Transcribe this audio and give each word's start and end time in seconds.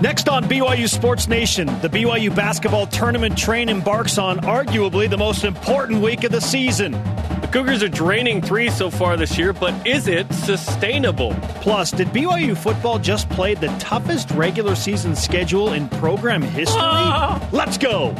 Next 0.00 0.28
on 0.28 0.44
BYU 0.44 0.88
Sports 0.88 1.26
Nation, 1.26 1.66
the 1.80 1.88
BYU 1.88 2.32
basketball 2.32 2.86
tournament 2.86 3.36
train 3.36 3.68
embarks 3.68 4.16
on 4.16 4.38
arguably 4.42 5.10
the 5.10 5.16
most 5.16 5.42
important 5.42 6.00
week 6.00 6.22
of 6.22 6.30
the 6.30 6.40
season. 6.40 6.92
The 6.92 7.48
Cougars 7.50 7.82
are 7.82 7.88
draining 7.88 8.40
three 8.40 8.70
so 8.70 8.90
far 8.92 9.16
this 9.16 9.36
year, 9.36 9.52
but 9.52 9.74
is 9.84 10.06
it 10.06 10.32
sustainable? 10.32 11.34
Plus, 11.62 11.90
did 11.90 12.06
BYU 12.08 12.56
football 12.56 13.00
just 13.00 13.28
play 13.30 13.54
the 13.54 13.66
toughest 13.80 14.30
regular 14.30 14.76
season 14.76 15.16
schedule 15.16 15.72
in 15.72 15.88
program 15.88 16.42
history? 16.42 16.78
Ah. 16.80 17.48
Let's 17.50 17.76
go! 17.76 18.12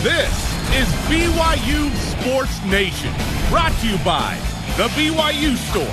This 0.00 0.32
is 0.72 0.88
BYU 1.10 1.94
Sports 2.18 2.64
Nation, 2.64 3.12
brought 3.50 3.72
to 3.80 3.88
you 3.88 3.98
by 3.98 4.38
The 4.78 4.88
BYU 4.94 5.54
Store, 5.68 5.84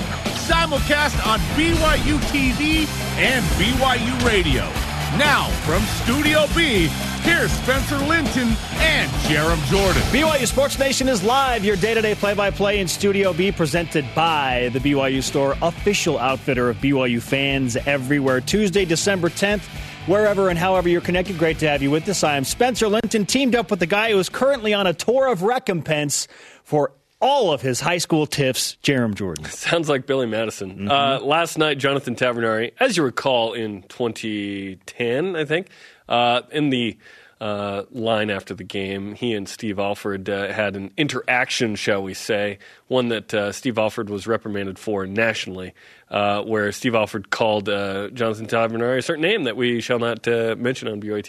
simulcast 0.48 1.28
on 1.28 1.39
BYU 1.57 2.18
TV 2.32 2.88
and 3.18 3.43
BYU 3.59 4.25
Radio. 4.25 4.90
Now, 5.18 5.50
from 5.66 5.84
Studio 5.84 6.46
B, 6.56 6.88
here's 7.24 7.52
Spencer 7.52 7.97
Linton 7.97 8.56
and 8.75 9.11
Jarom 9.28 9.61
Jordan. 9.65 10.02
BYU 10.04 10.47
Sports 10.47 10.79
Nation 10.79 11.10
is 11.10 11.21
live, 11.21 11.65
your 11.65 11.75
day 11.75 11.93
to 11.93 12.02
day 12.02 12.15
play 12.15 12.33
by 12.33 12.50
play 12.50 12.79
in 12.79 12.88
Studio 12.88 13.33
B, 13.33 13.52
presented 13.52 14.05
by 14.16 14.69
the 14.71 14.79
BYU 14.79 15.21
Store, 15.21 15.57
official 15.61 16.18
outfitter 16.18 16.69
of 16.69 16.78
BYU 16.78 17.21
fans 17.21 17.75
everywhere. 17.75 18.39
Tuesday, 18.39 18.86
December 18.86 19.29
10th, 19.29 19.64
wherever 20.07 20.47
and 20.47 20.57
however 20.57 20.88
you're 20.88 21.02
connected. 21.02 21.38
Great 21.38 21.60
to 21.60 21.68
have 21.68 21.82
you 21.83 21.91
with 21.91 22.07
us. 22.07 22.24
I 22.24 22.38
am 22.38 22.46
Spencer 22.46 22.88
Linton, 22.88 23.25
teamed 23.25 23.54
up 23.54 23.69
with 23.69 23.82
the 23.82 23.88
guy 23.88 24.11
who 24.11 24.19
is 24.19 24.30
currently 24.30 24.74
on 24.74 24.88
a 24.88 24.93
tour 24.93 25.28
of 25.28 25.43
recompense 25.43 26.30
for 26.64 26.93
all 27.21 27.54
of 27.54 27.61
his 27.61 27.80
high 27.80 28.00
school 28.00 28.25
tiffs, 28.25 28.78
Jarom 28.84 29.14
Jordan. 29.16 29.46
Sounds 29.50 29.88
like 29.88 30.06
Billy 30.06 30.25
Madison. 30.25 30.71
Mm-hmm. 30.71 30.92
Uh, 30.92 31.20
last 31.20 31.57
night, 31.57 31.78
Jonathan 31.78 32.16
Tavernari, 32.16 32.72
as 32.80 32.97
you 32.97 33.03
recall, 33.03 33.53
in 33.53 33.84
2010, 33.84 35.36
I 35.36 35.45
think, 35.45 35.67
uh, 36.09 36.42
in 36.52 36.70
the 36.70 36.97
uh, 37.41 37.86
line 37.89 38.29
after 38.29 38.53
the 38.53 38.63
game. 38.63 39.16
He 39.16 39.33
and 39.33 39.49
Steve 39.49 39.79
Alford 39.79 40.29
uh, 40.29 40.53
had 40.53 40.75
an 40.75 40.91
interaction, 40.95 41.75
shall 41.75 42.03
we 42.03 42.13
say, 42.13 42.59
one 42.88 43.07
that 43.07 43.33
uh, 43.33 43.52
Steve 43.52 43.79
Alford 43.79 44.11
was 44.11 44.27
reprimanded 44.27 44.77
for 44.77 45.07
nationally, 45.07 45.73
uh, 46.11 46.43
where 46.43 46.71
Steve 46.71 46.93
Alford 46.93 47.31
called 47.31 47.67
uh, 47.67 48.09
Jonathan 48.09 48.45
Tavernari 48.45 48.99
a 48.99 49.01
certain 49.01 49.23
name 49.23 49.45
that 49.45 49.57
we 49.57 49.81
shall 49.81 49.97
not 49.97 50.27
uh, 50.27 50.55
mention 50.55 50.88
on 50.88 51.01
BYU 51.01 51.23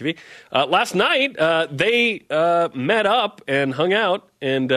TV. 0.53 0.69
last 0.69 0.95
night, 0.95 1.35
they 1.71 2.23
met 2.75 3.07
up 3.07 3.41
and 3.49 3.73
hung 3.73 3.95
out, 3.95 4.29
and 4.43 4.71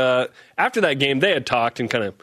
after 0.58 0.80
that 0.82 1.00
game, 1.00 1.20
they 1.20 1.34
had 1.34 1.46
talked 1.46 1.82
and 1.82 1.90
kind 1.90 2.06
of 2.06 2.16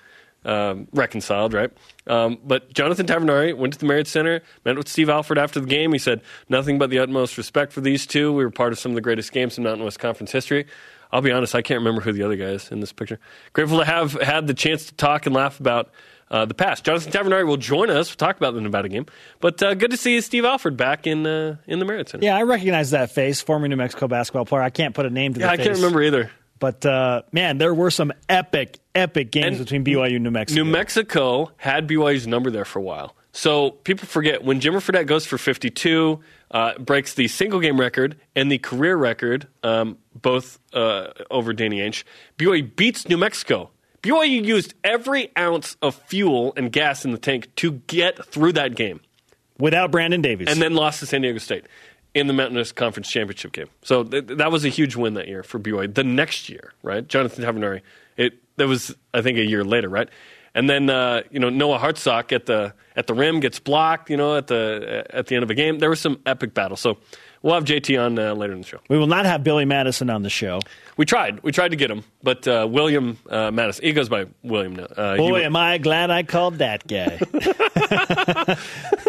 um, 0.45 0.89
reconciled, 0.93 1.53
right? 1.53 1.71
Um, 2.07 2.39
but 2.45 2.73
Jonathan 2.73 3.07
Tavernari 3.07 3.57
went 3.57 3.75
to 3.75 3.79
the 3.79 3.87
Marriott 3.87 4.09
Center, 4.09 4.43
met 4.65 4.77
with 4.77 4.89
Steve 4.89 5.09
Alford 5.09 5.39
after 5.39 5.61
the 5.61 5.67
game. 5.67 5.93
He 5.93 5.99
said, 5.99 6.21
Nothing 6.49 6.79
but 6.79 6.91
the 6.91 6.99
utmost 6.99 7.39
respect 7.39 7.73
for 7.73 7.81
these 7.81 8.07
two. 8.07 8.33
We 8.33 8.45
were 8.45 8.51
part 8.51 8.73
of 8.73 8.79
some 8.79 8.93
of 8.93 8.97
the 8.97 9.03
greatest 9.03 9.33
games 9.33 9.57
in 9.57 9.65
Mountain 9.65 9.85
West 9.85 9.99
Conference 9.99 10.33
history. 10.33 10.67
I'll 11.13 11.21
be 11.21 11.31
honest, 11.31 11.55
I 11.55 11.63
can't 11.63 11.79
remember 11.79 12.01
who 12.01 12.13
the 12.13 12.23
other 12.23 12.37
guy 12.37 12.47
is 12.47 12.71
in 12.71 12.81
this 12.81 12.93
picture. 12.93 13.21
Grateful 13.53 13.79
to 13.79 13.85
have 13.85 14.13
had 14.15 14.47
the 14.47 14.55
chance 14.55 14.87
to 14.87 14.95
talk 14.95 15.27
and 15.27 15.35
laugh 15.35 15.61
about 15.61 15.91
uh, 16.31 16.47
the 16.47 16.55
past. 16.55 16.85
Jonathan 16.85 17.13
Tavernari 17.13 17.47
will 17.47 17.59
join 17.59 17.91
us. 17.91 18.11
We'll 18.11 18.17
talk 18.17 18.39
about 18.39 18.55
the 18.55 18.63
Nevada 18.63 18.89
game. 18.89 19.05
But 19.41 19.63
uh, 19.63 19.75
good 19.75 19.91
to 19.91 19.99
see 19.99 20.19
Steve 20.23 20.47
Alford 20.47 20.79
back 20.79 21.07
in 21.07 21.27
uh, 21.27 21.57
in 21.67 21.79
the 21.79 21.85
Marriott 21.85 22.09
Center. 22.09 22.25
Yeah, 22.25 22.37
I 22.37 22.43
recognize 22.43 22.93
that 22.93 23.11
face, 23.11 23.43
former 23.43 23.69
New 23.69 23.77
Mexico 23.77 24.09
basketball 24.09 24.47
player. 24.47 24.63
I 24.63 24.71
can't 24.71 24.95
put 24.95 25.05
a 25.05 25.11
name 25.11 25.35
to 25.35 25.41
yeah, 25.41 25.47
the 25.47 25.53
I 25.53 25.57
face. 25.59 25.67
I 25.67 25.69
can't 25.69 25.77
remember 25.77 26.03
either. 26.03 26.31
But 26.63 26.87
uh, 26.87 27.23
man, 27.33 27.59
there 27.59 27.75
were 27.75 27.91
some 27.91 28.13
epic, 28.29 28.79
epic 28.95 29.33
games 29.33 29.57
and 29.57 29.67
between 29.67 29.85
BYU 29.85 30.15
and 30.15 30.23
New 30.23 30.31
Mexico. 30.31 30.63
New 30.63 30.71
Mexico 30.71 31.51
had 31.57 31.89
BYU's 31.89 32.29
number 32.29 32.53
there 32.53 32.65
for 32.65 32.79
a 32.79 32.83
while. 32.83 33.17
So 33.33 33.73
people 33.73 34.07
forget 34.07 34.45
when 34.45 34.61
Jimmer 34.61 34.77
Fredette 34.77 35.09
goes 35.09 35.27
for 35.27 35.39
52, 35.39 36.21
uh, 36.53 36.79
breaks 36.79 37.15
the 37.15 37.27
single 37.27 37.59
game 37.59 37.81
record 37.81 38.17
and 38.37 38.53
the 38.53 38.59
career 38.59 38.95
record, 38.97 39.49
um, 39.65 39.99
both 40.15 40.61
uh, 40.73 41.09
over 41.33 41.53
Danny 41.53 41.81
Ainge. 41.81 42.05
BYU 42.39 42.77
beats 42.77 43.09
New 43.09 43.17
Mexico. 43.17 43.71
BYU 44.05 44.45
used 44.45 44.75
every 44.85 45.37
ounce 45.37 45.77
of 45.83 45.97
fuel 45.97 46.53
and 46.57 46.71
gas 46.71 47.05
in 47.05 47.11
the 47.11 47.19
tank 47.19 47.53
to 47.57 47.73
get 47.89 48.25
through 48.25 48.53
that 48.53 48.77
game 48.77 49.01
without 49.59 49.91
Brandon 49.91 50.23
Davies, 50.23 50.47
and 50.49 50.63
then 50.63 50.75
lost 50.75 51.01
to 51.01 51.07
San 51.07 51.23
Diego 51.23 51.39
State 51.39 51.67
in 52.15 52.27
the 52.27 52.33
Mountain 52.33 52.57
West 52.57 52.77
Conference 52.77 53.11
Championship 53.11 53.53
game. 53.53 53.69
So 53.83 54.05
th- 54.05 54.27
that 54.27 54.53
was 54.53 54.65
a 54.65 54.69
huge 54.69 54.97
win 54.97 55.15
that 55.15 55.29
year 55.29 55.43
for 55.43 55.59
BYU. 55.59 55.93
The 55.95 56.05
next 56.05 56.49
year, 56.49 56.73
right? 56.83 57.07
Jonathan 57.07 57.45
Tavernari, 57.45 57.83
it 58.17 58.35
that 58.57 58.69
was 58.69 58.95
I 59.15 59.23
think 59.23 59.39
a 59.39 59.45
year 59.45 59.65
later, 59.65 59.89
right? 59.89 60.09
And 60.55 60.69
then 60.69 60.91
uh, 60.91 61.23
you 61.31 61.41
know 61.41 61.49
Noah 61.49 61.79
Hartsock 61.79 62.33
at 62.33 62.47
the 62.47 62.75
at 62.95 63.07
the 63.07 63.15
rim 63.15 63.41
gets 63.41 63.59
blocked. 63.59 64.11
You 64.11 64.19
know 64.19 64.37
at 64.37 64.47
the 64.47 65.07
at 65.11 65.27
the 65.27 65.35
end 65.35 65.43
of 65.43 65.51
a 65.51 65.55
game, 65.55 65.79
there 65.79 65.89
was 65.89 66.01
some 66.01 66.21
epic 66.27 66.53
battle. 66.53 66.77
So 66.77 66.99
we'll 67.41 67.55
have 67.55 67.65
JT 67.65 67.99
on 68.05 68.19
uh, 68.19 68.35
later 68.35 68.53
in 68.53 68.61
the 68.61 68.67
show. 68.67 68.79
We 68.91 68.99
will 68.99 69.07
not 69.07 69.25
have 69.25 69.43
Billy 69.43 69.65
Madison 69.65 70.11
on 70.11 70.23
the 70.23 70.31
show. 70.31 70.61
We 70.99 71.07
tried. 71.07 71.43
We 71.43 71.53
tried 71.53 71.71
to 71.71 71.77
get 71.77 71.91
him, 71.91 72.05
but 72.23 72.47
uh, 72.47 72.69
William 72.71 73.17
uh, 73.31 73.51
Madison. 73.51 73.85
He 73.85 73.95
goes 73.95 74.11
by 74.11 74.27
William. 74.43 74.79
Uh, 74.79 75.17
Boy, 75.17 75.41
am 75.43 75.57
I 75.57 75.79
glad 75.79 76.11
I 76.11 76.23
called 76.23 76.59
that 76.59 76.87
guy. 76.87 77.19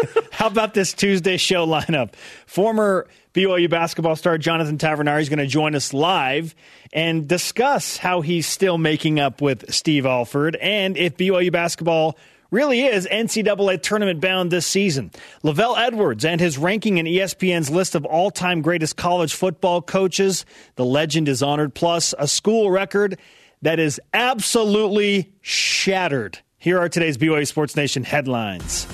How 0.44 0.48
about 0.48 0.74
this 0.74 0.92
Tuesday 0.92 1.38
show 1.38 1.66
lineup? 1.66 2.12
Former 2.46 3.08
BYU 3.32 3.70
basketball 3.70 4.14
star 4.14 4.36
Jonathan 4.36 4.76
Tavernari 4.76 5.22
is 5.22 5.30
going 5.30 5.38
to 5.38 5.46
join 5.46 5.74
us 5.74 5.94
live 5.94 6.54
and 6.92 7.26
discuss 7.26 7.96
how 7.96 8.20
he's 8.20 8.46
still 8.46 8.76
making 8.76 9.18
up 9.18 9.40
with 9.40 9.72
Steve 9.72 10.04
Alford 10.04 10.56
and 10.56 10.98
if 10.98 11.16
BYU 11.16 11.50
basketball 11.50 12.18
really 12.50 12.82
is 12.82 13.06
NCAA 13.06 13.80
tournament 13.80 14.20
bound 14.20 14.50
this 14.50 14.66
season. 14.66 15.12
LaVell 15.42 15.78
Edwards 15.78 16.26
and 16.26 16.38
his 16.42 16.58
ranking 16.58 16.98
in 16.98 17.06
ESPN's 17.06 17.70
list 17.70 17.94
of 17.94 18.04
all 18.04 18.30
time 18.30 18.60
greatest 18.60 18.98
college 18.98 19.32
football 19.32 19.80
coaches. 19.80 20.44
The 20.76 20.84
legend 20.84 21.26
is 21.26 21.42
honored, 21.42 21.74
plus 21.74 22.12
a 22.18 22.28
school 22.28 22.70
record 22.70 23.18
that 23.62 23.78
is 23.78 23.98
absolutely 24.12 25.32
shattered. 25.40 26.40
Here 26.58 26.78
are 26.78 26.90
today's 26.90 27.16
BYU 27.16 27.46
Sports 27.46 27.76
Nation 27.76 28.04
headlines 28.04 28.86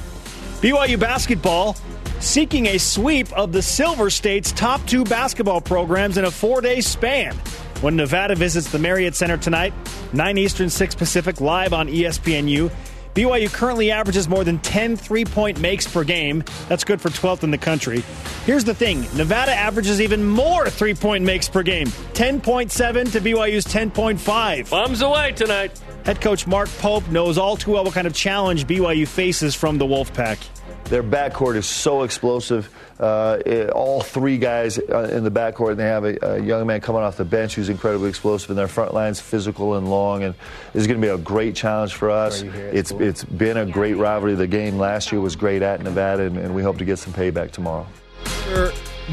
BYU 0.61 1.01
basketball 1.01 1.75
seeking 2.21 2.67
a 2.67 2.77
sweep 2.77 3.33
of 3.33 3.51
the 3.51 3.63
Silver 3.63 4.11
State's 4.11 4.53
top 4.53 4.85
two 4.87 5.05
basketball 5.05 5.63
programs 5.63 6.19
in 6.19 6.27
a 6.27 6.31
four 6.31 6.61
day 6.61 6.83
span. 6.83 7.35
When 7.81 7.97
Nevada 7.97 8.35
visits 8.35 8.71
the 8.71 8.79
Marriott 8.79 9.15
Center 9.15 9.39
tonight, 9.39 9.73
9 10.13 10.37
Eastern, 10.37 10.69
6 10.69 10.95
Pacific, 10.97 11.41
live 11.41 11.73
on 11.73 11.89
ESPNU. 11.89 12.71
BYU 13.15 13.53
currently 13.53 13.91
averages 13.91 14.29
more 14.29 14.45
than 14.45 14.59
10 14.59 14.97
three 14.97 15.25
point 15.25 15.61
makes 15.61 15.87
per 15.87 16.05
game. 16.05 16.45
That's 16.69 16.85
good 16.85 17.01
for 17.01 17.09
12th 17.09 17.43
in 17.43 17.51
the 17.51 17.59
country. 17.59 18.03
Here's 18.45 18.65
the 18.65 18.75
thing 18.75 19.03
Nevada 19.17 19.53
averages 19.53 20.01
even 20.01 20.25
more 20.25 20.69
three 20.71 20.95
point 20.95 21.25
makes 21.25 21.49
per 21.49 21.63
game 21.63 21.89
10.7 21.89 23.13
to 23.13 23.21
BYU's 23.21 23.67
10.5. 23.67 24.71
Bombs 24.71 25.03
away 25.03 25.33
tonight. 25.33 25.81
Head 26.05 26.21
coach 26.21 26.47
Mark 26.47 26.69
Pope 26.79 27.07
knows 27.09 27.37
all 27.37 27.57
too 27.57 27.73
well 27.73 27.85
what 27.85 27.95
kind 27.95 28.07
of 28.07 28.15
challenge 28.15 28.67
BYU 28.67 29.07
faces 29.07 29.55
from 29.55 29.79
the 29.79 29.85
Wolfpack. 29.85 30.39
Their 30.85 31.03
backcourt 31.03 31.57
is 31.57 31.67
so 31.67 32.03
explosive. 32.03 32.69
Uh, 33.01 33.39
it, 33.47 33.71
all 33.71 34.03
three 34.03 34.37
guys 34.37 34.79
uh, 34.79 35.09
in 35.11 35.25
the 35.25 35.31
backcourt, 35.31 35.71
and 35.71 35.81
they 35.81 35.85
have 35.85 36.05
a, 36.05 36.19
a, 36.35 36.39
young 36.39 36.67
man 36.67 36.83
coming 36.83 37.01
off 37.01 37.17
the 37.17 37.25
bench 37.25 37.55
who's 37.55 37.71
incredibly 37.71 38.11
explosive, 38.11 38.51
and 38.51 38.59
their 38.59 38.69
front 38.69 38.93
line's 38.93 39.19
physical 39.19 39.77
and 39.77 39.89
long, 39.89 40.23
and 40.23 40.35
is 40.75 40.87
going 40.87 41.01
to 41.01 41.07
be 41.07 41.11
a 41.11 41.17
great 41.17 41.57
challenge 41.57 41.95
for 41.95 42.11
us. 42.11 42.43
It's 42.43 42.91
cool. 42.91 43.01
it's 43.01 43.25
been 43.25 43.57
a 43.57 43.65
great 43.65 43.95
rivalry. 43.95 44.35
The 44.35 44.47
game 44.47 44.77
last 44.77 45.13
year 45.13 45.21
was 45.23 45.35
great 45.35 45.63
at 45.63 45.83
Nevada, 45.83 46.25
and, 46.25 46.37
and 46.37 46.55
we 46.55 46.63
hope 46.63 46.77
to 46.77 46.85
get 46.85 46.99
some 46.99 47.15
payback 47.15 47.53
tomorrow. 47.53 47.87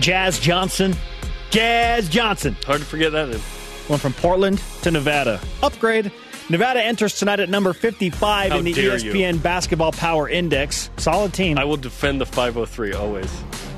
Jazz 0.01 0.37
Johnson, 0.37 0.93
Jazz 1.49 2.09
Johnson. 2.09 2.57
Hard 2.65 2.81
to 2.81 2.85
forget 2.85 3.13
that. 3.13 3.29
Name. 3.29 3.41
Went 3.87 4.01
from 4.01 4.11
Portland 4.11 4.61
to 4.81 4.91
Nevada. 4.91 5.39
Upgrade. 5.63 6.11
Nevada 6.49 6.83
enters 6.83 7.17
tonight 7.17 7.39
at 7.39 7.47
number 7.47 7.71
55 7.71 8.51
How 8.51 8.57
in 8.57 8.65
the 8.65 8.73
ESPN 8.73 9.35
you. 9.35 9.39
Basketball 9.39 9.93
Power 9.93 10.27
Index. 10.27 10.89
Solid 10.97 11.33
team. 11.33 11.57
I 11.57 11.63
will 11.63 11.77
defend 11.77 12.19
the 12.19 12.25
503 12.25 12.93
always. 12.93 13.31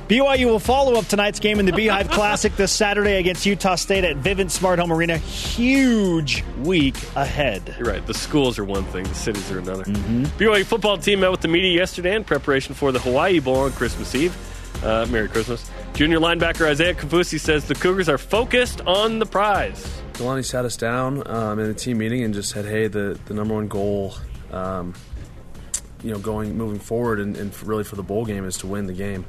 BYU 0.10 0.46
will 0.46 0.60
follow 0.60 0.96
up 0.96 1.06
tonight's 1.06 1.40
game 1.40 1.60
in 1.60 1.68
the 1.68 1.72
Beehive 1.72 2.10
Classic 2.10 2.56
this 2.56 2.72
Saturday 2.72 3.20
against 3.20 3.46
Utah 3.46 3.76
State 3.76 4.04
at 4.04 4.18
Vivint 4.18 4.50
Smart 4.50 4.80
Home 4.80 4.92
Arena. 4.92 5.18
Huge 5.18 6.44
week 6.64 6.96
ahead. 7.16 7.76
You're 7.78 7.90
right. 7.90 8.04
The 8.04 8.16
schools 8.16 8.58
are 8.58 8.66
one 8.66 8.86
thing, 8.86 9.04
the 9.04 9.14
cities 9.14 9.52
are 9.52 9.60
another. 9.60 9.84
Mm-hmm. 9.84 10.24
BYU 10.24 10.66
football 10.66 10.98
team 10.98 11.20
met 11.20 11.30
with 11.30 11.42
the 11.42 11.48
media 11.48 11.78
yesterday 11.78 12.16
in 12.16 12.24
preparation 12.24 12.74
for 12.74 12.92
the 12.92 12.98
Hawaii 12.98 13.38
Bowl 13.40 13.58
on 13.58 13.72
Christmas 13.74 14.16
Eve. 14.16 14.36
Uh, 14.84 15.06
Merry 15.12 15.30
Christmas. 15.30 15.70
Junior 15.94 16.18
linebacker 16.18 16.68
Isaiah 16.68 16.96
Kaufusi 16.96 17.40
says 17.40 17.68
the 17.68 17.76
Cougars 17.76 18.10
are 18.10 18.18
focused 18.18 18.82
on 18.88 19.20
the 19.20 19.28
prize. 19.28 20.02
Kalani 20.14 20.44
sat 20.44 20.66
us 20.66 20.76
down 20.76 21.22
um, 21.30 21.60
in 21.60 21.70
a 21.70 21.74
team 21.76 22.00
meeting 22.00 22.24
and 22.24 22.34
just 22.34 22.50
said, 22.50 22.66
"Hey, 22.66 22.88
the 22.88 23.20
the 23.26 23.36
number 23.36 23.54
one 23.54 23.68
goal, 23.68 24.16
um, 24.52 24.96
you 26.02 26.12
know, 26.12 26.18
going 26.18 26.58
moving 26.58 26.80
forward 26.80 27.20
and, 27.20 27.38
and, 27.38 27.62
really 27.62 27.84
for 27.84 27.96
the 27.96 28.04
bowl 28.04 28.26
game 28.26 28.46
is 28.46 28.58
to 28.58 28.68
win 28.68 28.88
the 28.88 28.94
game." 28.94 29.26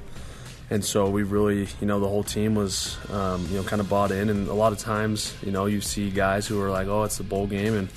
And 0.70 0.84
so 0.84 1.10
we 1.10 1.24
really, 1.24 1.66
you 1.80 1.86
know, 1.86 1.98
the 1.98 2.08
whole 2.08 2.22
team 2.22 2.54
was, 2.54 2.96
um, 3.10 3.44
you 3.50 3.56
know, 3.56 3.64
kind 3.64 3.80
of 3.80 3.88
bought 3.88 4.12
in. 4.12 4.28
And 4.30 4.48
a 4.48 4.54
lot 4.54 4.72
of 4.72 4.78
times, 4.78 5.34
you 5.42 5.50
know, 5.50 5.66
you 5.66 5.80
see 5.80 6.10
guys 6.10 6.46
who 6.46 6.60
are 6.62 6.70
like, 6.70 6.86
"Oh, 6.86 7.02
it's 7.02 7.18
the 7.18 7.24
bowl 7.24 7.48
game," 7.48 7.74
and 7.74 7.88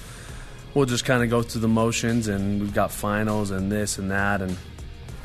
we'll 0.73 0.87
just 0.87 1.05
kind 1.05 1.21
of 1.23 1.29
go 1.29 1.43
through 1.43 1.61
the 1.61 1.67
motions. 1.67 2.27
And 2.27 2.59
we've 2.59 2.73
got 2.73 2.91
finals 2.91 3.51
and 3.51 3.71
this 3.71 3.99
and 3.99 4.09
that, 4.09 4.41
and 4.41 4.57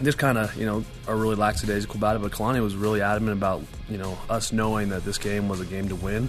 just 0.03 0.19
kind 0.19 0.37
of 0.39 0.55
you 0.57 0.67
know 0.67 0.85
are 1.07 1.17
really 1.17 1.37
lackadaisical 1.37 1.97
about 1.97 2.17
it. 2.17 2.23
But 2.23 2.33
Kalani 2.33 2.63
was 2.63 2.77
really 2.77 3.01
adamant 3.01 3.39
about 3.39 3.63
you 3.89 3.97
know 3.97 4.19
us 4.29 4.53
knowing 4.53 4.91
that 4.91 5.07
this 5.07 5.17
game 5.17 5.49
was 5.49 5.61
a 5.61 5.67
game 5.67 5.89
to 5.89 5.97
win. 5.97 6.29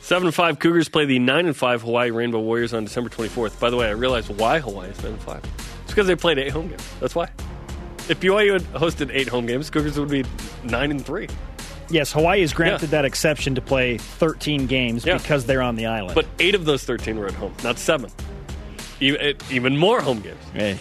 Seven 0.00 0.26
and 0.26 0.34
five 0.34 0.58
Cougars 0.58 0.88
play 0.88 1.04
the 1.04 1.18
nine 1.18 1.46
and 1.46 1.56
five 1.56 1.82
Hawaii 1.82 2.10
Rainbow 2.10 2.40
Warriors 2.40 2.74
on 2.74 2.84
December 2.84 3.08
twenty 3.08 3.28
fourth. 3.28 3.60
By 3.60 3.70
the 3.70 3.76
way, 3.76 3.86
I 3.86 3.92
realized 3.92 4.28
why 4.36 4.58
Hawaii 4.58 4.90
is 4.90 5.00
nine 5.02 5.12
and 5.12 5.22
five. 5.22 5.44
It's 5.84 5.92
because 5.92 6.08
they 6.08 6.16
played 6.16 6.38
eight 6.38 6.50
home 6.50 6.68
games. 6.68 6.88
That's 6.98 7.14
why. 7.14 7.28
If 8.08 8.20
BYU 8.20 8.52
had 8.54 8.62
hosted 8.74 9.10
eight 9.12 9.28
home 9.28 9.46
games, 9.46 9.68
Cougars 9.70 9.98
would 9.98 10.08
be 10.10 10.24
nine 10.62 10.90
and 10.90 11.04
three. 11.04 11.28
Yes, 11.90 12.12
Hawaii 12.12 12.42
is 12.42 12.52
granted 12.52 12.82
Yeah. 12.86 12.90
that 13.02 13.04
exception 13.04 13.54
to 13.56 13.60
play 13.60 13.98
13 13.98 14.66
games 14.66 15.04
Yeah. 15.04 15.18
because 15.18 15.44
they're 15.46 15.62
on 15.62 15.76
the 15.76 15.86
island. 15.86 16.14
But 16.14 16.26
eight 16.38 16.54
of 16.54 16.64
those 16.64 16.82
thirteen 16.84 17.18
were 17.18 17.26
at 17.26 17.34
home, 17.34 17.52
not 17.62 17.78
seven. 17.78 18.10
Even, 19.00 19.36
even 19.50 19.76
more 19.76 20.00
home 20.00 20.20
games. 20.20 20.38
Hey, 20.52 20.72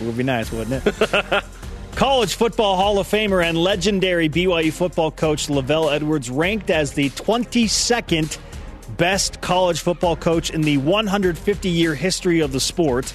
it 0.00 0.04
would 0.06 0.16
be 0.16 0.22
nice, 0.24 0.50
wouldn't 0.50 0.84
it? 0.86 1.44
College 1.96 2.34
Football 2.34 2.76
Hall 2.76 2.98
of 2.98 3.06
Famer 3.06 3.44
and 3.44 3.58
legendary 3.58 4.28
BYU 4.28 4.72
football 4.72 5.10
coach 5.10 5.48
LaVell 5.48 5.92
Edwards 5.92 6.30
ranked 6.30 6.70
as 6.70 6.92
the 6.94 7.10
22nd 7.10 8.38
best 8.96 9.40
college 9.40 9.80
football 9.80 10.16
coach 10.16 10.50
in 10.50 10.62
the 10.62 10.78
150 10.78 11.68
year 11.68 11.94
history 11.94 12.40
of 12.40 12.52
the 12.52 12.60
sport. 12.60 13.12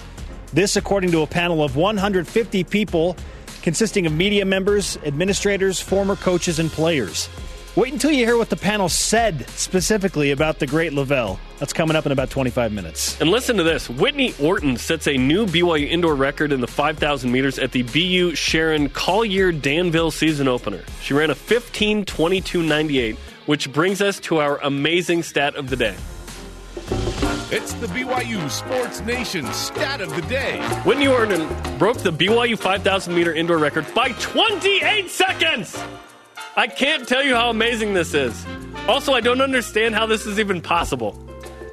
This, 0.53 0.75
according 0.75 1.11
to 1.11 1.21
a 1.21 1.27
panel 1.27 1.63
of 1.63 1.75
150 1.75 2.63
people 2.65 3.15
consisting 3.65 4.05
of 4.05 4.13
media 4.13 4.45
members, 4.45 4.95
administrators, 4.97 5.81
former 5.81 6.15
coaches, 6.15 6.59
and 6.59 6.71
players. 6.71 7.27
Wait 7.75 7.91
until 7.91 8.11
you 8.11 8.23
hear 8.23 8.37
what 8.37 8.51
the 8.51 8.55
panel 8.55 8.87
said 8.87 9.49
specifically 9.49 10.29
about 10.29 10.59
the 10.59 10.67
great 10.67 10.93
LaVell. 10.93 11.39
That's 11.57 11.73
coming 11.73 11.97
up 11.97 12.05
in 12.05 12.11
about 12.11 12.29
25 12.29 12.71
minutes. 12.71 13.19
And 13.19 13.31
listen 13.31 13.57
to 13.57 13.63
this 13.63 13.89
Whitney 13.89 14.35
Orton 14.39 14.77
sets 14.77 15.07
a 15.07 15.17
new 15.17 15.47
BYU 15.47 15.89
indoor 15.89 16.13
record 16.13 16.51
in 16.51 16.61
the 16.61 16.67
5,000 16.67 17.31
meters 17.31 17.57
at 17.57 17.71
the 17.71 17.81
BU 17.81 18.35
Sharon 18.35 18.87
Colyear-Danville 18.87 20.11
season 20.11 20.47
opener. 20.47 20.83
She 21.01 21.15
ran 21.15 21.31
a 21.31 21.35
15 21.35 22.05
22 22.05 22.61
98, 22.61 23.15
which 23.47 23.73
brings 23.73 23.99
us 23.99 24.19
to 24.21 24.37
our 24.37 24.59
amazing 24.61 25.23
stat 25.23 25.55
of 25.55 25.71
the 25.71 25.75
day. 25.75 25.95
It's 27.51 27.73
the 27.73 27.87
BYU 27.87 28.49
Sports 28.49 29.01
Nation 29.01 29.45
stat 29.53 30.01
of 30.01 30.15
the 30.15 30.21
day. 30.23 30.59
Whitney 30.83 31.07
Orton 31.07 31.47
broke 31.77 31.97
the 31.97 32.11
BYU 32.11 32.57
5,000 32.57 33.13
meter 33.13 33.33
indoor 33.33 33.57
record 33.57 33.85
by 33.93 34.09
28 34.13 35.09
seconds! 35.09 35.77
I 36.55 36.67
can't 36.67 37.07
tell 37.07 37.23
you 37.23 37.35
how 37.35 37.49
amazing 37.49 37.93
this 37.93 38.13
is. 38.13 38.45
Also, 38.87 39.13
I 39.13 39.19
don't 39.21 39.41
understand 39.41 39.93
how 39.95 40.05
this 40.05 40.25
is 40.25 40.39
even 40.39 40.61
possible. 40.61 41.11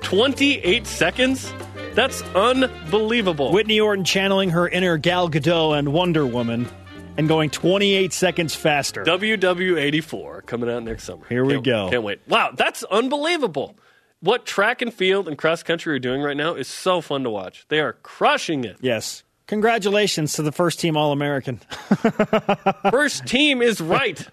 28 0.02 0.86
seconds? 0.86 1.52
That's 1.94 2.22
unbelievable. 2.34 3.52
Whitney 3.52 3.78
Orton 3.80 4.04
channeling 4.04 4.50
her 4.50 4.68
inner 4.68 4.96
Gal 4.98 5.30
Gadot 5.30 5.78
and 5.78 5.92
Wonder 5.92 6.26
Woman 6.26 6.68
and 7.16 7.28
going 7.28 7.50
28 7.50 8.12
seconds 8.12 8.54
faster. 8.54 9.04
WW84 9.04 10.44
coming 10.46 10.68
out 10.70 10.82
next 10.82 11.04
summer. 11.04 11.24
Here 11.28 11.44
we 11.44 11.54
Can't- 11.54 11.64
go. 11.64 11.90
Can't 11.90 12.02
wait. 12.02 12.20
Wow, 12.28 12.50
that's 12.56 12.82
unbelievable. 12.84 13.76
What 14.22 14.46
track 14.46 14.82
and 14.82 14.94
field 14.94 15.26
and 15.26 15.36
cross 15.36 15.64
country 15.64 15.96
are 15.96 15.98
doing 15.98 16.22
right 16.22 16.36
now 16.36 16.54
is 16.54 16.69
so 16.69 17.00
fun 17.00 17.24
to 17.24 17.30
watch. 17.30 17.66
They 17.66 17.80
are 17.80 17.94
crushing 18.04 18.62
it. 18.62 18.76
Yes. 18.80 19.24
Congratulations 19.48 20.34
to 20.34 20.42
the 20.42 20.52
first 20.52 20.78
team 20.78 20.96
All 20.96 21.10
American. 21.10 21.56
First 22.92 23.26
team 23.26 23.62
is 23.62 23.80
right. 23.80 24.24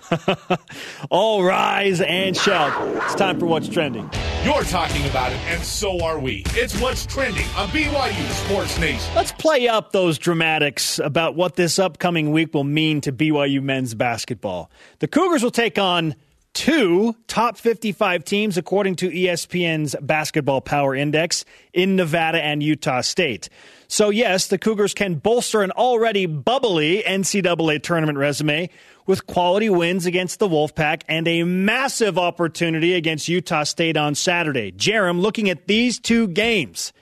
All 1.10 1.44
rise 1.44 2.02
and 2.02 2.38
shout. 2.38 2.72
It's 3.04 3.16
time 3.16 3.40
for 3.40 3.48
What's 3.48 3.68
Trending. 3.68 4.08
You're 4.44 4.64
talking 4.64 5.04
about 5.10 5.32
it, 5.32 5.40
and 5.48 5.64
so 5.64 6.04
are 6.04 6.20
we. 6.20 6.44
It's 6.50 6.80
what's 6.80 7.08
trending 7.08 7.48
on 7.58 7.68
BYU 7.70 8.30
Sports 8.46 8.78
Nation. 8.78 9.16
Let's 9.16 9.32
play 9.32 9.68
up 9.68 9.92
those 9.92 10.20
dramatics 10.20 11.00
about 11.00 11.36
what 11.36 11.56
this 11.56 11.80
upcoming 11.80 12.30
week 12.30 12.54
will 12.54 12.64
mean 12.64 13.02
to 13.02 13.12
BYU 13.12 13.64
men's 13.64 13.96
basketball. 13.96 14.70
The 15.00 15.08
Cougars 15.08 15.42
will 15.42 15.50
take 15.50 15.80
on 15.80 16.16
two 16.54 17.16
top 17.28 17.58
55 17.58 18.24
teams, 18.24 18.58
according 18.58 18.96
to 18.98 19.10
ESPN's 19.10 19.96
Basketball 20.02 20.62
Power 20.62 20.96
Index, 20.96 21.46
in 21.74 21.96
Nevada 21.96 22.42
and 22.42 22.62
Utah 22.62 23.02
State. 23.02 23.50
So, 23.88 24.10
yes, 24.10 24.48
the 24.48 24.58
Cougars 24.58 24.94
can 24.94 25.16
bolster 25.16 25.62
an 25.62 25.72
already 25.72 26.26
bubbly 26.26 27.04
NCAA 27.04 27.82
tournament 27.82 28.18
resume 28.18 28.70
with 29.08 29.26
quality 29.26 29.70
wins 29.70 30.06
against 30.06 30.38
the 30.38 30.48
Wolfpack 30.48 31.02
and 31.08 31.28
a 31.28 31.44
massive 31.44 32.20
opportunity 32.20 32.94
against 32.94 33.28
Utah 33.28 33.64
State 33.64 33.98
on 33.98 34.14
Saturday. 34.14 34.72
Jarom, 34.72 35.22
looking 35.22 35.50
at 35.50 35.66
these 35.66 36.00
two 36.00 36.28
games, 36.28 36.94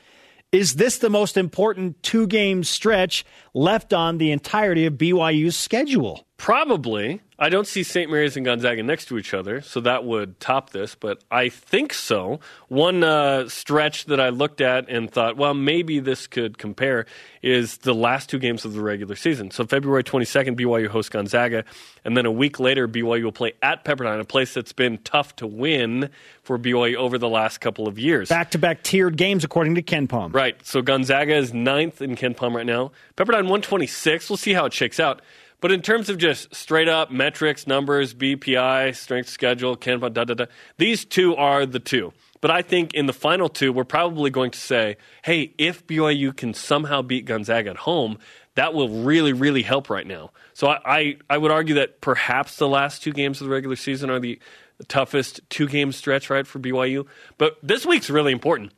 is 0.53 0.75
this 0.75 0.99
the 0.99 1.09
most 1.09 1.35
important 1.35 2.01
two 2.03 2.25
game 2.25 2.63
stretch 2.63 3.25
left 3.57 3.91
on 3.91 4.19
the 4.19 4.31
entirety 4.31 4.85
of 4.85 4.93
BYU's 4.93 5.57
schedule? 5.57 6.25
Probably. 6.37 7.21
I 7.39 7.49
don't 7.49 7.67
see 7.67 7.83
St. 7.83 8.09
Mary's 8.09 8.35
and 8.35 8.45
Gonzaga 8.45 8.81
next 8.81 9.05
to 9.05 9.17
each 9.17 9.33
other, 9.33 9.61
so 9.61 9.79
that 9.81 10.05
would 10.05 10.39
top 10.39 10.71
this, 10.71 10.95
but 10.95 11.23
I 11.29 11.49
think 11.49 11.93
so. 11.93 12.39
One 12.67 13.03
uh, 13.03 13.47
stretch 13.47 14.05
that 14.05 14.19
I 14.19 14.29
looked 14.29 14.59
at 14.59 14.89
and 14.89 15.09
thought, 15.09 15.37
well, 15.37 15.53
maybe 15.53 15.99
this 15.99 16.25
could 16.25 16.57
compare 16.57 17.05
is 17.43 17.77
the 17.79 17.93
last 17.93 18.29
two 18.29 18.39
games 18.39 18.65
of 18.65 18.73
the 18.73 18.81
regular 18.81 19.15
season. 19.15 19.51
So 19.51 19.65
February 19.65 20.03
22nd, 20.03 20.59
BYU 20.59 20.87
hosts 20.87 21.09
Gonzaga, 21.09 21.63
and 22.03 22.17
then 22.17 22.25
a 22.25 22.31
week 22.31 22.59
later, 22.59 22.87
BYU 22.87 23.23
will 23.25 23.31
play 23.31 23.53
at 23.61 23.85
Pepperdine, 23.85 24.19
a 24.19 24.25
place 24.25 24.53
that's 24.55 24.73
been 24.73 24.97
tough 24.99 25.35
to 25.37 25.45
win 25.45 26.09
for 26.41 26.57
BYU 26.57 26.95
over 26.95 27.19
the 27.19 27.29
last 27.29 27.59
couple 27.59 27.87
of 27.87 27.99
years. 27.99 28.29
Back 28.29 28.51
to 28.51 28.57
back 28.57 28.81
tiered 28.81 29.15
games, 29.15 29.43
according 29.43 29.75
to 29.75 29.83
KenPom. 29.83 30.33
Right. 30.33 30.63
So 30.65 30.81
Gonzaga 30.81 31.35
is 31.35 31.53
ninth 31.53 32.01
in 32.01 32.15
KenPom 32.15 32.55
right 32.55 32.65
now. 32.65 32.91
Pepperdine 33.15 33.46
126. 33.47 34.29
We'll 34.29 34.37
see 34.37 34.53
how 34.53 34.65
it 34.65 34.73
shakes 34.73 34.99
out. 34.99 35.21
But 35.59 35.71
in 35.71 35.81
terms 35.81 36.09
of 36.09 36.17
just 36.17 36.53
straight 36.53 36.87
up 36.87 37.11
metrics, 37.11 37.65
numbers, 37.65 38.13
BPI, 38.13 38.95
strength 38.95 39.29
schedule, 39.29 39.75
da 39.75 39.95
da 39.97 40.23
da, 40.23 40.45
these 40.77 41.03
two 41.03 41.35
are 41.35 41.65
the 41.65 41.79
two. 41.79 42.13
But 42.41 42.51
I 42.51 42.61
think 42.61 42.93
in 42.93 43.07
the 43.07 43.13
final 43.13 43.49
two, 43.49 43.73
we're 43.73 43.83
probably 43.83 44.29
going 44.29 44.51
to 44.51 44.59
say, 44.59 44.97
hey, 45.23 45.53
if 45.57 45.87
BYU 45.87 46.35
can 46.35 46.53
somehow 46.53 47.01
beat 47.01 47.25
Gonzaga 47.25 47.71
at 47.71 47.77
home, 47.77 48.19
that 48.53 48.75
will 48.75 48.89
really, 48.89 49.33
really 49.33 49.63
help 49.63 49.89
right 49.89 50.05
now. 50.05 50.31
So 50.53 50.67
I, 50.67 50.79
I, 50.85 51.17
I 51.29 51.37
would 51.37 51.51
argue 51.51 51.75
that 51.75 52.01
perhaps 52.01 52.57
the 52.57 52.67
last 52.67 53.01
two 53.01 53.11
games 53.11 53.41
of 53.41 53.47
the 53.47 53.53
regular 53.53 53.75
season 53.75 54.11
are 54.11 54.19
the 54.19 54.39
toughest 54.87 55.41
two 55.49 55.67
game 55.67 55.91
stretch, 55.91 56.29
right, 56.29 56.45
for 56.45 56.59
BYU. 56.59 57.07
But 57.37 57.57
this 57.63 57.85
week's 57.85 58.09
really 58.09 58.31
important 58.31 58.73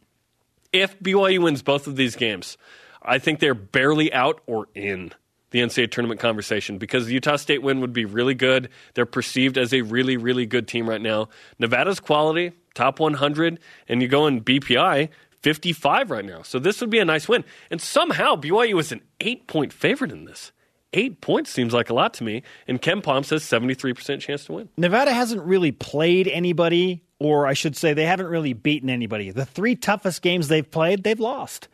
if 0.72 0.98
BYU 1.00 1.40
wins 1.40 1.62
both 1.62 1.88
of 1.88 1.96
these 1.96 2.16
games, 2.16 2.58
I 3.02 3.20
think 3.20 3.40
they're 3.40 3.54
barely 3.54 4.12
out 4.14 4.42
or 4.46 4.68
in 4.76 5.14
the 5.52 5.60
NCAA 5.60 5.92
tournament 5.92 6.20
conversation 6.20 6.78
because 6.78 7.06
the 7.06 7.14
Utah 7.14 7.36
State 7.36 7.64
win 7.64 7.82
would 7.82 7.94
be 7.94 8.06
really 8.06 8.36
good. 8.36 8.70
They're 8.94 9.06
perceived 9.06 9.58
as 9.58 9.74
a 9.74 9.82
really, 9.82 10.18
really 10.18 10.46
good 10.46 10.68
team 10.68 10.88
right 10.88 11.02
now. 11.02 11.30
Nevada's 11.58 12.00
quality, 12.00 12.52
top 12.76 13.00
100, 13.00 13.60
and 13.88 14.02
you 14.02 14.08
go 14.08 14.28
in 14.28 14.42
BPI, 14.42 15.10
55 15.42 16.12
right 16.12 16.26
now. 16.26 16.42
So 16.44 16.60
this 16.60 16.82
would 16.82 16.90
be 16.90 17.00
a 17.00 17.06
nice 17.06 17.28
win. 17.28 17.44
And 17.72 17.82
somehow 17.82 18.36
BYU 18.36 18.80
is 18.80 18.92
an 18.92 19.02
eight 19.20 19.48
point 19.48 19.74
favorite 19.74 20.12
in 20.12 20.26
this. 20.26 20.52
Eight 20.92 21.22
points 21.22 21.52
seems 21.52 21.72
like 21.72 21.90
a 21.90 21.94
lot 21.94 22.16
to 22.16 22.24
me. 22.24 22.42
And 22.68 22.82
KenPom 22.82 23.24
says 23.24 23.44
73% 23.44 24.20
chance 24.22 24.46
to 24.46 24.54
win. 24.54 24.70
Nevada 24.76 25.14
hasn't 25.14 25.42
really 25.44 25.72
played 25.72 26.28
anybody, 26.28 27.04
or 27.20 27.46
I 27.46 27.54
should 27.54 27.78
say, 27.78 27.94
they 27.94 28.06
haven't 28.06 28.26
really 28.26 28.54
beaten 28.54 28.90
anybody. 28.90 29.30
The 29.30 29.46
three 29.46 29.76
toughest 29.76 30.24
games 30.24 30.48
they've 30.48 30.70
played, 30.70 31.04
they've 31.04 31.20
lost. 31.20 31.68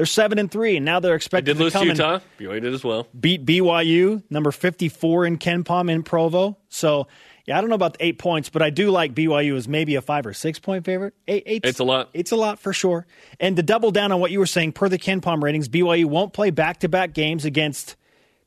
They're 0.00 0.06
seven 0.06 0.38
and 0.38 0.50
three, 0.50 0.76
and 0.76 0.84
now 0.86 0.98
they're 0.98 1.12
They 1.12 1.16
expected 1.16 1.52
did 1.52 1.58
to 1.58 1.64
lose 1.64 1.72
come 1.74 1.84
to 1.84 1.90
and 1.90 1.98
Utah. 1.98 2.18
BYU 2.38 2.60
did 2.62 2.72
as 2.72 2.82
well. 2.82 3.06
beat 3.20 3.44
BYU, 3.44 4.22
number 4.30 4.50
54 4.50 5.26
in 5.26 5.36
KenPom 5.36 5.90
in 5.90 6.02
Provo. 6.02 6.56
So, 6.70 7.06
yeah, 7.44 7.58
I 7.58 7.60
don't 7.60 7.68
know 7.68 7.76
about 7.76 7.98
the 7.98 8.06
eight 8.06 8.18
points, 8.18 8.48
but 8.48 8.62
I 8.62 8.70
do 8.70 8.90
like 8.90 9.14
BYU 9.14 9.56
as 9.56 9.68
maybe 9.68 9.96
a 9.96 10.00
five 10.00 10.24
or 10.26 10.32
six 10.32 10.58
point 10.58 10.84
favorite. 10.86 11.12
Eight, 11.28 11.42
eight's- 11.44 11.68
It's 11.68 11.78
a 11.80 11.84
lot. 11.84 12.08
It's 12.14 12.32
a 12.32 12.36
lot 12.36 12.58
for 12.58 12.72
sure. 12.72 13.06
And 13.38 13.56
to 13.56 13.62
double 13.62 13.90
down 13.90 14.10
on 14.10 14.20
what 14.20 14.30
you 14.30 14.38
were 14.38 14.46
saying, 14.46 14.72
per 14.72 14.88
the 14.88 14.98
KenPom 14.98 15.42
ratings, 15.42 15.68
BYU 15.68 16.06
won't 16.06 16.32
play 16.32 16.50
back 16.50 16.80
to 16.80 16.88
back 16.88 17.12
games 17.12 17.44
against 17.44 17.96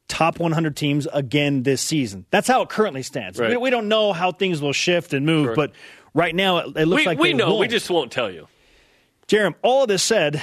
top 0.07 0.39
100 0.39 0.75
teams 0.75 1.07
again 1.13 1.63
this 1.63 1.81
season. 1.81 2.25
That's 2.31 2.47
how 2.47 2.61
it 2.63 2.69
currently 2.69 3.03
stands. 3.03 3.39
Right. 3.39 3.51
We, 3.51 3.57
we 3.57 3.69
don't 3.69 3.87
know 3.87 4.11
how 4.11 4.31
things 4.31 4.61
will 4.61 4.73
shift 4.73 5.13
and 5.13 5.25
move, 5.25 5.45
Sure. 5.47 5.55
but 5.55 5.71
right 6.15 6.33
now 6.35 6.57
it, 6.57 6.77
it 6.77 6.85
looks 6.87 7.01
We, 7.01 7.05
like 7.05 7.19
we 7.19 7.29
they 7.29 7.33
know. 7.37 7.47
We 7.51 7.59
won't. 7.59 7.71
just 7.71 7.89
won't 7.89 8.11
tell 8.11 8.29
you. 8.31 8.47
Jarom, 9.27 9.55
all 9.61 9.83
of 9.83 9.87
this 9.87 10.03
said, 10.03 10.41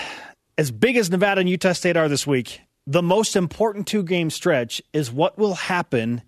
as 0.61 0.71
big 0.71 0.99
as 0.99 1.11
Nevada 1.11 1.41
and 1.41 1.49
Utah 1.49 1.73
State 1.73 1.97
are 1.97 2.07
this 2.07 2.27
week, 2.27 2.61
the 2.87 3.01
most 3.01 3.35
important 3.35 3.87
two 3.87 4.03
game 4.03 4.29
stretch 4.29 4.83
is 4.93 5.11
what 5.11 5.39
will 5.39 5.55
happen 5.55 6.21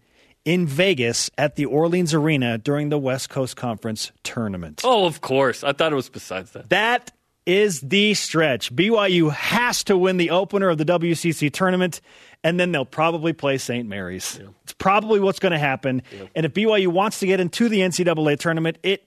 in 0.47 0.67
Vegas 0.67 1.31
at 1.37 1.57
the 1.57 1.67
Orleans 1.67 2.15
Arena 2.15 2.57
during 2.57 2.89
the 2.89 2.97
West 2.97 3.29
Coast 3.29 3.57
Conference 3.57 4.11
tournament. 4.23 4.81
Oh, 4.85 5.05
of 5.05 5.21
course. 5.21 5.63
I 5.63 5.75
thought 5.75 5.93
it 5.93 5.97
was 5.97 6.09
besides 6.09 6.53
that. 6.53 6.71
That 6.71 7.13
is 7.45 7.83
the 7.83 8.15
stretch. 8.15 8.75
BYU 8.75 9.31
has 9.31 9.85
to 9.85 9.99
win 9.99 10.17
the 10.17 10.31
opener 10.31 10.71
of 10.71 10.79
the 10.79 10.87
WCC 10.87 11.53
tournament, 11.53 12.01
and 12.43 12.59
then 12.59 12.73
they'll 12.73 12.87
probably 12.87 13.35
play 13.35 13.59
St. 13.59 13.87
Mary's. 13.87 14.41
It's 14.63 14.73
probably 14.73 15.21
what's 15.21 15.41
going 15.41 15.53
to 15.53 15.59
happen. 15.59 16.01
And 16.35 16.47
if 16.47 16.55
BYU 16.55 16.89
wants 16.89 17.21
to 17.21 17.27
get 17.27 17.39
into 17.39 17.69
the 17.69 17.81
NCAA 17.81 18.39
tournament, 18.39 18.79
it. 18.83 19.07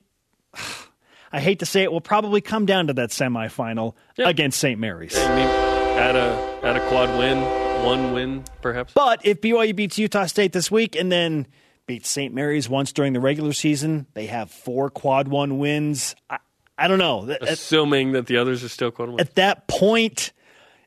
I 1.31 1.39
hate 1.39 1.59
to 1.59 1.65
say 1.65 1.83
it, 1.83 1.91
will 1.91 2.01
probably 2.01 2.41
come 2.41 2.65
down 2.65 2.87
to 2.87 2.93
that 2.93 3.09
semifinal 3.09 3.93
Yeah. 4.17 4.29
against 4.29 4.59
St. 4.59 4.79
Mary's. 4.79 5.15
Add 5.17 6.15
a 6.15 6.59
add 6.63 6.75
a 6.75 6.87
quad 6.89 7.17
win, 7.17 7.41
one 7.85 8.13
win, 8.13 8.43
perhaps. 8.61 8.93
But 8.93 9.25
if 9.25 9.41
BYU 9.41 9.73
beats 9.75 9.97
Utah 9.97 10.25
State 10.25 10.51
this 10.53 10.69
week 10.69 10.95
and 10.95 11.11
then 11.11 11.47
beats 11.87 12.09
St. 12.09 12.33
Mary's 12.33 12.67
once 12.67 12.91
during 12.91 13.13
the 13.13 13.19
regular 13.19 13.53
season, 13.53 14.05
they 14.13 14.25
have 14.27 14.51
four 14.51 14.89
quad 14.89 15.27
one 15.27 15.57
wins. 15.57 16.15
I, 16.29 16.39
I 16.77 16.87
don't 16.87 16.99
know. 16.99 17.29
At, 17.29 17.43
Assuming 17.43 18.11
that 18.13 18.25
the 18.27 18.37
others 18.37 18.63
are 18.63 18.69
still 18.69 18.91
quad 18.91 19.09
one. 19.09 19.19
at 19.21 19.35
that 19.35 19.67
point, 19.67 20.33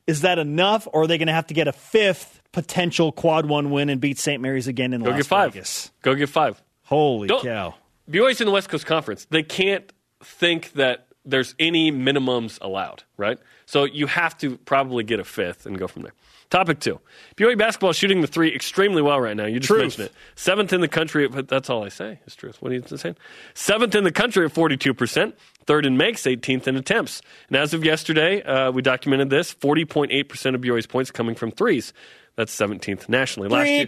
is 0.07 0.21
that 0.23 0.39
enough, 0.39 0.87
or 0.93 1.03
are 1.03 1.07
they 1.07 1.17
going 1.19 1.29
to 1.29 1.33
have 1.35 1.47
to 1.49 1.55
get 1.55 1.69
a 1.69 1.73
fifth 1.73 2.43
potential 2.53 3.13
quad 3.13 3.47
one 3.47 3.71
win 3.71 3.89
and 3.89 4.01
beat 4.01 4.19
St. 4.19 4.43
Mary's 4.43 4.67
again 4.69 4.93
in 4.93 5.03
Go 5.03 5.11
Las 5.11 5.19
get 5.21 5.27
five. 5.27 5.53
Vegas? 5.55 5.91
Go 6.03 6.15
get 6.15 6.29
five. 6.29 6.63
Holy 6.85 7.29
Don't- 7.29 7.43
cow! 7.45 7.75
BYU's 8.11 8.41
in 8.41 8.47
the 8.47 8.53
West 8.53 8.69
Coast 8.69 8.85
Conference. 8.87 9.27
They 9.31 9.43
can't 9.43 9.91
think 10.23 10.73
that 10.73 11.07
there's 11.25 11.55
any 11.59 11.93
minimums 11.93 12.59
allowed, 12.63 13.05
right? 13.17 13.39
So 13.67 13.85
you 13.85 14.07
have 14.07 14.37
to 14.39 14.57
probably 14.59 15.05
get 15.05 15.21
a 15.21 15.25
fifth 15.25 15.67
and 15.67 15.79
go 15.79 15.87
from 15.87 16.03
there. 16.03 16.15
Topic 16.51 16.81
two. 16.81 16.99
BYU 17.37 17.59
basketball 17.59 17.93
shooting 17.93 18.23
the 18.23 18.27
three 18.27 18.55
extremely 18.55 19.03
well 19.03 19.21
right 19.21 19.37
now. 19.37 19.45
You 19.45 19.61
just 19.61 19.67
Truth. 19.69 19.81
mentioned 19.81 20.07
it. 20.07 20.13
Seventh 20.35 20.73
in 20.73 20.81
the 20.81 20.89
country, 20.89 21.29
but 21.29 21.47
that's 21.47 21.69
all 21.69 21.85
I 21.85 21.91
say 21.91 22.21
is 22.27 22.35
truth. 22.35 22.63
What 22.63 22.73
are 22.73 22.77
you 22.77 22.83
saying? 22.87 23.17
Seventh 23.53 23.95
in 23.95 24.05
the 24.05 24.13
country 24.13 24.47
at 24.47 24.55
42%. 24.55 25.35
Third 25.67 25.85
in 25.85 25.99
makes, 25.99 26.23
18th 26.23 26.67
in 26.67 26.77
attempts. 26.77 27.21
And 27.49 27.59
as 27.59 27.75
of 27.75 27.85
yesterday, 27.85 28.43
uh, 28.43 28.71
we 28.73 28.81
documented 28.81 29.29
this 29.29 29.53
40.8% 29.53 30.55
of 30.55 30.63
BYU's 30.63 30.87
points 30.87 31.11
coming 31.11 31.35
from 31.35 31.51
threes. 31.51 31.93
That's 32.37 32.57
17th 32.57 33.11
nationally. 33.11 33.51
Last 33.51 33.67
year, 33.69 33.87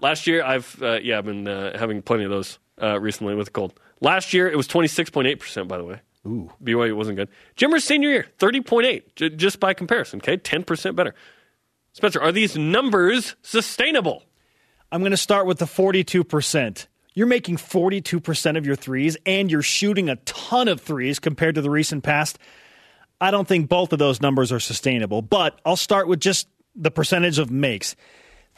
Last 0.00 0.26
year, 0.26 0.42
I've 0.42 0.82
uh, 0.82 0.98
yeah, 1.02 1.18
I've 1.18 1.26
been 1.26 1.46
uh, 1.46 1.78
having 1.78 2.02
plenty 2.02 2.24
of 2.24 2.30
those 2.30 2.58
uh, 2.82 2.98
recently 2.98 3.34
with 3.36 3.52
cold. 3.52 3.78
Last 4.00 4.34
year, 4.34 4.48
it 4.48 4.56
was 4.56 4.66
twenty 4.66 4.88
six 4.88 5.10
point 5.10 5.28
eight 5.28 5.40
percent. 5.40 5.68
By 5.68 5.78
the 5.78 5.84
way, 5.84 6.00
ooh, 6.26 6.50
BYU 6.62 6.96
wasn't 6.96 7.16
good. 7.16 7.28
Jimmer's 7.56 7.84
senior 7.84 8.10
year, 8.10 8.26
thirty 8.38 8.60
point 8.60 8.86
eight, 8.86 9.16
j- 9.16 9.30
just 9.30 9.60
by 9.60 9.74
comparison. 9.74 10.20
Okay, 10.20 10.36
ten 10.36 10.64
percent 10.64 10.96
better. 10.96 11.14
Spencer, 11.92 12.20
are 12.20 12.32
these 12.32 12.56
numbers 12.56 13.36
sustainable? 13.42 14.24
I'm 14.90 15.00
going 15.00 15.12
to 15.12 15.16
start 15.16 15.46
with 15.46 15.58
the 15.58 15.64
42%. 15.64 16.86
You're 17.14 17.26
making 17.28 17.56
42% 17.56 18.56
of 18.58 18.66
your 18.66 18.74
threes 18.74 19.16
and 19.24 19.48
you're 19.48 19.62
shooting 19.62 20.08
a 20.08 20.16
ton 20.16 20.66
of 20.66 20.80
threes 20.80 21.20
compared 21.20 21.54
to 21.54 21.62
the 21.62 21.70
recent 21.70 22.02
past. 22.02 22.38
I 23.20 23.30
don't 23.30 23.46
think 23.46 23.68
both 23.68 23.92
of 23.92 24.00
those 24.00 24.20
numbers 24.20 24.50
are 24.50 24.58
sustainable, 24.58 25.22
but 25.22 25.60
I'll 25.64 25.76
start 25.76 26.08
with 26.08 26.18
just 26.18 26.48
the 26.74 26.90
percentage 26.90 27.38
of 27.38 27.50
makes. 27.50 27.94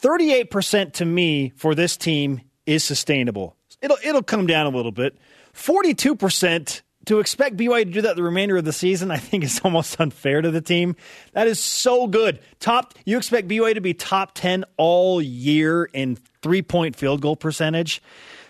38% 0.03 0.95
to 0.95 1.05
me 1.05 1.53
for 1.57 1.75
this 1.75 1.99
team 1.99 2.41
is 2.65 2.83
sustainable. 2.85 3.57
It'll 3.87 3.99
it'll 4.03 4.23
come 4.23 4.49
down 4.49 4.67
a 4.67 4.77
little 4.77 4.91
bit. 4.91 5.17
42% 5.55 6.83
to 7.05 7.21
expect 7.21 7.57
BYU 7.57 7.85
to 7.85 7.91
do 7.93 8.03
that 8.03 8.17
the 8.17 8.23
remainder 8.25 8.57
of 8.57 8.65
the 8.65 8.73
season, 8.73 9.13
I 9.13 9.17
think 9.19 9.45
is 9.45 9.61
almost 9.65 10.01
unfair 10.01 10.43
to 10.43 10.51
the 10.51 10.61
team. 10.61 10.97
That 11.35 11.47
is 11.47 11.63
so 11.63 12.09
good. 12.09 12.41
Top 12.59 12.95
you 13.05 13.17
expect 13.17 13.47
BYU 13.47 13.75
to 13.75 13.81
be 13.81 13.95
top 13.95 14.33
10 14.35 14.65
all 14.77 15.23
year 15.23 15.85
in 15.85 16.17
three-point 16.43 16.97
field 16.97 17.21
goal 17.21 17.37
percentage. 17.37 18.03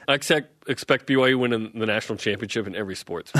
I 0.08 0.14
expect, 0.14 0.70
expect 0.70 1.06
BYU 1.06 1.38
winning 1.38 1.72
the 1.74 1.84
national 1.84 2.16
championship 2.16 2.66
in 2.66 2.74
every 2.74 2.94
sport. 2.96 3.30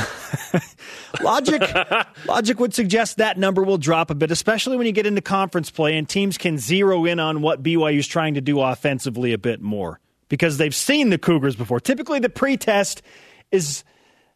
Logic 1.22 1.62
logic 2.26 2.60
would 2.60 2.74
suggest 2.74 3.16
that 3.16 3.38
number 3.38 3.62
will 3.62 3.78
drop 3.78 4.10
a 4.10 4.14
bit, 4.14 4.30
especially 4.30 4.76
when 4.76 4.86
you 4.86 4.92
get 4.92 5.06
into 5.06 5.22
conference 5.22 5.70
play 5.70 5.96
and 5.96 6.06
teams 6.06 6.36
can 6.36 6.58
zero 6.58 7.06
in 7.06 7.20
on 7.20 7.40
what 7.40 7.62
BYU 7.62 8.00
is 8.00 8.06
trying 8.06 8.34
to 8.34 8.42
do 8.42 8.60
offensively 8.60 9.32
a 9.32 9.38
bit 9.38 9.62
more 9.62 9.98
because 10.28 10.58
they've 10.58 10.74
seen 10.74 11.10
the 11.10 11.18
Cougars 11.18 11.56
before. 11.56 11.80
Typically, 11.80 12.18
the 12.18 12.28
pretest 12.28 13.02
is 13.50 13.84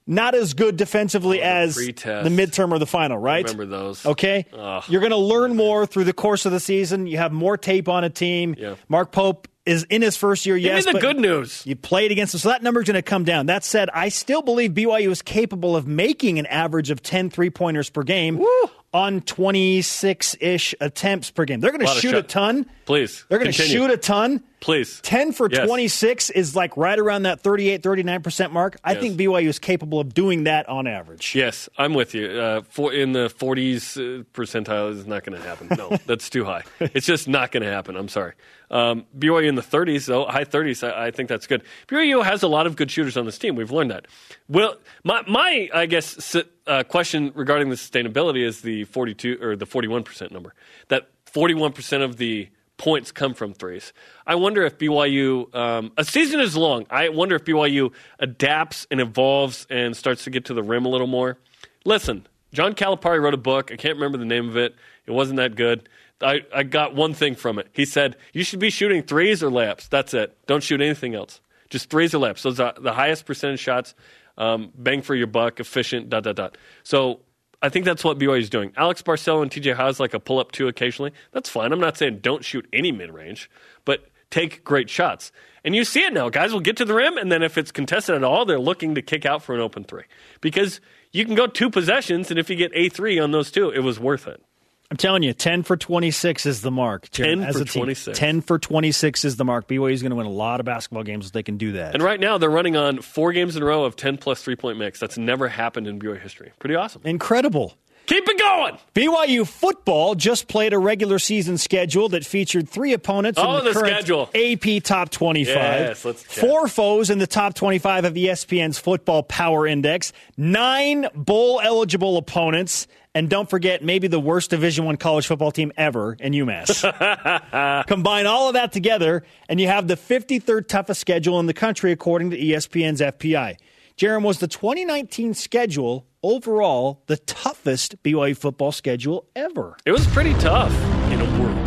not 0.06 0.34
as 0.34 0.54
good 0.54 0.76
defensively 0.76 1.40
oh, 1.40 1.46
as 1.46 1.74
pretest. 1.74 2.24
the 2.24 2.30
midterm 2.30 2.72
or 2.72 2.78
the 2.78 2.86
final, 2.86 3.18
right? 3.18 3.44
Remember 3.44 3.66
those? 3.66 4.04
Okay, 4.04 4.46
Ugh. 4.52 4.84
you're 4.88 5.00
going 5.00 5.10
to 5.10 5.16
learn 5.16 5.56
more 5.56 5.86
through 5.86 6.04
the 6.04 6.12
course 6.12 6.46
of 6.46 6.52
the 6.52 6.60
season. 6.60 7.06
You 7.06 7.18
have 7.18 7.32
more 7.32 7.56
tape 7.56 7.88
on 7.88 8.04
a 8.04 8.10
team. 8.10 8.54
Yeah. 8.58 8.74
Mark 8.88 9.12
Pope 9.12 9.48
is 9.66 9.84
in 9.84 10.02
his 10.02 10.16
first 10.16 10.46
year. 10.46 10.56
Give 10.56 10.64
yes, 10.64 10.86
me 10.86 10.92
the 10.92 11.00
good 11.00 11.18
news. 11.18 11.64
you 11.66 11.76
played 11.76 12.10
against 12.10 12.32
them, 12.32 12.40
so 12.40 12.48
that 12.48 12.62
number's 12.62 12.86
going 12.86 12.94
to 12.94 13.02
come 13.02 13.24
down. 13.24 13.46
That 13.46 13.62
said, 13.62 13.90
I 13.90 14.08
still 14.08 14.42
believe 14.42 14.72
BYU 14.72 15.10
is 15.10 15.22
capable 15.22 15.76
of 15.76 15.86
making 15.86 16.38
an 16.38 16.46
average 16.46 16.90
of 16.90 17.02
10 17.02 17.30
three 17.30 17.50
pointers 17.50 17.90
per 17.90 18.02
game 18.02 18.44
on 18.92 19.20
26 19.20 20.36
ish 20.40 20.74
attempts 20.80 21.30
per 21.30 21.44
game. 21.44 21.60
They're 21.60 21.72
going 21.72 21.86
to 21.86 22.00
shoot 22.00 22.14
a 22.14 22.22
ton. 22.22 22.66
Please, 22.86 23.24
They're 23.28 23.38
going 23.38 23.52
to 23.52 23.62
shoot 23.62 23.90
a 23.90 23.96
ton. 23.96 24.42
Please. 24.60 25.00
10 25.02 25.32
for 25.32 25.48
Yes. 25.50 25.66
26 25.66 26.30
is 26.30 26.54
like 26.54 26.76
right 26.76 26.98
around 26.98 27.22
that 27.22 27.40
38, 27.40 27.82
39% 27.82 28.52
mark. 28.52 28.76
I 28.84 28.92
Yes. 28.92 29.00
think 29.00 29.16
BYU 29.18 29.48
is 29.48 29.58
capable 29.58 30.00
of 30.00 30.12
doing 30.12 30.44
that 30.44 30.68
on 30.68 30.86
average. 30.86 31.34
Yes, 31.34 31.68
I'm 31.78 31.94
with 31.94 32.14
you. 32.14 32.26
Uh, 32.28 32.60
for, 32.68 32.92
in 32.92 33.12
the 33.12 33.28
40s 33.30 33.96
uh, 33.96 34.22
percentile 34.34 34.90
is 34.92 35.06
not 35.06 35.24
going 35.24 35.40
to 35.40 35.46
happen. 35.48 35.68
No, 35.76 35.96
that's 36.06 36.28
too 36.28 36.44
high. 36.44 36.62
It's 36.78 37.06
just 37.06 37.26
not 37.26 37.52
going 37.52 37.62
to 37.62 37.70
happen. 37.70 37.96
I'm 37.96 38.08
sorry. 38.08 38.34
Um, 38.70 39.06
BYU 39.18 39.48
in 39.48 39.54
the 39.54 39.62
30s, 39.62 40.06
though, 40.06 40.26
high 40.26 40.44
30s, 40.44 40.86
I, 40.86 41.06
I 41.06 41.10
think 41.10 41.28
that's 41.28 41.46
good. 41.46 41.62
BYU 41.88 42.22
has 42.22 42.42
a 42.42 42.48
lot 42.48 42.66
of 42.66 42.76
good 42.76 42.90
shooters 42.90 43.16
on 43.16 43.24
this 43.24 43.38
team. 43.38 43.56
We've 43.56 43.72
learned 43.72 43.90
that. 43.90 44.06
Well, 44.48 44.76
my, 45.04 45.22
my 45.26 45.70
I 45.74 45.86
guess, 45.86 46.36
uh, 46.66 46.84
question 46.84 47.32
regarding 47.34 47.70
the 47.70 47.76
sustainability 47.76 48.44
is 48.46 48.60
the 48.60 48.84
42 48.84 49.38
or 49.42 49.56
the 49.56 49.66
41% 49.66 50.30
number. 50.30 50.54
That 50.88 51.08
41% 51.32 52.04
of 52.04 52.18
the 52.18 52.48
points 52.80 53.12
come 53.12 53.34
from 53.34 53.52
threes. 53.52 53.92
I 54.26 54.36
wonder 54.36 54.62
if 54.64 54.78
BYU, 54.78 55.54
um, 55.54 55.92
a 55.98 56.04
season 56.04 56.40
is 56.40 56.56
long. 56.56 56.86
I 56.88 57.10
wonder 57.10 57.36
if 57.36 57.44
BYU 57.44 57.92
adapts 58.18 58.86
and 58.90 59.02
evolves 59.02 59.66
and 59.68 59.94
starts 59.94 60.24
to 60.24 60.30
get 60.30 60.46
to 60.46 60.54
the 60.54 60.62
rim 60.62 60.86
a 60.86 60.88
little 60.88 61.06
more. 61.06 61.36
Listen, 61.84 62.26
John 62.54 62.72
Calipari 62.72 63.20
wrote 63.20 63.34
a 63.34 63.36
book. 63.36 63.70
I 63.70 63.76
can't 63.76 63.96
remember 63.96 64.16
the 64.16 64.24
name 64.24 64.48
of 64.48 64.56
it. 64.56 64.76
It 65.04 65.10
wasn't 65.10 65.36
that 65.36 65.56
good. 65.56 65.90
I, 66.22 66.40
I 66.54 66.62
got 66.62 66.94
one 66.94 67.12
thing 67.12 67.34
from 67.34 67.58
it. 67.58 67.68
He 67.74 67.84
said, 67.84 68.16
You 68.32 68.44
should 68.44 68.60
be 68.60 68.70
shooting 68.70 69.02
threes 69.02 69.42
or 69.42 69.50
layups. 69.50 69.90
That's 69.90 70.14
it. 70.14 70.38
Don't 70.46 70.62
shoot 70.62 70.80
anything 70.80 71.14
else. 71.14 71.42
Just 71.68 71.90
threes 71.90 72.14
or 72.14 72.18
layups. 72.18 72.40
Those 72.40 72.60
are 72.60 72.72
the 72.80 72.94
highest 72.94 73.26
percentage 73.26 73.60
shots, 73.60 73.94
um, 74.38 74.72
bang 74.74 75.02
for 75.02 75.14
your 75.14 75.26
buck, 75.26 75.60
efficient, 75.60 76.08
dot, 76.08 76.22
dot, 76.22 76.36
dot. 76.36 76.58
So 76.82 77.20
I 77.62 77.68
think 77.68 77.84
that's 77.84 78.02
what 78.02 78.18
BYU 78.18 78.40
is 78.40 78.50
doing. 78.50 78.72
Alex 78.76 79.02
Barcelo 79.02 79.42
and 79.42 79.50
TJ 79.50 79.74
Haws 79.74 80.00
like 80.00 80.14
a 80.14 80.20
pull 80.20 80.38
up 80.38 80.52
two 80.52 80.68
occasionally. 80.68 81.12
That's 81.32 81.48
fine. 81.48 81.72
I'm 81.72 81.80
not 81.80 81.96
saying 81.96 82.20
don't 82.20 82.44
shoot 82.44 82.66
any 82.72 82.90
mid 82.90 83.12
range, 83.12 83.50
but 83.84 84.06
take 84.30 84.64
great 84.64 84.88
shots. 84.88 85.30
And 85.62 85.76
you 85.76 85.84
see 85.84 86.00
it 86.04 86.12
now. 86.12 86.30
Guys 86.30 86.52
will 86.52 86.60
get 86.60 86.78
to 86.78 86.86
the 86.86 86.94
rim, 86.94 87.18
and 87.18 87.30
then 87.30 87.42
if 87.42 87.58
it's 87.58 87.70
contested 87.70 88.14
at 88.14 88.24
all, 88.24 88.46
they're 88.46 88.58
looking 88.58 88.94
to 88.94 89.02
kick 89.02 89.26
out 89.26 89.42
for 89.42 89.54
an 89.54 89.60
open 89.60 89.84
three. 89.84 90.04
Because 90.40 90.80
you 91.12 91.26
can 91.26 91.34
go 91.34 91.46
two 91.46 91.68
possessions, 91.68 92.30
and 92.30 92.38
if 92.38 92.48
you 92.48 92.56
get 92.56 92.72
a 92.74 92.88
three 92.88 93.18
on 93.18 93.30
those 93.32 93.50
two, 93.50 93.68
it 93.70 93.80
was 93.80 94.00
worth 94.00 94.26
it. 94.26 94.42
I'm 94.90 94.96
telling 94.96 95.22
you, 95.22 95.32
10 95.32 95.62
for 95.62 95.76
26 95.76 96.46
is 96.46 96.62
the 96.62 96.70
mark. 96.72 97.08
Jared, 97.12 97.38
10 97.38 97.48
as 97.48 97.56
for 97.56 97.62
a 97.62 97.64
26. 97.66 98.18
10 98.18 98.40
for 98.40 98.58
26 98.58 99.24
is 99.24 99.36
the 99.36 99.44
mark. 99.44 99.68
BYU 99.68 99.92
is 99.92 100.02
going 100.02 100.10
to 100.10 100.16
win 100.16 100.26
a 100.26 100.30
lot 100.30 100.58
of 100.58 100.66
basketball 100.66 101.04
games 101.04 101.26
if 101.26 101.32
they 101.32 101.44
can 101.44 101.58
do 101.58 101.72
that. 101.72 101.94
And 101.94 102.02
right 102.02 102.18
now, 102.18 102.38
they're 102.38 102.50
running 102.50 102.76
on 102.76 103.00
four 103.00 103.32
games 103.32 103.54
in 103.54 103.62
a 103.62 103.66
row 103.66 103.84
of 103.84 103.94
10 103.94 104.18
plus 104.18 104.42
three 104.42 104.56
point 104.56 104.78
mix. 104.78 104.98
That's 104.98 105.16
never 105.16 105.46
happened 105.46 105.86
in 105.86 106.00
BYU 106.00 106.20
history. 106.20 106.50
Pretty 106.58 106.74
awesome. 106.74 107.02
Incredible. 107.04 107.74
Keep 108.06 108.28
it 108.28 108.38
going. 108.40 108.76
BYU 108.96 109.46
football 109.46 110.16
just 110.16 110.48
played 110.48 110.72
a 110.72 110.78
regular 110.80 111.20
season 111.20 111.56
schedule 111.58 112.08
that 112.08 112.26
featured 112.26 112.68
three 112.68 112.92
opponents 112.92 113.38
Oh, 113.40 113.58
in 113.58 113.64
the, 113.64 113.70
the 113.72 113.78
current 113.78 113.94
schedule. 113.98 114.28
AP 114.34 114.82
Top 114.82 115.10
25. 115.10 115.54
Yes, 115.54 116.04
let's 116.04 116.24
chat. 116.24 116.32
Four 116.32 116.66
foes 116.66 117.10
in 117.10 117.18
the 117.20 117.28
top 117.28 117.54
25 117.54 118.06
of 118.06 118.14
ESPN's 118.14 118.80
Football 118.80 119.22
Power 119.22 119.64
Index. 119.68 120.12
Nine 120.36 121.06
bowl 121.14 121.60
eligible 121.62 122.16
opponents. 122.16 122.88
And 123.14 123.28
don't 123.28 123.50
forget, 123.50 123.82
maybe 123.82 124.06
the 124.06 124.20
worst 124.20 124.50
Division 124.50 124.84
One 124.84 124.96
college 124.96 125.26
football 125.26 125.50
team 125.50 125.72
ever 125.76 126.16
in 126.20 126.32
UMass. 126.32 127.86
Combine 127.86 128.26
all 128.26 128.48
of 128.48 128.54
that 128.54 128.70
together, 128.70 129.24
and 129.48 129.60
you 129.60 129.66
have 129.66 129.88
the 129.88 129.96
53rd 129.96 130.68
toughest 130.68 131.00
schedule 131.00 131.40
in 131.40 131.46
the 131.46 131.54
country, 131.54 131.90
according 131.90 132.30
to 132.30 132.38
ESPN's 132.38 133.00
FPI. 133.00 133.56
Jarom 133.96 134.22
was 134.22 134.38
the 134.38 134.46
2019 134.46 135.34
schedule 135.34 136.06
overall 136.22 137.02
the 137.06 137.16
toughest 137.16 138.02
BYU 138.02 138.36
football 138.36 138.72
schedule 138.72 139.26
ever. 139.34 139.76
It 139.84 139.92
was 139.92 140.06
pretty 140.06 140.34
tough 140.34 140.72
in 141.10 141.20
a 141.20 141.40
world 141.40 141.56
of 141.56 141.56
tough 141.56 141.58
schedules. 141.58 141.59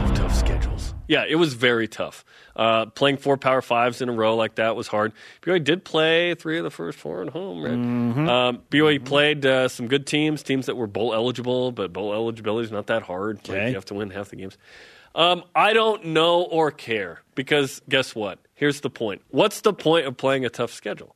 Yeah, 1.13 1.25
it 1.27 1.36
was 1.36 1.53
very 1.53 1.88
tough. 1.88 2.25
Uh, 2.55 2.86
playing 2.88 3.17
four 3.17 3.38
Power 3.38 3.62
Fives 3.62 4.01
in 4.01 4.10
a 4.10 4.12
row 4.12 4.36
like 4.36 4.55
that 4.55 4.75
was 4.75 4.88
hard. 4.88 5.13
BYU 5.41 5.63
did 5.63 5.84
play 5.86 6.34
three 6.36 6.58
of 6.58 6.63
the 6.63 6.70
first 6.72 6.98
four 6.98 7.22
at 7.22 7.29
home, 7.29 7.62
right? 7.63 7.74
Um, 8.29 8.60
BYU 8.72 9.03
played 9.03 9.46
uh, 9.46 9.67
some 9.67 9.88
good 9.88 10.05
teams, 10.08 10.43
teams 10.43 10.65
that 10.67 10.75
were 10.75 10.88
bowl 10.88 11.13
eligible, 11.13 11.72
but 11.72 11.93
bowl 11.93 12.13
eligibility 12.13 12.65
is 12.65 12.72
not 12.72 12.88
that 12.88 13.03
hard. 13.03 13.38
Like, 13.48 13.58
you 13.70 13.75
have 13.75 13.86
to 13.86 13.93
win 13.93 14.10
half 14.10 14.29
the 14.29 14.36
games. 14.38 14.58
Um, 15.15 15.43
I 15.55 15.74
don't 15.74 16.05
know 16.08 16.41
or 16.41 16.72
care 16.72 17.22
because 17.36 17.82
guess 17.88 18.15
what? 18.15 18.39
Here's 18.55 18.82
the 18.82 18.89
point. 18.89 19.22
What's 19.29 19.62
the 19.62 19.74
point 19.74 20.08
of 20.08 20.17
playing 20.17 20.46
a 20.46 20.50
tough 20.50 20.72
schedule? 20.74 21.15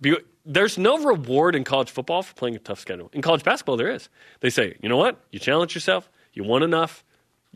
Bu- 0.00 0.24
There's 0.44 0.76
no 0.78 0.98
reward 1.04 1.54
in 1.54 1.62
college 1.64 1.90
football 1.90 2.22
for 2.22 2.34
playing 2.34 2.56
a 2.56 2.58
tough 2.58 2.80
schedule. 2.80 3.08
In 3.12 3.22
college 3.22 3.44
basketball, 3.44 3.76
there 3.76 3.90
is. 3.90 4.08
They 4.40 4.50
say, 4.50 4.76
you 4.82 4.88
know 4.88 4.96
what? 4.96 5.20
You 5.30 5.38
challenge 5.38 5.74
yourself, 5.74 6.10
you 6.32 6.42
won 6.44 6.62
enough, 6.62 7.04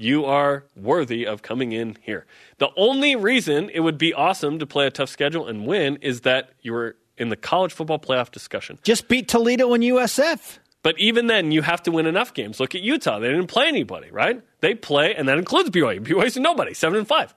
you 0.00 0.25
are 0.25 0.64
worthy 0.75 1.26
of 1.26 1.42
coming 1.42 1.73
in 1.73 1.97
here. 2.00 2.25
The 2.59 2.71
only 2.76 3.14
reason 3.14 3.69
it 3.71 3.80
would 3.80 3.99
be 3.99 4.14
awesome 4.14 4.59
to 4.59 4.66
play 4.66 4.87
a 4.87 4.90
tough 4.90 5.11
schedule 5.11 5.47
and 5.47 5.66
win 5.66 5.97
is 5.97 6.23
that 6.23 6.50
you 6.62 6.73
were 6.73 6.97
in 7.19 7.28
the 7.28 7.37
college 7.37 7.73
football 7.73 7.99
playoff 7.99 8.30
discussion. 8.30 8.78
Just 8.83 9.09
beat 9.09 9.28
Toledo 9.28 9.75
and 9.75 9.85
USF. 9.85 10.59
But 10.83 10.99
even 10.99 11.26
then, 11.26 11.52
you 11.52 11.61
have 11.61 11.83
to 11.83 11.92
win 11.92 12.07
enough 12.07 12.33
games. 12.33 12.59
Look 12.59 12.75
at 12.75 12.80
Utah; 12.80 13.19
they 13.19 13.28
didn't 13.28 13.49
play 13.49 13.69
anybody, 13.69 14.11
right? 14.11 14.42
They 14.61 14.75
play, 14.75 15.14
and 15.14 15.28
that 15.28 15.37
includes 15.37 15.69
BYU. 15.69 16.00
BYU's 16.00 16.38
nobody, 16.38 16.73
seven 16.73 16.97
and 16.99 17.07
five. 17.07 17.35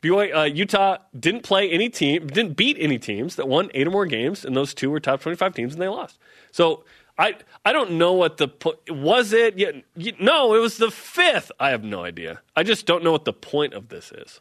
BYU, 0.00 0.34
uh, 0.34 0.42
Utah 0.44 0.96
didn't 1.18 1.42
play 1.42 1.70
any 1.70 1.90
team, 1.90 2.26
didn't 2.26 2.56
beat 2.56 2.78
any 2.80 2.98
teams 2.98 3.36
that 3.36 3.48
won 3.48 3.70
eight 3.74 3.86
or 3.86 3.90
more 3.90 4.06
games, 4.06 4.46
and 4.46 4.56
those 4.56 4.72
two 4.72 4.90
were 4.90 5.00
top 5.00 5.20
twenty-five 5.20 5.54
teams, 5.54 5.74
and 5.74 5.82
they 5.82 5.88
lost. 5.88 6.18
So 6.52 6.84
I 7.18 7.36
I 7.64 7.72
don't 7.72 7.92
know 7.92 8.12
what 8.12 8.36
the 8.36 8.48
po- 8.48 8.78
was 8.88 9.32
it. 9.32 9.58
Yeah, 9.58 9.72
you, 9.96 10.12
no, 10.20 10.54
it 10.54 10.58
was 10.58 10.76
the 10.76 10.90
fifth. 10.90 11.50
I 11.58 11.70
have 11.70 11.82
no 11.84 12.04
idea. 12.04 12.40
I 12.54 12.62
just 12.62 12.86
don't 12.86 13.02
know 13.02 13.12
what 13.12 13.24
the 13.24 13.32
point 13.32 13.74
of 13.74 13.88
this 13.88 14.12
is. 14.12 14.40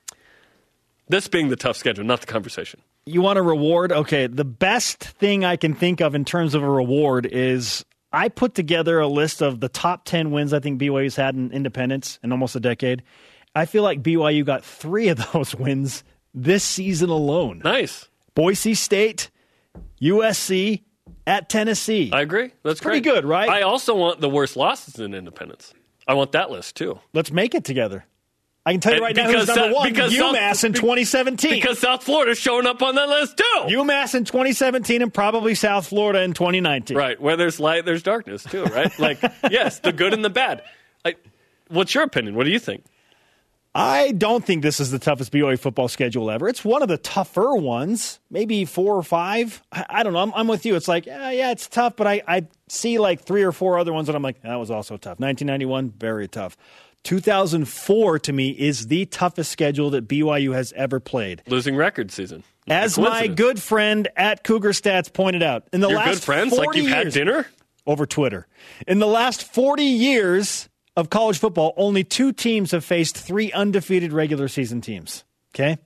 This 1.07 1.27
being 1.27 1.49
the 1.49 1.55
tough 1.55 1.77
schedule, 1.77 2.03
not 2.03 2.21
the 2.21 2.27
conversation. 2.27 2.81
You 3.05 3.21
want 3.21 3.37
a 3.37 3.43
reward? 3.43 3.91
Okay, 3.91 4.25
the 4.27 4.45
best 4.45 5.03
thing 5.03 5.45
I 5.45 5.55
can 5.55 5.75
think 5.75 6.01
of 6.01 6.15
in 6.15 6.25
terms 6.25 6.55
of 6.55 6.63
a 6.63 6.69
reward 6.69 7.27
is 7.27 7.85
I 8.11 8.29
put 8.29 8.55
together 8.55 8.99
a 8.99 9.07
list 9.07 9.41
of 9.41 9.59
the 9.59 9.69
top 9.69 10.05
10 10.05 10.31
wins 10.31 10.53
I 10.53 10.59
think 10.59 10.81
BYU's 10.81 11.15
had 11.15 11.35
in 11.35 11.51
independence 11.51 12.17
in 12.23 12.31
almost 12.31 12.55
a 12.55 12.59
decade. 12.59 13.03
I 13.53 13.65
feel 13.65 13.83
like 13.83 14.01
BYU 14.01 14.43
got 14.43 14.63
three 14.65 15.09
of 15.09 15.17
those 15.33 15.53
wins 15.53 16.03
this 16.33 16.63
season 16.63 17.09
alone. 17.09 17.61
Nice. 17.63 18.09
Boise 18.33 18.73
State, 18.73 19.29
USC, 20.01 20.81
at 21.27 21.49
Tennessee. 21.49 22.09
I 22.13 22.21
agree. 22.21 22.51
That's 22.63 22.79
pretty 22.79 23.01
great. 23.01 23.13
good, 23.15 23.25
right? 23.25 23.49
I 23.49 23.61
also 23.61 23.95
want 23.95 24.21
the 24.21 24.29
worst 24.29 24.55
losses 24.55 24.99
in 24.99 25.13
independence. 25.13 25.73
I 26.07 26.13
want 26.13 26.33
that 26.33 26.51
list 26.51 26.75
too. 26.75 26.99
Let's 27.13 27.31
make 27.31 27.55
it 27.55 27.63
together. 27.63 28.05
I 28.67 28.71
can 28.71 28.81
tell 28.81 28.93
you 28.93 28.97
And 28.97 29.03
right 29.03 29.15
now 29.15 29.25
who's 29.25 29.41
because 29.45 29.55
number 29.55 29.75
one. 29.75 29.89
because 29.91 30.13
UMass 30.13 30.55
South- 30.55 30.63
in 30.65 30.73
2017. 30.73 31.51
Because 31.51 31.77
South 31.79 32.03
Florida's 32.03 32.39
showing 32.39 32.65
up 32.65 32.81
on 32.81 32.95
that 32.95 33.07
list 33.09 33.37
too. 33.37 33.43
UMass 33.67 34.15
in 34.15 34.25
2017 34.25 35.03
and 35.03 35.13
probably 35.13 35.53
South 35.53 35.87
Florida 35.87 36.21
in 36.23 36.33
2019. 36.33 36.97
Right. 36.97 37.19
Where 37.21 37.37
there's 37.37 37.59
light, 37.59 37.85
there's 37.85 38.01
darkness 38.01 38.43
too, 38.43 38.63
right? 38.65 38.97
Like, 38.97 39.19
yes, 39.51 39.79
the 39.79 39.93
good 39.93 40.13
and 40.13 40.25
the 40.25 40.31
bad. 40.31 40.63
Like, 41.03 41.23
what's 41.67 41.93
your 41.93 42.03
opinion? 42.03 42.33
What 42.35 42.45
do 42.45 42.49
you 42.49 42.57
think? 42.59 42.83
I 43.77 44.13
don't 44.13 44.43
think 44.45 44.63
this 44.63 44.79
is 44.79 44.89
the 44.91 44.99
toughest 44.99 45.33
BYU 45.33 45.59
football 45.59 45.89
schedule 45.89 46.31
ever. 46.31 46.47
It's 46.47 46.63
one 46.63 46.81
of 46.81 46.87
the 46.87 46.97
tougher 46.97 47.53
ones, 47.55 48.21
maybe 48.29 48.63
four 48.63 48.95
or 48.95 49.03
five. 49.03 49.61
I, 49.69 49.85
I 49.89 50.03
don't 50.03 50.13
know. 50.13 50.19
I'm, 50.19 50.33
I'm 50.33 50.47
with 50.47 50.65
you. 50.65 50.77
It's 50.77 50.87
like, 50.87 51.05
yeah, 51.05 51.29
yeah, 51.31 51.51
it's 51.51 51.67
tough, 51.67 51.97
but 51.97 52.07
I, 52.07 52.21
I 52.25 52.47
see 52.69 52.99
like 52.99 53.23
three 53.25 53.43
or 53.43 53.51
four 53.51 53.77
other 53.77 53.91
ones 53.91 54.07
that 54.07 54.15
I'm 54.15 54.23
like, 54.23 54.41
that 54.43 54.55
was 54.55 54.71
also 54.71 54.95
tough. 54.95 55.19
1991, 55.19 55.91
very 55.97 56.29
tough. 56.29 56.55
2004 57.03 58.19
to 58.19 58.33
me 58.33 58.49
is 58.49 58.87
the 58.87 59.05
toughest 59.07 59.51
schedule 59.51 59.89
that 59.89 60.07
BYU 60.07 60.53
has 60.53 60.71
ever 60.77 61.01
played. 61.01 61.43
Losing 61.45 61.75
record 61.75 62.11
season. 62.11 62.43
As 62.67 62.97
my 62.97 63.27
good 63.27 63.61
friend 63.61 64.07
at 64.15 64.43
Cougar 64.45 64.71
Stats 64.71 65.11
pointed 65.11 65.43
out, 65.43 65.67
in 65.73 65.81
the 65.81 65.89
Your 65.89 65.97
last 65.97 66.09
good 66.15 66.23
friends, 66.23 66.55
40 66.55 66.65
like 66.65 66.77
you've 66.77 66.87
had 66.87 67.11
dinner. 67.11 67.45
over 67.85 68.05
Twitter. 68.05 68.47
In 68.87 68.99
the 68.99 69.05
last 69.05 69.43
40 69.53 69.83
years 69.83 70.69
of 70.95 71.09
college 71.09 71.39
football, 71.39 71.73
only 71.77 72.03
two 72.03 72.31
teams 72.31 72.71
have 72.71 72.85
faced 72.85 73.17
three 73.17 73.51
undefeated 73.51 74.13
regular 74.13 74.47
season 74.47 74.81
teams. 74.81 75.23
Okay? 75.53 75.77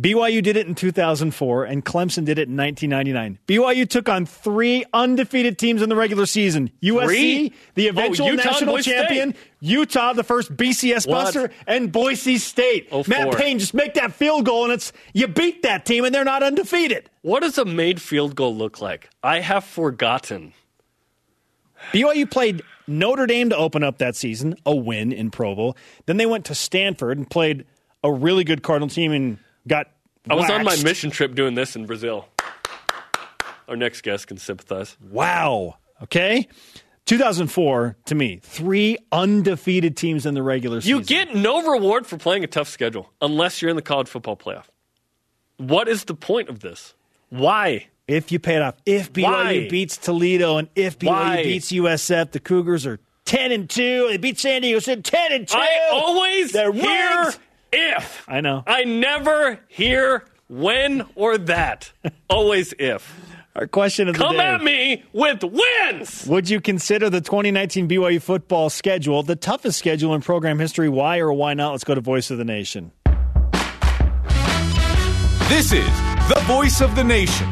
BYU 0.00 0.42
did 0.42 0.56
it 0.56 0.66
in 0.66 0.74
2004 0.74 1.64
and 1.66 1.84
Clemson 1.84 2.24
did 2.24 2.38
it 2.38 2.48
in 2.48 2.56
1999. 2.56 3.38
BYU 3.46 3.86
took 3.86 4.08
on 4.08 4.24
three 4.24 4.86
undefeated 4.94 5.58
teams 5.58 5.82
in 5.82 5.90
the 5.90 5.96
regular 5.96 6.24
season. 6.24 6.70
USC, 6.82 7.04
Three? 7.04 7.52
the 7.74 7.88
Oh, 7.88 7.90
eventual 7.90 8.28
and 8.28 8.36
national 8.38 8.78
champion, 8.78 9.34
State. 9.34 9.42
Utah, 9.60 10.14
the 10.14 10.24
first 10.24 10.56
BCS 10.56 11.06
What? 11.06 11.24
buster, 11.24 11.50
and 11.66 11.92
Boise 11.92 12.38
State. 12.38 12.88
Oh, 12.90 13.04
Matt 13.06 13.24
four. 13.24 13.32
Payne 13.34 13.58
just 13.58 13.74
make 13.74 13.92
that 13.94 14.14
field 14.14 14.46
goal 14.46 14.64
and 14.64 14.72
it's 14.72 14.94
you 15.12 15.28
beat 15.28 15.62
that 15.64 15.84
team 15.84 16.06
and 16.06 16.14
they're 16.14 16.24
not 16.24 16.42
undefeated. 16.42 17.10
What 17.20 17.40
does 17.42 17.58
a 17.58 17.66
made 17.66 18.00
field 18.00 18.34
goal 18.34 18.56
look 18.56 18.80
like? 18.80 19.10
I 19.22 19.40
have 19.40 19.64
forgotten. 19.64 20.54
BYU 21.92 22.30
played 22.30 22.62
Notre 22.92 23.26
Dame 23.26 23.50
to 23.50 23.56
open 23.56 23.82
up 23.82 23.98
that 23.98 24.16
season, 24.16 24.54
a 24.64 24.74
win 24.74 25.12
in 25.12 25.30
Provo. 25.30 25.74
Then 26.06 26.16
they 26.16 26.26
went 26.26 26.44
to 26.46 26.54
Stanford 26.54 27.18
and 27.18 27.28
played 27.28 27.64
a 28.04 28.12
really 28.12 28.44
good 28.44 28.62
Cardinal 28.62 28.88
team 28.88 29.12
and 29.12 29.38
got. 29.66 29.88
I 30.28 30.34
was 30.34 30.48
on 30.50 30.64
my 30.64 30.76
mission 30.82 31.10
trip 31.10 31.34
doing 31.34 31.54
this 31.54 31.74
in 31.74 31.86
Brazil. 31.86 32.28
Our 33.68 33.76
next 33.76 34.02
guest 34.02 34.28
can 34.28 34.36
sympathize. 34.36 34.96
Wow. 35.10 35.76
Okay. 36.02 36.48
2004, 37.06 37.96
to 38.06 38.14
me, 38.14 38.38
three 38.42 38.96
undefeated 39.10 39.96
teams 39.96 40.24
in 40.24 40.34
the 40.34 40.42
regular 40.42 40.80
season. 40.80 40.98
You 40.98 41.04
get 41.04 41.34
no 41.34 41.72
reward 41.72 42.06
for 42.06 42.16
playing 42.16 42.44
a 42.44 42.46
tough 42.46 42.68
schedule 42.68 43.12
unless 43.20 43.60
you're 43.60 43.70
in 43.70 43.76
the 43.76 43.82
college 43.82 44.08
football 44.08 44.36
playoff. 44.36 44.66
What 45.56 45.88
is 45.88 46.04
the 46.04 46.14
point 46.14 46.48
of 46.48 46.60
this? 46.60 46.94
Why? 47.28 47.88
If 48.08 48.32
you 48.32 48.38
pay 48.38 48.56
it 48.56 48.62
off. 48.62 48.74
If 48.86 49.12
BYU 49.12 49.22
Why? 49.24 49.68
beats 49.68 49.96
Toledo 49.96 50.56
and 50.58 50.68
if 50.74 50.98
BYU 50.98 51.08
Why? 51.08 51.42
beats 51.42 51.70
USF, 51.72 52.32
the 52.32 52.40
Cougars 52.40 52.86
are 52.86 52.98
10 53.24 53.52
and 53.52 53.70
2. 53.70 54.08
They 54.08 54.16
beat 54.16 54.38
San 54.38 54.62
Diego 54.62 54.78
State 54.80 55.04
10 55.04 55.32
and 55.32 55.48
2. 55.48 55.56
I 55.56 55.88
always 55.92 56.52
They're 56.52 56.72
hear 56.72 56.84
ranked. 57.22 57.38
if. 57.72 58.24
I 58.28 58.40
know. 58.40 58.64
I 58.66 58.84
never 58.84 59.60
hear 59.68 60.24
when 60.48 61.06
or 61.14 61.38
that. 61.38 61.92
always 62.30 62.74
if. 62.78 63.14
Our 63.54 63.66
question 63.66 64.08
of 64.08 64.14
the 64.14 64.18
Come 64.24 64.36
day. 64.36 64.42
at 64.42 64.62
me 64.62 65.04
with 65.12 65.44
wins. 65.44 66.26
Would 66.26 66.48
you 66.48 66.58
consider 66.60 67.10
the 67.10 67.20
2019 67.20 67.86
BYU 67.86 68.20
football 68.20 68.70
schedule 68.70 69.22
the 69.22 69.36
toughest 69.36 69.78
schedule 69.78 70.14
in 70.14 70.22
program 70.22 70.58
history? 70.58 70.88
Why 70.88 71.18
or 71.18 71.32
why 71.34 71.52
not? 71.52 71.72
Let's 71.72 71.84
go 71.84 71.94
to 71.94 72.00
Voice 72.00 72.30
of 72.30 72.38
the 72.38 72.46
Nation. 72.46 72.92
This 75.48 75.70
is 75.70 75.84
the 76.30 76.40
voice 76.46 76.80
of 76.80 76.94
the 76.96 77.04
nation 77.04 77.46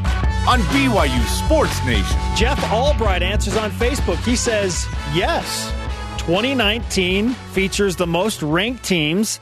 on 0.49 0.61
BYU 0.61 1.25
Sports 1.27 1.85
Nation. 1.85 2.19
Jeff 2.35 2.63
Albright 2.73 3.23
answers 3.23 3.57
on 3.57 3.71
Facebook. 3.71 4.17
He 4.25 4.37
says, 4.37 4.87
yes, 5.13 5.71
2019 6.19 7.31
features 7.53 7.97
the 7.97 8.07
most 8.07 8.43
ranked 8.43 8.85
teams, 8.85 9.41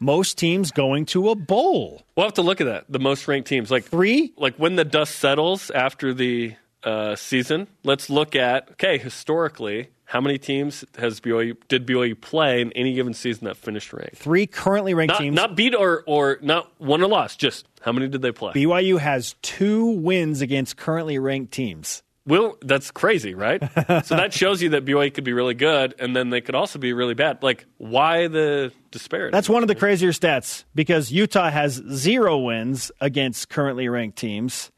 most 0.00 0.38
teams 0.38 0.70
going 0.70 1.06
to 1.06 1.30
a 1.30 1.34
bowl. 1.34 2.02
We'll 2.16 2.26
have 2.26 2.34
to 2.34 2.42
look 2.42 2.60
at 2.60 2.64
that. 2.64 2.84
The 2.88 2.98
most 2.98 3.28
ranked 3.28 3.48
teams, 3.48 3.70
like 3.70 3.84
Three? 3.84 4.32
like 4.36 4.56
when 4.56 4.76
the 4.76 4.84
dust 4.84 5.16
settles 5.18 5.70
after 5.70 6.12
the 6.14 6.54
uh, 6.82 7.14
season. 7.16 7.68
Let's 7.84 8.08
look 8.10 8.34
at 8.34 8.70
okay 8.72 8.98
historically. 8.98 9.90
How 10.10 10.20
many 10.20 10.38
teams 10.38 10.84
has 10.98 11.20
BYU 11.20 11.56
did 11.68 11.86
BYU 11.86 12.20
play 12.20 12.60
in 12.60 12.72
any 12.72 12.94
given 12.94 13.14
season 13.14 13.44
that 13.44 13.56
finished 13.56 13.92
ranked? 13.92 14.16
Three 14.16 14.44
currently 14.44 14.92
ranked 14.92 15.12
Not, 15.12 15.20
teams. 15.20 15.36
not 15.36 15.54
beat 15.54 15.72
or 15.72 16.02
or 16.04 16.40
not 16.42 16.68
won 16.80 17.00
or 17.00 17.06
lost. 17.06 17.38
Just 17.38 17.64
how 17.80 17.92
many 17.92 18.08
did 18.08 18.20
they 18.20 18.32
play? 18.32 18.52
BYU 18.52 18.98
has 18.98 19.36
two 19.40 19.86
wins 19.86 20.40
against 20.40 20.76
currently 20.76 21.20
ranked 21.20 21.52
teams. 21.52 22.02
Will 22.26 22.58
that's 22.60 22.90
crazy, 22.90 23.36
right? 23.36 23.62
so 24.04 24.16
that 24.16 24.32
shows 24.32 24.60
you 24.60 24.70
that 24.70 24.84
BYU 24.84 25.14
could 25.14 25.22
be 25.22 25.32
really 25.32 25.54
good, 25.54 25.94
and 26.00 26.14
then 26.16 26.30
they 26.30 26.40
could 26.40 26.56
also 26.56 26.80
be 26.80 26.92
really 26.92 27.14
bad. 27.14 27.44
Like, 27.44 27.66
why 27.78 28.26
the 28.26 28.72
disparity? 28.90 29.30
That's 29.30 29.48
one 29.48 29.62
of 29.62 29.68
the 29.68 29.76
crazier 29.76 30.10
stats 30.10 30.64
because 30.74 31.12
Utah 31.12 31.50
has 31.50 31.74
zero 31.74 32.36
wins 32.36 32.90
against 33.00 33.48
currently 33.48 33.88
ranked 33.88 34.18
teams, 34.18 34.72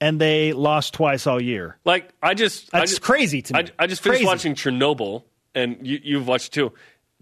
and 0.00 0.20
they 0.20 0.52
lost 0.52 0.94
twice 0.94 1.26
all 1.26 1.40
year. 1.42 1.76
like 1.84 2.10
I 2.22 2.34
just 2.34 2.70
I 2.74 2.80
That's 2.80 2.92
just, 2.92 3.02
crazy 3.02 3.42
to 3.42 3.54
me. 3.54 3.60
I, 3.78 3.84
I 3.84 3.86
just 3.86 4.02
finished 4.02 4.20
Crazy. 4.20 4.26
watching 4.26 4.54
Chernobyl, 4.54 5.24
and 5.54 5.78
you, 5.86 6.00
you've 6.02 6.26
watched 6.28 6.52
too. 6.54 6.72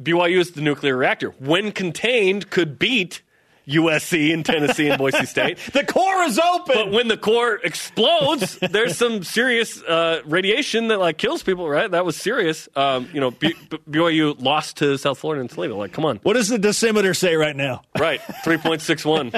BYU 0.02 0.38
is 0.38 0.52
the 0.52 0.60
nuclear 0.60 0.96
reactor. 0.96 1.30
When 1.40 1.72
contained, 1.72 2.50
could 2.50 2.78
beat 2.78 3.22
USC 3.66 4.32
and 4.32 4.46
Tennessee 4.46 4.88
and 4.88 4.96
Boise 4.96 5.26
State. 5.34 5.58
The 5.74 5.84
core 5.84 6.22
is 6.22 6.38
open. 6.38 6.74
But 6.74 6.90
when 6.90 7.08
the 7.08 7.18
core 7.18 7.56
explodes, 7.62 8.58
there's 8.70 8.96
some 8.96 9.22
serious 9.24 9.82
uh, 9.82 10.22
radiation 10.24 10.88
that 10.88 11.00
like 11.00 11.18
kills 11.18 11.42
people. 11.42 11.68
Right? 11.68 11.90
That 11.90 12.04
was 12.06 12.16
serious. 12.16 12.68
Um, 12.76 13.08
you 13.12 13.20
know, 13.20 13.30
B- 13.32 13.54
B- 13.68 13.78
BYU 13.90 14.40
lost 14.40 14.76
to 14.78 14.96
South 14.96 15.18
Florida 15.18 15.40
and 15.42 15.50
Toledo. 15.50 15.76
Like, 15.76 15.92
come 15.92 16.04
on. 16.06 16.16
what 16.22 16.32
does 16.34 16.48
the 16.48 16.58
dosimeter 16.58 17.14
say 17.14 17.34
right 17.34 17.54
now? 17.56 17.82
Right, 17.98 18.20
three 18.44 18.56
point 18.56 18.80
six 18.80 19.04
one. 19.04 19.32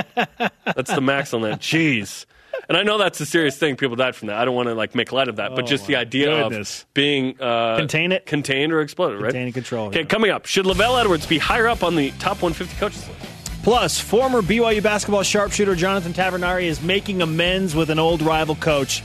That's 0.65 0.95
the 0.95 1.01
max 1.01 1.35
on 1.35 1.43
that. 1.43 1.61
Jeez. 1.61 2.27
And 2.71 2.77
I 2.79 2.85
know 2.85 2.99
that's 2.99 3.21
a 3.21 3.27
serious 3.27 3.59
thing. 3.59 3.75
People 3.75 3.97
died 3.97 4.15
from 4.15 4.29
that. 4.29 4.37
I 4.39 4.45
don't 4.45 4.55
want 4.55 4.69
to 4.69 4.75
like 4.77 4.95
make 4.95 5.11
light 5.11 5.27
of 5.27 5.37
that, 5.37 5.57
but 5.57 5.67
just 5.67 5.89
the 5.89 5.97
idea 5.97 6.31
Oh, 6.31 6.49
goodness. 6.49 6.83
of 6.83 6.95
being 6.95 7.35
uh, 7.41 7.77
Contain 7.77 8.13
it? 8.13 8.27
contained 8.27 8.73
or 8.73 8.81
exploded, 8.81 9.21
right? 9.21 9.31
Contain 9.31 9.47
and 9.47 9.55
control, 9.55 9.89
Okay, 9.89 10.01
yeah. 10.01 10.07
coming 10.07 10.31
up. 10.31 10.47
Should 10.47 10.67
LaVell 10.67 11.01
Edwards 11.01 11.27
be 11.27 11.39
higher 11.39 11.67
up 11.67 11.83
on 11.83 11.97
the 11.97 12.13
top 12.21 12.41
150 12.43 12.79
coaches 12.79 13.09
list? 13.09 13.21
Plus, 13.65 13.99
former 13.99 14.41
BYU 14.41 14.81
basketball 14.85 15.25
sharpshooter 15.25 15.75
Jonathan 15.75 16.13
Tavernari 16.13 16.63
is 16.67 16.81
making 16.81 17.23
amends 17.23 17.75
with 17.75 17.91
an 17.91 17.99
old 17.99 18.23
rival 18.23 18.55
coach. 18.55 19.03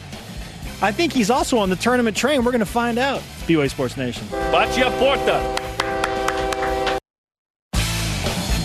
I 0.83 0.91
think 0.91 1.11
he's 1.11 1.31
also 1.31 1.57
on 1.57 1.71
the 1.71 1.75
tournament 1.75 2.15
train. 2.15 2.43
We're 2.45 2.51
going 2.51 2.59
to 2.59 2.65
find 2.67 2.99
out. 2.99 3.17
It's 3.39 3.49
BYU 3.49 3.69
Sports 3.71 3.97
Nation. 3.97 4.27
Baccia 4.51 4.91
Porta. 4.99 5.41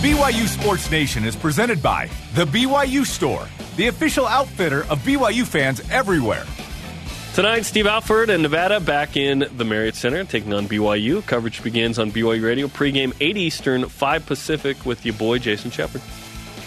BYU 0.00 0.48
Sports 0.48 0.90
Nation 0.90 1.26
is 1.26 1.36
presented 1.36 1.82
by 1.82 2.08
The 2.32 2.46
BYU 2.46 3.04
Store, 3.04 3.46
the 3.76 3.88
official 3.88 4.26
outfitter 4.26 4.84
of 4.84 4.98
BYU 5.00 5.46
fans 5.46 5.82
everywhere. 5.90 6.46
Tonight, 7.34 7.66
Steve 7.66 7.86
Alford 7.86 8.30
and 8.30 8.42
Nevada 8.42 8.80
back 8.80 9.18
in 9.18 9.46
the 9.58 9.64
Marriott 9.66 9.94
Center 9.94 10.24
taking 10.24 10.54
on 10.54 10.66
BYU. 10.66 11.24
Coverage 11.26 11.62
begins 11.62 11.98
on 11.98 12.12
BYU 12.12 12.42
Radio 12.42 12.66
pregame 12.68 13.14
8 13.20 13.36
Eastern, 13.36 13.84
5 13.90 14.24
Pacific 14.24 14.86
with 14.86 15.04
your 15.04 15.16
boy 15.16 15.38
Jason 15.38 15.70
Shepard. 15.70 16.00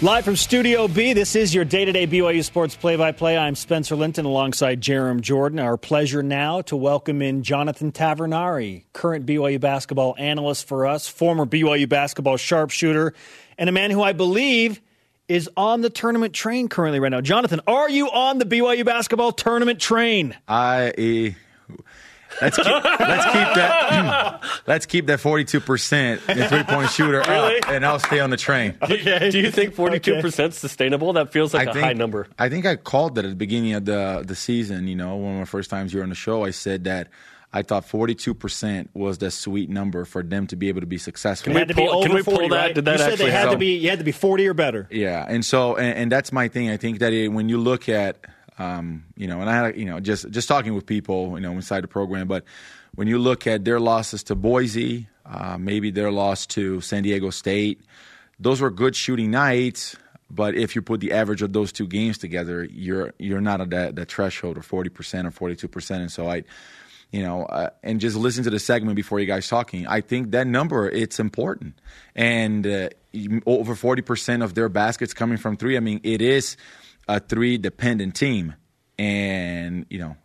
Live 0.04 0.26
from 0.26 0.36
Studio 0.36 0.90
B, 0.90 1.14
this 1.14 1.34
is 1.34 1.56
your 1.56 1.64
day 1.64 1.86
to 1.86 1.94
day 1.94 2.06
BYU 2.06 2.44
Sports 2.44 2.76
play 2.76 2.98
by 2.98 3.14
play. 3.14 3.38
I'm 3.38 3.56
Spencer 3.56 3.96
Linton 3.96 4.26
alongside 4.26 4.82
Jarom 4.82 5.22
Jordan. 5.22 5.60
Our 5.60 5.78
pleasure 5.78 6.22
now 6.22 6.60
to 6.64 6.76
welcome 6.76 7.22
in 7.22 7.42
Jonathan 7.42 7.94
Tavernari, 7.94 8.84
current 8.92 9.26
BYU 9.26 9.62
basketball 9.62 10.14
analyst 10.18 10.68
for 10.68 10.86
us, 10.86 11.08
former 11.08 11.46
BYU 11.46 11.88
basketball 11.88 12.36
sharpshooter, 12.36 13.14
and 13.58 13.70
a 13.70 13.72
man 13.72 13.92
who 13.92 14.02
I 14.02 14.12
believe 14.12 14.82
is 15.30 15.50
on 15.56 15.80
the 15.80 15.90
tournament 15.90 16.34
train 16.34 16.68
currently 16.68 17.00
right 17.00 17.08
now. 17.08 17.22
Jonathan, 17.22 17.62
are 17.66 17.90
you 17.90 18.12
on 18.12 18.40
the 18.40 18.46
BYU 18.46 18.84
basketball 18.84 19.32
tournament 19.32 19.80
train? 19.80 20.36
I. 20.50 21.38
Let's 22.42 22.58
keep, 22.58 22.66
let's 22.66 23.26
keep 23.26 23.56
that. 23.56 24.44
let's 24.68 24.86
keep 24.86 25.08
that 25.08 25.20
forty-two 25.20 25.60
percent 25.60 26.22
three 26.22 26.64
point 26.64 26.90
shooter 26.90 27.24
Really? 27.28 27.58
up, 27.60 27.70
and 27.70 27.86
I'll 27.86 28.00
stay 28.00 28.20
on 28.20 28.30
the 28.30 28.38
train. 28.38 28.76
Okay. 28.82 29.30
Do 29.32 29.40
you 29.40 29.52
think 29.52 29.76
42% 29.76 30.54
sustainable? 30.54 31.14
That 31.14 31.32
feels 31.32 31.54
like 31.54 31.68
a 31.68 31.74
high 31.80 31.94
number. 31.94 32.28
I 32.38 32.50
think 32.50 32.66
I 32.66 32.76
called 32.76 33.16
that 33.16 33.26
at 33.26 33.30
the 33.30 33.36
beginning 33.36 33.74
of 33.74 33.86
the 33.86 34.24
the 34.26 34.36
season. 34.36 34.88
You 34.88 34.96
know, 34.96 35.16
one 35.16 35.34
of 35.34 35.40
my 35.40 35.46
first 35.46 35.70
times 35.70 35.92
here 35.94 36.04
on 36.04 36.10
the 36.10 36.16
show, 36.16 36.44
I 36.44 36.52
said 36.52 36.84
that 36.86 37.10
I 37.54 37.62
thought 37.62 37.86
forty-two 37.86 38.34
percent 38.34 38.90
was 38.94 39.20
the 39.20 39.30
sweet 39.32 39.70
number 39.70 40.06
for 40.06 40.24
them 40.24 40.48
to 40.48 40.56
be 40.56 40.70
able 40.70 40.82
to 40.82 40.88
be 40.88 40.98
successful. 40.98 41.52
It 41.56 41.60
had 41.60 41.68
to 41.70 41.74
pull- 41.76 41.90
over 41.90 42.08
can 42.08 42.16
we 42.16 42.24
pull 42.24 42.50
that? 42.50 42.56
right? 42.56 42.76
Did 42.76 42.86
that 42.86 42.94
you 42.94 42.98
said 43.00 43.12
actually 43.14 43.26
they 43.28 43.32
had 43.32 43.52
to 43.52 43.58
be 43.58 43.76
you 43.78 43.90
had 43.90 44.00
to 44.00 44.06
be 44.06 44.12
40 44.12 44.48
or 44.48 44.54
better. 44.54 44.88
Yeah, 44.92 45.26
and 45.28 45.46
so 45.46 45.76
and, 45.76 45.98
and 45.98 46.12
that's 46.12 46.32
my 46.32 46.48
thing. 46.48 46.70
I 46.70 46.78
think 46.78 47.00
that 47.00 47.14
it, 47.14 47.28
when 47.30 47.50
you 47.50 47.58
look 47.60 47.88
at, 47.90 48.18
um, 48.60 49.06
you 49.16 49.28
know, 49.28 49.42
and 49.42 49.50
I, 49.50 49.72
you 49.72 49.86
know, 49.86 50.00
just 50.00 50.30
just 50.32 50.48
talking 50.48 50.74
with 50.74 50.86
people, 50.86 51.36
you 51.36 51.42
know, 51.42 51.54
inside 51.54 51.84
the 51.84 51.88
program, 51.88 52.28
but 52.28 52.44
when 52.96 53.08
you 53.08 53.18
look 53.18 53.48
at 53.48 53.66
their 53.66 53.80
losses 53.80 54.24
to 54.24 54.36
Boise, 54.36 55.08
uh, 55.26 55.58
maybe 55.58 55.90
their 55.92 56.12
loss 56.12 56.46
to 56.48 56.80
San 56.82 57.04
Diego 57.04 57.32
State, 57.32 57.82
those 58.40 58.62
were 58.62 58.70
good 58.70 58.96
shooting 58.96 59.32
nights. 59.32 59.96
But 60.30 60.56
if 60.56 60.76
you 60.76 60.82
put 60.82 61.00
the 61.00 61.12
average 61.12 61.42
of 61.42 61.54
those 61.54 61.72
two 61.72 61.88
games 61.88 62.18
together, 62.18 62.64
you're 62.64 63.14
you're 63.20 63.42
not 63.42 63.62
at 63.62 63.70
that, 63.72 63.96
that 63.96 64.10
threshold 64.10 64.58
of 64.58 64.66
forty 64.66 64.90
percent 64.90 65.28
or 65.28 65.32
forty 65.32 65.56
two 65.56 65.68
percent. 65.68 66.02
And 66.02 66.12
so 66.12 66.28
I, 66.28 66.44
you 67.12 67.22
know, 67.22 67.44
uh, 67.44 67.70
and 67.84 68.00
just 68.00 68.16
listen 68.16 68.44
to 68.44 68.50
the 68.50 68.60
segment 68.60 68.96
before 68.96 69.20
you 69.20 69.28
guys 69.28 69.48
talking. 69.48 69.86
I 69.86 70.02
think 70.02 70.32
that 70.32 70.48
number 70.48 70.90
it's 70.90 71.20
important, 71.20 71.76
and 72.16 72.66
uh, 72.66 72.90
over 73.46 73.76
forty 73.76 74.02
percent 74.02 74.42
of 74.42 74.56
their 74.56 74.70
baskets 74.70 75.14
coming 75.14 75.38
from 75.38 75.56
three. 75.56 75.78
I 75.78 75.82
mean, 75.82 76.00
it 76.04 76.22
is 76.22 76.58
a 77.08 77.20
three 77.20 77.58
dependent 77.58 78.16
team, 78.16 78.56
and 78.98 79.86
you 79.90 80.00
know, 80.00 80.16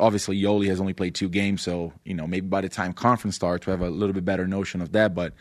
obviously 0.00 0.40
Yoeli 0.40 0.66
has 0.68 0.80
only 0.80 0.92
played 0.92 1.14
two 1.14 1.28
games, 1.28 1.62
so 1.62 1.92
you 2.04 2.14
know 2.14 2.26
maybe 2.26 2.46
by 2.46 2.60
the 2.60 2.68
time 2.68 2.92
conference 2.92 3.36
starts, 3.36 3.66
we 3.66 3.70
have 3.70 3.80
a 3.82 3.90
little 3.90 4.12
bit 4.14 4.24
better 4.24 4.46
notion 4.46 4.80
of 4.80 4.92
that, 4.92 5.14
but. 5.14 5.32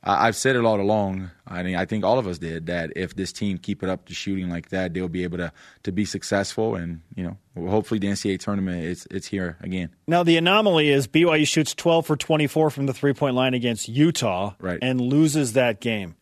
I- 0.00 0.28
I've 0.28 0.36
said 0.36 0.54
it 0.54 0.64
all 0.64 0.80
along. 0.80 1.32
I 1.44 1.64
mean, 1.64 1.74
I 1.74 1.84
think 1.84 2.04
all 2.04 2.20
of 2.20 2.28
us 2.28 2.38
did 2.38 2.66
that. 2.66 2.92
If 2.94 3.16
this 3.16 3.32
team 3.32 3.58
keep 3.58 3.82
it 3.82 3.88
up 3.88 4.06
to 4.06 4.14
shooting 4.14 4.48
like 4.48 4.68
that, 4.68 4.94
they'll 4.94 5.08
be 5.08 5.24
able 5.24 5.38
to 5.38 5.52
to 5.82 5.90
be 5.90 6.04
successful. 6.04 6.76
And 6.76 7.00
you 7.16 7.24
know, 7.24 7.36
hopefully 7.68 7.98
the 7.98 8.06
NCAA 8.06 8.38
tournament 8.38 8.84
it's 8.84 9.08
it's 9.10 9.26
here 9.26 9.56
again. 9.60 9.88
Now 10.06 10.22
the 10.22 10.36
anomaly 10.36 10.88
is 10.90 11.08
BYU 11.08 11.44
shoots 11.48 11.74
12 11.74 12.06
for 12.06 12.16
24 12.16 12.70
from 12.70 12.86
the 12.86 12.94
three 12.94 13.12
point 13.12 13.34
line 13.34 13.54
against 13.54 13.88
Utah, 13.88 14.54
Right. 14.60 14.78
and 14.80 15.00
loses 15.00 15.54
that 15.54 15.80
game. 15.80 16.14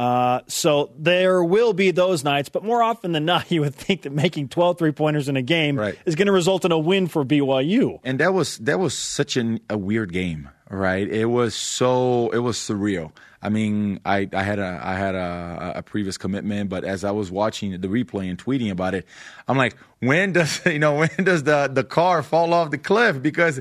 Uh, 0.00 0.40
so 0.46 0.90
there 0.98 1.44
will 1.44 1.74
be 1.74 1.90
those 1.90 2.24
nights, 2.24 2.48
but 2.48 2.64
more 2.64 2.82
often 2.82 3.12
than 3.12 3.26
not, 3.26 3.50
you 3.54 3.60
would 3.60 3.74
think 3.74 4.02
that 4.02 4.12
making 4.12 4.48
12 4.48 4.78
three 4.78 4.92
pointers 4.92 5.28
in 5.28 5.36
a 5.36 5.42
game 5.42 5.78
Right. 5.78 5.94
is 6.06 6.14
going 6.14 6.26
to 6.26 6.32
result 6.32 6.64
in 6.64 6.72
a 6.72 6.78
win 6.78 7.06
for 7.06 7.22
BYU. 7.22 8.00
and 8.02 8.18
that 8.20 8.32
was 8.32 8.56
that 8.58 8.78
was 8.80 8.96
such 8.96 9.36
an, 9.36 9.60
a 9.68 9.76
weird 9.76 10.10
game, 10.12 10.48
right? 10.70 11.06
It 11.06 11.26
was 11.26 11.54
so 11.54 12.30
it 12.30 12.38
was 12.38 12.56
surreal. 12.56 13.12
I 13.42 13.48
mean, 13.48 14.00
I, 14.04 14.28
I 14.34 14.42
had 14.42 14.58
a 14.58 14.80
I 14.82 14.94
had 14.94 15.14
a, 15.14 15.72
a 15.76 15.82
previous 15.82 16.16
commitment, 16.18 16.70
but 16.70 16.84
as 16.84 17.04
I 17.04 17.10
was 17.10 17.30
watching 17.30 17.78
the 17.80 17.88
replay 17.88 18.28
and 18.30 18.38
tweeting 18.42 18.70
about 18.70 18.94
it, 18.94 19.06
I'm 19.48 19.56
like, 19.58 19.76
when 20.00 20.32
does 20.32 20.60
you 20.66 20.78
know 20.78 20.94
when 20.94 21.10
does 21.22 21.42
the 21.42 21.68
the 21.70 21.84
car 21.84 22.22
fall 22.22 22.54
off 22.54 22.70
the 22.70 22.78
cliff? 22.78 23.20
Because 23.22 23.60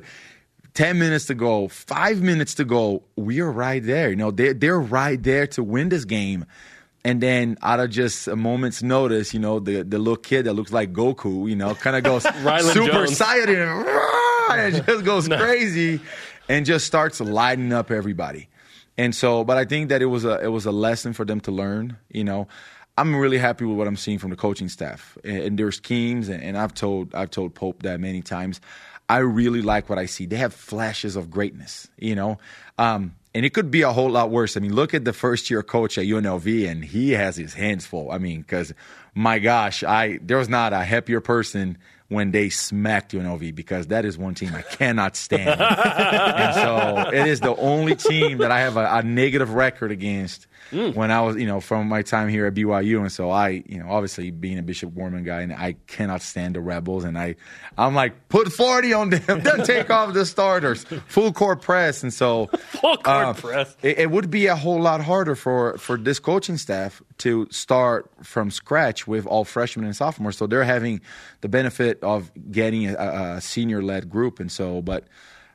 10 0.73 0.99
minutes 0.99 1.25
to 1.25 1.35
go, 1.35 1.67
five 1.67 2.21
minutes 2.21 2.55
to 2.55 2.65
go, 2.65 3.03
we're 3.15 3.49
right 3.49 3.83
there. 3.83 4.09
You 4.09 4.15
know, 4.15 4.31
they're, 4.31 4.53
they're 4.53 4.79
right 4.79 5.21
there 5.21 5.47
to 5.47 5.63
win 5.63 5.89
this 5.89 6.05
game. 6.05 6.45
And 7.03 7.21
then 7.21 7.57
out 7.61 7.79
of 7.79 7.89
just 7.89 8.27
a 8.27 8.35
moment's 8.35 8.83
notice, 8.83 9.33
you 9.33 9.39
know, 9.39 9.59
the, 9.59 9.83
the 9.83 9.97
little 9.97 10.17
kid 10.17 10.45
that 10.45 10.53
looks 10.53 10.71
like 10.71 10.91
Goku, 10.91 11.49
you 11.49 11.55
know, 11.55 11.73
kind 11.75 11.95
of 11.95 12.03
goes 12.03 12.23
super 12.73 13.03
excited 13.03 13.57
and, 13.57 13.87
and 14.51 14.85
just 14.85 15.05
goes 15.05 15.27
crazy 15.27 16.01
and 16.49 16.65
just 16.65 16.85
starts 16.85 17.21
lighting 17.21 17.71
up 17.71 17.89
everybody. 17.89 18.49
And 18.97 19.15
so, 19.15 19.45
but 19.45 19.55
I 19.55 19.63
think 19.63 19.89
that 19.89 20.01
it 20.01 20.07
was 20.07 20.25
a 20.25 20.41
it 20.43 20.49
was 20.49 20.65
a 20.65 20.73
lesson 20.73 21.13
for 21.13 21.23
them 21.23 21.39
to 21.41 21.51
learn. 21.51 21.95
You 22.09 22.25
know, 22.25 22.49
I'm 22.97 23.15
really 23.15 23.37
happy 23.37 23.63
with 23.63 23.77
what 23.77 23.87
I'm 23.87 23.95
seeing 23.95 24.17
from 24.17 24.29
the 24.29 24.35
coaching 24.35 24.67
staff 24.67 25.17
and, 25.23 25.37
and 25.37 25.59
their 25.59 25.71
schemes. 25.71 26.27
And, 26.27 26.43
and 26.43 26.57
I've 26.57 26.73
told 26.73 27.15
I've 27.15 27.31
told 27.31 27.55
Pope 27.55 27.83
that 27.83 28.01
many 28.01 28.21
times. 28.21 28.59
I 29.09 29.17
really 29.17 29.61
like 29.61 29.89
what 29.89 29.97
I 29.97 30.05
see. 30.05 30.27
They 30.27 30.37
have 30.37 30.53
flashes 30.53 31.15
of 31.15 31.31
greatness. 31.31 31.87
You 31.97 32.15
know, 32.15 32.37
um, 32.77 33.15
and 33.33 33.45
it 33.45 33.53
could 33.53 33.71
be 33.71 33.81
a 33.81 33.91
whole 33.91 34.09
lot 34.09 34.29
worse. 34.29 34.55
I 34.55 34.59
mean, 34.59 34.73
look 34.73 34.93
at 34.93 35.03
the 35.03 35.13
first 35.13 35.49
year 35.49 35.63
coach 35.63 35.97
at 35.97 36.05
UNLV, 36.05 36.69
and 36.69 36.85
he 36.85 37.11
has 37.11 37.35
his 37.35 37.53
hands 37.53 37.85
full. 37.85 38.11
I 38.11 38.17
mean, 38.17 38.41
because 38.41 38.73
my 39.13 39.39
gosh, 39.39 39.83
I 39.83 40.19
there 40.21 40.37
was 40.37 40.49
not 40.49 40.73
a 40.73 40.83
happier 40.83 41.21
person 41.21 41.77
when 42.09 42.31
they 42.31 42.49
smacked 42.49 43.11
UNLV 43.13 43.53
because 43.53 43.87
that 43.87 44.03
is 44.03 44.17
one 44.17 44.33
team 44.33 44.53
I 44.55 44.63
cannot 44.63 45.15
stand. 45.15 45.61
and 45.61 46.55
so 46.55 47.09
it 47.11 47.27
is 47.27 47.39
the 47.39 47.55
only 47.55 47.95
team 47.95 48.39
that 48.39 48.51
I 48.51 48.61
have 48.61 48.77
a, 48.77 48.89
a 48.91 49.03
negative 49.03 49.53
record 49.53 49.91
against 49.91 50.47
when 50.71 51.11
I 51.11 51.21
was, 51.21 51.35
you 51.37 51.47
know, 51.47 51.59
from 51.59 51.87
my 51.87 52.01
time 52.01 52.29
here 52.29 52.45
at 52.45 52.53
BYU. 52.53 52.99
And 52.99 53.11
so 53.11 53.29
I, 53.29 53.63
you 53.67 53.79
know, 53.79 53.89
obviously 53.89 54.31
being 54.31 54.57
a 54.59 54.63
Bishop 54.63 54.95
Gorman 54.95 55.23
guy, 55.23 55.41
and 55.41 55.53
I 55.53 55.75
cannot 55.87 56.21
stand 56.21 56.55
the 56.55 56.61
Rebels. 56.61 57.03
And 57.03 57.17
I, 57.17 57.35
I'm 57.77 57.95
like, 57.95 58.29
put 58.29 58.51
40 58.51 58.93
on 58.93 59.09
them, 59.09 59.39
then 59.43 59.63
take 59.63 59.89
off 59.89 60.13
the 60.13 60.25
starters, 60.25 60.83
full 61.07 61.33
court 61.33 61.61
press. 61.61 62.03
And 62.03 62.13
so 62.13 62.47
Full 62.69 62.97
court 62.97 63.07
uh, 63.07 63.33
press. 63.33 63.75
it, 63.81 63.99
it 63.99 64.11
would 64.11 64.29
be 64.29 64.47
a 64.47 64.55
whole 64.55 64.81
lot 64.81 65.01
harder 65.01 65.35
for 65.35 65.77
for 65.77 65.97
this 65.97 66.19
coaching 66.19 66.57
staff 66.57 67.01
to 67.19 67.47
start 67.51 68.09
from 68.23 68.51
scratch 68.51 69.07
with 69.07 69.25
all 69.25 69.43
freshmen 69.43 69.85
and 69.85 69.95
sophomores. 69.95 70.37
So 70.37 70.47
they're 70.47 70.63
having 70.63 71.01
the 71.41 71.49
benefit 71.49 72.01
of 72.03 72.31
getting 72.51 72.87
a, 72.89 72.95
a 73.37 73.41
senior 73.41 73.81
led 73.81 74.09
group, 74.09 74.39
and 74.39 74.51
so. 74.51 74.81
But 74.81 75.05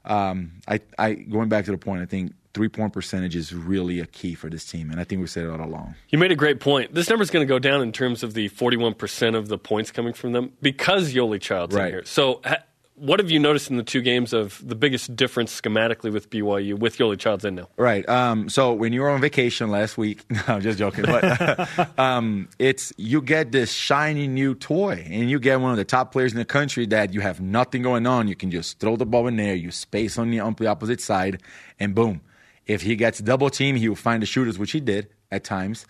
um, 0.05 0.53
I, 0.69 0.81
I 0.99 1.15
going 1.15 1.49
back 1.49 1.65
to 1.67 1.71
the 1.71 1.79
point, 1.79 2.03
I 2.03 2.07
think 2.07 2.33
three 2.55 2.69
point 2.69 2.93
percentage 2.93 3.37
is 3.37 3.53
really 3.55 4.01
a 4.01 4.07
key 4.07 4.35
for 4.35 4.49
this 4.49 4.65
team, 4.65 4.91
and 4.91 5.01
I 5.01 5.05
think 5.05 5.21
we 5.21 5.27
said 5.27 5.45
it 5.45 5.51
all 5.51 5.61
along. 5.61 5.95
You 6.09 6.19
made 6.19 6.33
a 6.33 6.37
great 6.37 6.61
point. 6.61 6.95
This 6.95 7.09
number 7.11 7.23
is 7.23 7.31
going 7.31 7.47
to 7.47 7.49
go 7.53 7.59
down 7.59 7.83
in 7.83 7.93
terms 7.93 8.23
of 8.23 8.35
the 8.35 8.49
41% 8.51 9.35
of 9.37 9.49
the 9.49 9.59
points 9.59 9.91
coming 9.91 10.13
from 10.15 10.33
them 10.33 10.53
because 10.63 11.13
Yoeli 11.13 11.41
Childs 11.41 11.75
in 11.75 11.81
Right. 11.81 11.93
here. 11.93 12.05
So, 12.05 12.41
ha- 12.45 12.63
what 12.97 13.19
have 13.19 13.29
you 13.29 13.41
noticed 13.41 13.71
in 13.71 13.77
the 13.77 13.83
two 13.83 14.01
games 14.01 14.33
of 14.33 14.61
the 14.65 14.77
biggest 14.77 15.17
difference 15.17 15.61
schematically 15.61 16.13
with 16.13 16.31
BYU 16.31 16.79
with 16.79 16.99
Yoeli 16.99 17.19
Childs 17.19 17.45
in 17.45 17.57
now? 17.57 17.69
Right. 17.77 18.09
Um, 18.09 18.49
so 18.49 18.73
when 18.73 18.93
you 18.93 19.01
were 19.01 19.11
on 19.11 19.21
vacation 19.21 19.69
last 19.73 19.99
week, 19.99 20.23
no, 20.31 20.41
I'm 20.47 20.61
just 20.61 20.79
joking. 20.79 21.05
But 21.05 21.99
um, 21.99 22.49
it's 22.61 22.93
you 22.97 23.21
get 23.21 23.51
this 23.51 23.73
shiny 23.73 24.29
new 24.29 24.55
toy, 24.55 25.05
and 25.11 25.29
you 25.29 25.41
get 25.41 25.61
one 25.61 25.73
of 25.73 25.77
the 25.77 25.85
top 25.85 26.13
players 26.13 26.31
in 26.33 26.39
the 26.39 26.45
country 26.45 26.87
that 26.87 27.13
you 27.13 27.21
have 27.21 27.41
nothing 27.41 27.83
going 27.83 28.07
on. 28.07 28.29
You 28.29 28.37
can 28.37 28.53
just 28.53 28.79
throw 28.79 28.95
the 28.95 29.07
ball 29.07 29.27
in 29.27 29.35
there, 29.35 29.57
you 29.57 29.73
space 29.73 30.17
on 30.17 30.31
the, 30.31 30.39
on 30.39 30.55
the 30.55 30.69
opposite 30.69 31.01
side, 31.01 31.43
and 31.81 31.97
boom. 31.97 32.21
If 32.67 32.83
he 32.83 32.97
gets 32.97 33.19
double 33.19 33.51
team, 33.51 33.77
he 33.77 33.89
will 33.89 33.97
find 33.97 34.23
the 34.23 34.27
shooters, 34.27 34.59
which 34.59 34.73
he 34.73 34.81
did 34.81 35.09
at 35.31 35.45
times. 35.45 35.87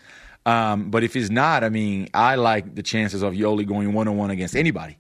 Um, 0.47 0.91
but 0.91 1.05
if 1.05 1.15
he's 1.15 1.31
not, 1.31 1.65
I 1.65 1.69
mean, 1.69 2.09
I 2.13 2.35
like 2.35 2.75
the 2.75 2.83
chances 2.83 3.23
of 3.23 3.33
Yoeli 3.33 3.67
going 3.67 3.93
one 3.93 4.09
on 4.09 4.17
one 4.17 4.31
against 4.31 4.55
anybody. 4.55 4.99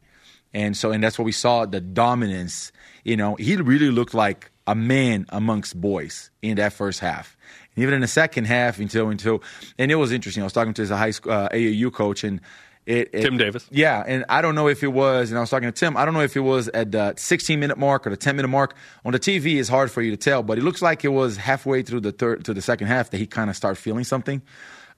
And 0.55 0.77
so, 0.77 0.93
and 0.93 1.03
that's 1.03 1.19
what 1.19 1.25
we 1.25 1.33
saw 1.33 1.67
the 1.67 1.81
dominance. 1.81 2.73
You 3.03 3.17
know, 3.17 3.35
he 3.35 3.57
really 3.57 3.91
looked 3.91 4.15
like 4.15 4.51
a 4.67 4.75
man 4.75 5.27
amongst 5.31 5.79
boys 5.79 6.31
in 6.43 6.57
that 6.57 6.73
first 6.73 7.01
half. 7.01 7.37
And 7.75 7.83
even 7.83 7.95
in 7.95 8.01
the 8.01 8.07
second 8.07 8.47
half, 8.47 8.79
until 8.79 9.09
until, 9.09 9.43
and 9.79 9.91
it 9.91 9.97
was 9.97 10.13
interesting. 10.13 10.43
I 10.43 10.45
was 10.45 10.53
talking 10.53 10.75
to 10.75 10.83
his 10.83 10.91
high 10.91 11.11
school 11.11 11.33
uh, 11.33 11.49
AAU 11.49 11.93
coach, 11.93 12.25
and 12.25 12.41
it, 12.87 13.11
it 13.12 13.23
Tim 13.23 13.38
Davis. 13.38 13.66
yeah, 13.70 14.05
and 14.07 14.25
I 14.29 14.42
don't 14.42 14.55
know 14.55 14.68
if 14.68 14.83
it 14.83 14.88
was, 14.88 15.31
and 15.31 15.38
I 15.38 15.40
was 15.40 15.51
talking 15.51 15.68
to 15.68 15.73
Tim. 15.73 15.97
I 15.97 16.05
don't 16.05 16.12
know 16.12 16.20
if 16.20 16.37
it 16.37 16.40
was 16.40 16.68
at 16.68 16.92
the 16.92 17.14
16 17.16 17.59
minute 17.59 17.79
mark 17.79 18.07
or 18.07 18.11
the 18.11 18.16
10 18.16 18.37
minute 18.37 18.49
mark 18.49 18.75
on 19.05 19.12
the 19.12 19.18
TV. 19.18 19.59
It's 19.59 19.68
hard 19.68 19.90
for 19.90 20.03
you 20.03 20.11
to 20.11 20.16
tell, 20.16 20.42
but 20.42 20.59
it 20.59 20.64
looks 20.64 20.83
like 20.83 21.05
it 21.05 21.09
was 21.09 21.37
halfway 21.37 21.83
through 21.83 22.01
the 22.01 22.12
third 22.12 22.44
to 22.44 22.53
the 22.55 22.61
second 22.61 22.88
half 22.88 23.11
that 23.11 23.18
he 23.18 23.27
kind 23.27 23.49
of 23.49 23.57
started 23.57 23.81
feeling 23.81 24.05
something. 24.05 24.42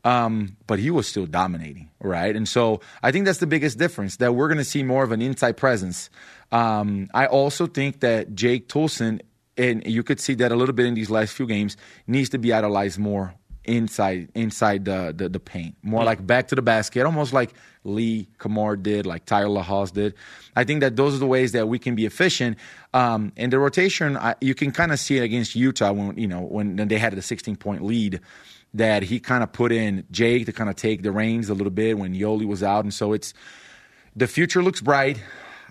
Um, 0.05 0.57
but 0.67 0.79
he 0.79 0.91
was 0.91 1.09
still 1.09 1.27
dominating, 1.27 1.91
right? 2.01 2.35
And 2.35 2.49
so 2.49 2.81
I 3.03 3.11
think 3.11 3.25
that's 3.25 3.39
the 3.39 3.47
biggest 3.47 3.77
difference 3.79 4.17
that 4.17 4.35
we're 4.35 4.47
going 4.47 4.59
to 4.59 4.65
see 4.65 4.85
more 4.85 5.03
of 5.03 5.11
an 5.11 5.21
inside 5.21 5.57
presence. 5.57 6.11
Um, 6.53 7.09
I 7.13 7.27
also 7.27 7.67
think 7.67 8.01
that 8.01 8.35
Jake 8.35 8.69
Toolson, 8.69 9.21
and 9.57 9.85
you 9.85 10.05
could 10.05 10.21
see 10.21 10.35
that 10.35 10.53
a 10.53 10.57
little 10.57 10.75
bit 10.75 10.87
in 10.87 10.95
these 10.95 11.11
last 11.11 11.33
few 11.33 11.47
games, 11.47 11.77
needs 12.07 12.29
to 12.31 12.39
be 12.39 12.53
idolized 12.53 13.01
more 13.01 13.35
inside 13.67 14.29
inside 14.35 14.85
the, 14.85 15.13
the 15.17 15.29
the 15.29 15.41
paint, 15.41 15.75
more 15.83 16.05
like 16.05 16.25
back 16.25 16.49
to 16.49 16.55
the 16.55 16.63
basket, 16.63 17.05
almost 17.05 17.33
like 17.33 17.53
Lee 17.87 18.29
Cummard 18.39 18.83
did, 18.83 19.07
like 19.07 19.25
Tyler 19.25 19.63
LaHaas 19.63 19.93
did. 19.93 20.15
I 20.55 20.65
think 20.65 20.81
that 20.81 20.97
those 20.97 21.15
are 21.15 21.19
the 21.19 21.27
ways 21.27 21.53
that 21.53 21.69
we 21.69 21.79
can 21.79 21.95
be 21.95 22.05
efficient. 22.07 22.59
Um, 22.93 23.33
and 23.37 23.53
the 23.53 23.59
rotation, 23.59 24.17
I, 24.17 24.35
you 24.41 24.55
can 24.55 24.73
kind 24.73 24.93
of 24.93 24.99
see 24.99 25.19
it 25.19 25.23
against 25.23 25.55
Utah 25.55 25.93
when 25.93 26.19
you 26.19 26.27
know 26.27 26.41
when, 26.41 26.77
they 26.77 26.99
had 26.99 27.15
a 27.15 27.23
16 27.23 27.57
point 27.57 27.85
lead 27.85 28.21
that 28.75 29.03
he 29.03 29.21
kind 29.21 29.43
of 29.43 29.53
put 29.53 29.73
in 29.73 30.05
Jake 30.11 30.47
to 30.47 30.53
kind 30.53 30.69
of 30.69 30.77
take 30.77 31.03
the 31.03 31.13
reins 31.13 31.49
a 31.49 31.55
little 31.55 31.71
bit 31.71 31.99
when 31.99 32.15
Yoeli 32.15 32.47
was 32.47 32.63
out, 32.63 32.85
and 32.85 32.93
so 32.93 33.13
it's 33.13 33.33
the 34.15 34.27
future 34.27 34.63
looks 34.63 34.81
bright. 34.81 35.23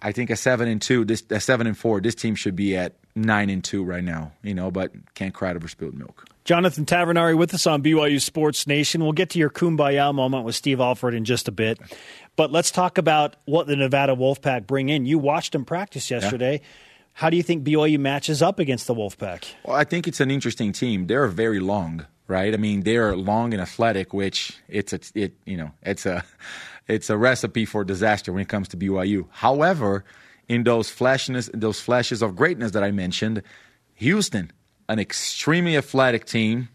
I 0.01 0.11
think 0.11 0.29
a 0.29 0.35
seven 0.35 0.67
and 0.67 0.81
two, 0.81 1.05
this 1.05 1.23
a 1.29 1.39
seven 1.39 1.67
and 1.67 1.77
four, 1.77 1.99
this 1.99 2.15
team 2.15 2.35
should 2.35 2.55
be 2.55 2.77
at 2.77 2.93
nine 3.15 3.49
and 3.49 3.63
two 3.63 3.83
right 3.83 4.03
now. 4.03 4.31
You 4.43 4.53
know, 4.53 4.71
but 4.71 4.91
can't 5.15 5.33
cry 5.33 5.53
over 5.53 5.67
spilled 5.67 5.95
milk. 5.95 6.25
Jonathan 6.45 6.85
Tavernari 6.85 7.35
with 7.35 7.55
us 7.55 7.65
on 7.65 7.81
BYU 7.81 8.21
Sports 8.21 8.67
Nation. 8.67 9.01
We'll 9.01 9.13
get 9.13 9.31
to 9.31 9.39
your 9.39 9.49
kumbaya 9.49 10.13
moment 10.13 10.45
with 10.45 10.53
Steve 10.53 10.79
Alford 10.79 11.15
in 11.15 11.25
just 11.25 11.47
a 11.47 11.51
bit. 11.51 11.79
But 12.35 12.51
let's 12.51 12.69
talk 12.69 12.99
about 12.99 13.35
what 13.45 13.65
the 13.65 13.75
Nevada 13.75 14.15
Wolfpack 14.15 14.67
bring 14.67 14.89
in. 14.89 15.07
You 15.07 15.17
watched 15.17 15.53
them 15.53 15.65
practice 15.65 16.11
yesterday. 16.11 16.59
Yeah. 16.61 16.67
How 17.13 17.31
do 17.31 17.37
you 17.37 17.41
think 17.41 17.63
BYU 17.63 17.97
matches 17.97 18.43
up 18.43 18.59
against 18.59 18.85
the 18.85 18.93
Wolfpack? 18.93 19.45
Well, 19.63 19.75
I 19.75 19.85
think 19.85 20.07
it's 20.07 20.19
an 20.19 20.29
interesting 20.29 20.71
team. 20.71 21.07
They're 21.07 21.27
very 21.27 21.59
long, 21.59 22.05
right? 22.27 22.53
I 22.53 22.57
mean, 22.57 22.81
they're 22.81 23.15
long 23.15 23.51
and 23.51 23.61
athletic, 23.61 24.13
which 24.13 24.55
it's 24.67 24.93
a, 24.93 24.99
it 25.15 25.33
you 25.45 25.57
know 25.57 25.71
it's 25.81 26.05
a 26.05 26.23
it's 26.87 27.09
a 27.09 27.17
recipe 27.17 27.65
for 27.65 27.83
disaster 27.83 28.31
when 28.31 28.43
it 28.43 28.49
comes 28.49 28.67
to 28.67 28.77
BYU. 28.77 29.25
However, 29.31 30.05
in 30.47 30.63
those 30.63 30.91
flashes 30.91 31.49
those 31.55 31.79
flashes 31.79 32.21
of 32.21 32.35
greatness 32.35 32.73
that 32.73 32.83
I 32.83 32.91
mentioned, 32.91 33.41
Houston 33.95 34.51
an 34.87 34.99
extremely 34.99 35.77
athletic 35.77 36.25
team. 36.25 36.69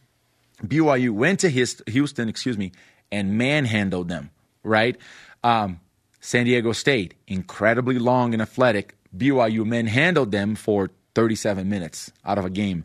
BYU 0.64 1.11
went 1.11 1.40
to 1.40 1.49
his, 1.49 1.83
Houston, 1.87 2.29
excuse 2.29 2.59
me, 2.59 2.73
and 3.11 3.38
manhandled 3.38 4.09
them, 4.09 4.31
right? 4.62 4.96
Um, 5.42 5.81
San 6.20 6.44
Diego 6.44 6.73
State, 6.73 7.14
incredibly 7.27 7.99
long 7.99 8.35
and 8.35 8.42
athletic. 8.42 8.96
BYU 9.16 9.64
manhandled 9.64 10.33
them 10.33 10.55
for 10.55 10.90
37 11.14 11.68
minutes 11.68 12.12
out 12.25 12.38
of 12.38 12.44
a 12.44 12.51
game. 12.51 12.85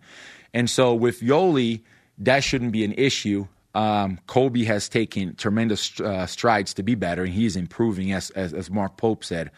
And 0.54 0.70
so 0.70 0.94
with 0.94 1.20
Yoeli, 1.20 1.82
that 2.20 2.44
shouldn't 2.44 2.72
be 2.72 2.86
an 2.86 2.94
issue. 2.94 3.48
Um, 3.74 4.20
Kolby 4.28 4.66
has 4.66 4.88
taken 4.88 5.36
tremendous 5.36 6.00
uh, 6.00 6.26
strides 6.28 6.74
to 6.76 6.84
be 6.84 6.96
better, 6.96 7.24
and 7.24 7.34
he's 7.34 7.58
improving, 7.58 8.14
as, 8.14 8.30
as, 8.32 8.54
as 8.54 8.72
Mark 8.72 8.96
Pope 8.96 9.24
said. 9.24 9.52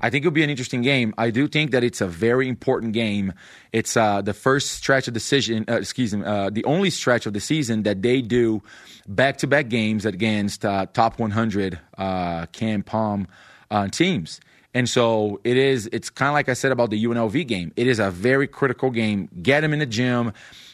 I 0.00 0.10
think 0.10 0.24
it'll 0.24 0.32
be 0.32 0.42
an 0.42 0.50
interesting 0.50 0.82
game. 0.82 1.14
I 1.18 1.30
do 1.30 1.46
think 1.46 1.70
that 1.70 1.84
it's 1.84 2.00
a 2.00 2.06
very 2.06 2.48
important 2.48 2.92
game. 2.92 3.32
It's 3.72 3.96
uh, 3.96 4.22
the 4.22 4.34
first 4.34 4.72
stretch 4.72 5.08
of 5.08 5.20
season, 5.20 5.64
uh, 5.68 5.74
excuse 5.74 6.14
me, 6.14 6.24
uh, 6.24 6.50
the 6.50 6.64
only 6.64 6.90
stretch 6.90 7.26
of 7.26 7.32
the 7.32 7.40
season 7.40 7.84
that 7.84 8.02
they 8.02 8.20
do 8.20 8.62
back 9.06 9.38
to 9.38 9.46
back 9.46 9.68
games 9.68 10.04
against 10.04 10.64
uh, 10.64 10.86
top 10.92 11.18
100 11.18 11.78
uh, 11.96 12.46
KenPom 12.46 13.26
uh, 13.70 13.88
teams. 13.88 14.40
And 14.74 14.88
so 14.88 15.40
it 15.44 15.56
is, 15.56 15.88
it's 15.92 16.10
kind 16.10 16.28
of 16.28 16.34
like 16.34 16.48
I 16.48 16.54
said 16.54 16.72
about 16.72 16.90
the 16.90 17.02
UNLV 17.04 17.46
game. 17.46 17.72
It 17.76 17.86
is 17.86 18.00
a 18.00 18.10
very 18.10 18.48
critical 18.48 18.90
game. 18.90 19.28
Get 19.40 19.60
them 19.60 19.72
in 19.72 19.78
the 19.78 19.86
gym, 19.86 20.32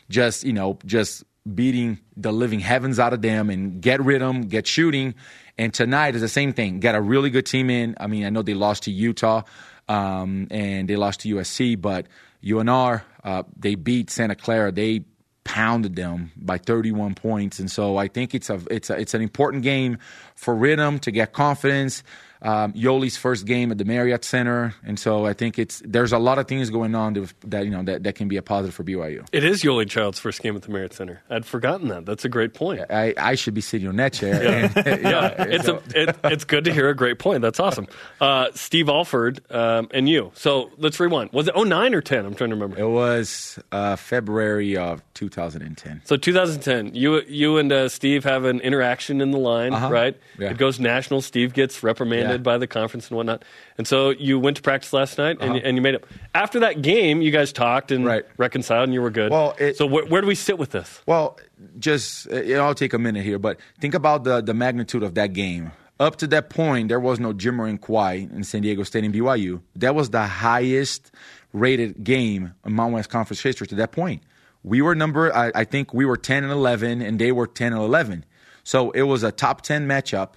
just, 0.08 0.44
you 0.44 0.54
know, 0.54 0.78
just 0.86 1.24
beating 1.54 1.98
the 2.16 2.32
living 2.32 2.60
heavens 2.60 2.98
out 2.98 3.12
of 3.12 3.22
them 3.22 3.50
and 3.50 3.80
get 3.80 4.02
rid 4.02 4.22
of 4.22 4.32
them, 4.32 4.42
get 4.42 4.66
shooting. 4.66 5.14
And 5.60 5.74
tonight 5.74 6.14
is 6.14 6.22
the 6.22 6.28
same 6.28 6.54
thing. 6.54 6.80
Got 6.80 6.94
a 6.94 7.02
really 7.02 7.28
good 7.28 7.44
team 7.44 7.68
in. 7.68 7.94
I 8.00 8.06
mean, 8.06 8.24
I 8.24 8.30
know 8.30 8.40
they 8.40 8.54
lost 8.54 8.84
to 8.84 8.90
Utah 8.90 9.42
um, 9.90 10.46
and 10.50 10.88
they 10.88 10.96
lost 10.96 11.20
to 11.20 11.34
USC, 11.34 11.78
but 11.78 12.06
UNR, 12.42 13.02
uh, 13.22 13.42
they 13.58 13.74
beat 13.74 14.08
Santa 14.08 14.34
Clara. 14.34 14.72
They 14.72 15.04
pounded 15.44 15.96
them 15.96 16.32
by 16.34 16.56
31 16.56 17.14
points, 17.14 17.58
and 17.58 17.70
so 17.70 17.98
I 17.98 18.08
think 18.08 18.34
it's 18.34 18.48
a 18.48 18.58
it's 18.70 18.88
a, 18.88 18.98
it's 18.98 19.12
an 19.12 19.20
important 19.20 19.62
game 19.62 19.98
for 20.34 20.54
Rhythm 20.54 20.98
to 21.00 21.10
get 21.10 21.34
confidence 21.34 22.04
um, 22.42 22.72
Yoeli's 22.72 23.16
first 23.16 23.46
game 23.46 23.70
at 23.70 23.78
the 23.78 23.84
Marriott 23.84 24.24
Center, 24.24 24.74
and 24.84 24.98
so 24.98 25.26
I 25.26 25.32
think 25.32 25.58
it's 25.58 25.82
there's 25.84 26.12
a 26.12 26.18
lot 26.18 26.38
of 26.38 26.48
things 26.48 26.70
going 26.70 26.94
on 26.94 27.12
that, 27.14 27.34
that 27.42 27.64
you 27.64 27.70
know 27.70 27.82
that, 27.82 28.02
that 28.04 28.14
can 28.14 28.28
be 28.28 28.36
a 28.36 28.42
positive 28.42 28.74
for 28.74 28.84
BYU. 28.84 29.26
It 29.32 29.44
is 29.44 29.62
Yoeli 29.62 29.88
Child's 29.88 30.18
first 30.18 30.42
game 30.42 30.56
at 30.56 30.62
the 30.62 30.70
Marriott 30.70 30.94
Center. 30.94 31.22
I'd 31.28 31.44
forgotten 31.44 31.88
that. 31.88 32.06
That's 32.06 32.24
a 32.24 32.28
great 32.28 32.54
point. 32.54 32.82
I, 32.90 33.14
I 33.16 33.34
should 33.34 33.54
be 33.54 33.60
sitting 33.60 33.88
on 33.88 33.96
that 33.96 34.12
chair. 34.12 34.42
yeah, 34.42 34.72
and, 34.86 35.02
yeah. 35.02 35.34
it's 35.38 35.68
a, 35.68 35.82
it, 35.94 36.16
it's 36.24 36.44
good 36.44 36.64
to 36.64 36.72
hear 36.72 36.88
a 36.88 36.96
great 36.96 37.18
point. 37.18 37.42
That's 37.42 37.60
awesome. 37.60 37.86
Uh, 38.20 38.48
Steve 38.54 38.88
Alford 38.88 39.40
um, 39.50 39.88
and 39.92 40.08
you. 40.08 40.32
So 40.34 40.70
let's 40.78 40.98
rewind. 40.98 41.32
Was 41.32 41.48
it 41.48 41.54
09 41.56 41.94
or 41.94 42.00
10? 42.00 42.24
I'm 42.24 42.34
trying 42.34 42.50
to 42.50 42.56
remember. 42.56 42.78
It 42.78 42.88
was 42.88 43.58
uh, 43.72 43.96
February 43.96 44.76
of 44.76 45.02
2010. 45.14 46.02
So 46.04 46.16
2010. 46.16 46.94
You 46.94 47.20
you 47.22 47.58
and 47.58 47.70
uh, 47.70 47.88
Steve 47.88 48.24
have 48.24 48.44
an 48.44 48.60
interaction 48.60 49.20
in 49.20 49.30
the 49.30 49.38
line, 49.38 49.74
uh-huh. 49.74 49.90
right? 49.90 50.16
Yeah. 50.38 50.50
It 50.50 50.58
goes 50.58 50.80
national. 50.80 51.20
Steve 51.20 51.52
gets 51.52 51.82
reprimanded 51.82 52.29
yeah. 52.32 52.38
by 52.38 52.58
the 52.58 52.66
conference 52.66 53.08
and 53.08 53.16
whatnot. 53.16 53.44
And 53.78 53.86
so 53.86 54.10
you 54.10 54.38
went 54.38 54.56
to 54.56 54.62
practice 54.62 54.92
last 54.92 55.18
night 55.18 55.38
and, 55.40 55.50
uh-huh. 55.52 55.60
and 55.64 55.76
you 55.76 55.82
made 55.82 55.94
it. 55.94 56.04
After 56.34 56.60
that 56.60 56.82
game, 56.82 57.22
you 57.22 57.30
guys 57.30 57.52
talked 57.52 57.90
and 57.90 58.04
right. 58.04 58.24
reconciled 58.36 58.84
and 58.84 58.94
you 58.94 59.02
were 59.02 59.10
good. 59.10 59.30
Well, 59.30 59.54
it, 59.58 59.76
so 59.76 59.88
wh- 59.88 60.10
where 60.10 60.20
do 60.20 60.26
we 60.26 60.34
sit 60.34 60.58
with 60.58 60.70
this? 60.70 61.02
Well, 61.06 61.38
just 61.78 62.30
I'll 62.32 62.74
take 62.74 62.92
a 62.92 62.98
minute 62.98 63.24
here, 63.24 63.38
but 63.38 63.58
think 63.80 63.94
about 63.94 64.24
the 64.24 64.40
the 64.40 64.54
magnitude 64.54 65.02
of 65.02 65.14
that 65.14 65.32
game. 65.32 65.72
Up 65.98 66.16
to 66.16 66.26
that 66.28 66.48
point, 66.48 66.88
there 66.88 66.98
was 66.98 67.20
no 67.20 67.34
Jimmer 67.34 67.68
and 67.68 67.80
Kawhi 67.80 68.32
in 68.34 68.42
San 68.42 68.62
Diego 68.62 68.84
State 68.84 69.04
and 69.04 69.14
BYU. 69.14 69.60
That 69.76 69.94
was 69.94 70.08
the 70.10 70.24
highest 70.24 71.12
rated 71.52 72.02
game 72.02 72.54
in 72.64 72.72
Mountain 72.72 72.94
West 72.94 73.10
Conference 73.10 73.42
history 73.42 73.66
to 73.66 73.74
that 73.74 73.92
point. 73.92 74.22
We 74.62 74.82
were 74.82 74.94
number, 74.94 75.34
I, 75.34 75.52
I 75.54 75.64
think 75.64 75.94
we 75.94 76.04
were 76.04 76.16
10 76.16 76.44
and 76.44 76.52
11, 76.52 77.02
and 77.02 77.18
they 77.18 77.32
were 77.32 77.46
10 77.46 77.72
and 77.72 77.82
11. 77.82 78.24
So 78.62 78.90
it 78.92 79.02
was 79.02 79.22
a 79.22 79.32
top 79.32 79.62
10 79.62 79.86
matchup 79.86 80.32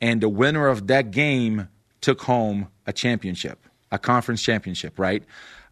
and 0.00 0.20
the 0.20 0.28
winner 0.28 0.68
of 0.68 0.86
that 0.88 1.10
game 1.10 1.68
took 2.00 2.22
home 2.22 2.68
a 2.86 2.92
championship, 2.92 3.66
a 3.90 3.98
conference 3.98 4.42
championship, 4.42 4.98
right? 4.98 5.24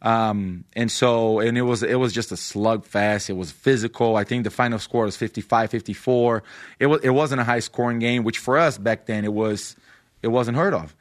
Um, 0.02 0.64
and 0.72 0.90
so, 0.90 1.38
and 1.38 1.56
it 1.56 1.62
was 1.62 1.82
it 1.82 1.94
was 1.94 2.12
just 2.12 2.32
a 2.32 2.34
slugfest. 2.34 3.30
It 3.30 3.34
was 3.34 3.52
physical. 3.52 4.16
I 4.16 4.24
think 4.24 4.44
the 4.44 4.50
final 4.50 4.80
score 4.80 5.04
was 5.04 5.16
55-54. 5.16 6.42
It 6.80 6.86
was 6.86 7.00
it 7.02 7.10
wasn't 7.10 7.40
a 7.40 7.44
high 7.44 7.60
scoring 7.60 8.00
game, 8.00 8.24
which 8.24 8.38
for 8.38 8.58
us 8.58 8.78
back 8.78 9.06
then 9.06 9.24
it 9.24 9.32
was 9.32 9.76
it 10.22 10.28
wasn't 10.28 10.56
heard 10.56 10.74
of. 10.74 10.96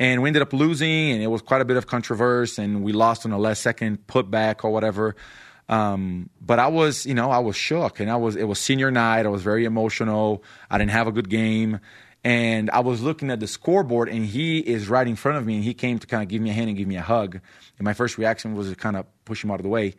And 0.00 0.22
we 0.22 0.28
ended 0.28 0.42
up 0.42 0.52
losing, 0.52 1.12
and 1.12 1.22
it 1.22 1.26
was 1.26 1.42
quite 1.42 1.60
a 1.60 1.64
bit 1.64 1.76
of 1.76 1.86
controversy, 1.86 2.62
and 2.62 2.82
we 2.82 2.92
lost 2.92 3.26
on 3.26 3.32
a 3.32 3.38
last 3.38 3.60
second 3.60 4.06
putback 4.06 4.64
or 4.64 4.70
whatever. 4.70 5.14
Um, 5.68 6.30
but 6.40 6.58
I 6.58 6.66
was, 6.66 7.06
you 7.06 7.14
know, 7.14 7.30
I 7.30 7.38
was 7.38 7.54
shook, 7.54 8.00
and 8.00 8.10
I 8.10 8.16
was. 8.16 8.34
It 8.34 8.44
was 8.44 8.58
senior 8.58 8.90
night. 8.90 9.26
I 9.26 9.28
was 9.28 9.42
very 9.42 9.64
emotional. 9.64 10.42
I 10.68 10.78
didn't 10.78 10.90
have 10.90 11.06
a 11.06 11.12
good 11.12 11.28
game, 11.28 11.78
and 12.22 12.70
I 12.70 12.80
was 12.80 13.00
looking 13.00 13.30
at 13.30 13.40
the 13.40 13.46
scoreboard, 13.46 14.08
and 14.08 14.24
he 14.24 14.58
is 14.58 14.88
right 14.88 15.06
in 15.06 15.16
front 15.16 15.38
of 15.38 15.46
me, 15.46 15.56
and 15.56 15.64
he 15.64 15.74
came 15.74 15.98
to 15.98 16.06
kind 16.06 16.22
of 16.22 16.28
give 16.28 16.42
me 16.42 16.50
a 16.50 16.52
hand 16.52 16.68
and 16.68 16.76
give 16.76 16.88
me 16.88 16.96
a 16.96 17.02
hug. 17.02 17.40
And 17.78 17.84
my 17.84 17.94
first 17.94 18.18
reaction 18.18 18.54
was 18.54 18.68
to 18.68 18.76
kind 18.76 18.96
of 18.96 19.06
push 19.24 19.42
him 19.42 19.50
out 19.50 19.60
of 19.60 19.62
the 19.62 19.70
way. 19.70 19.94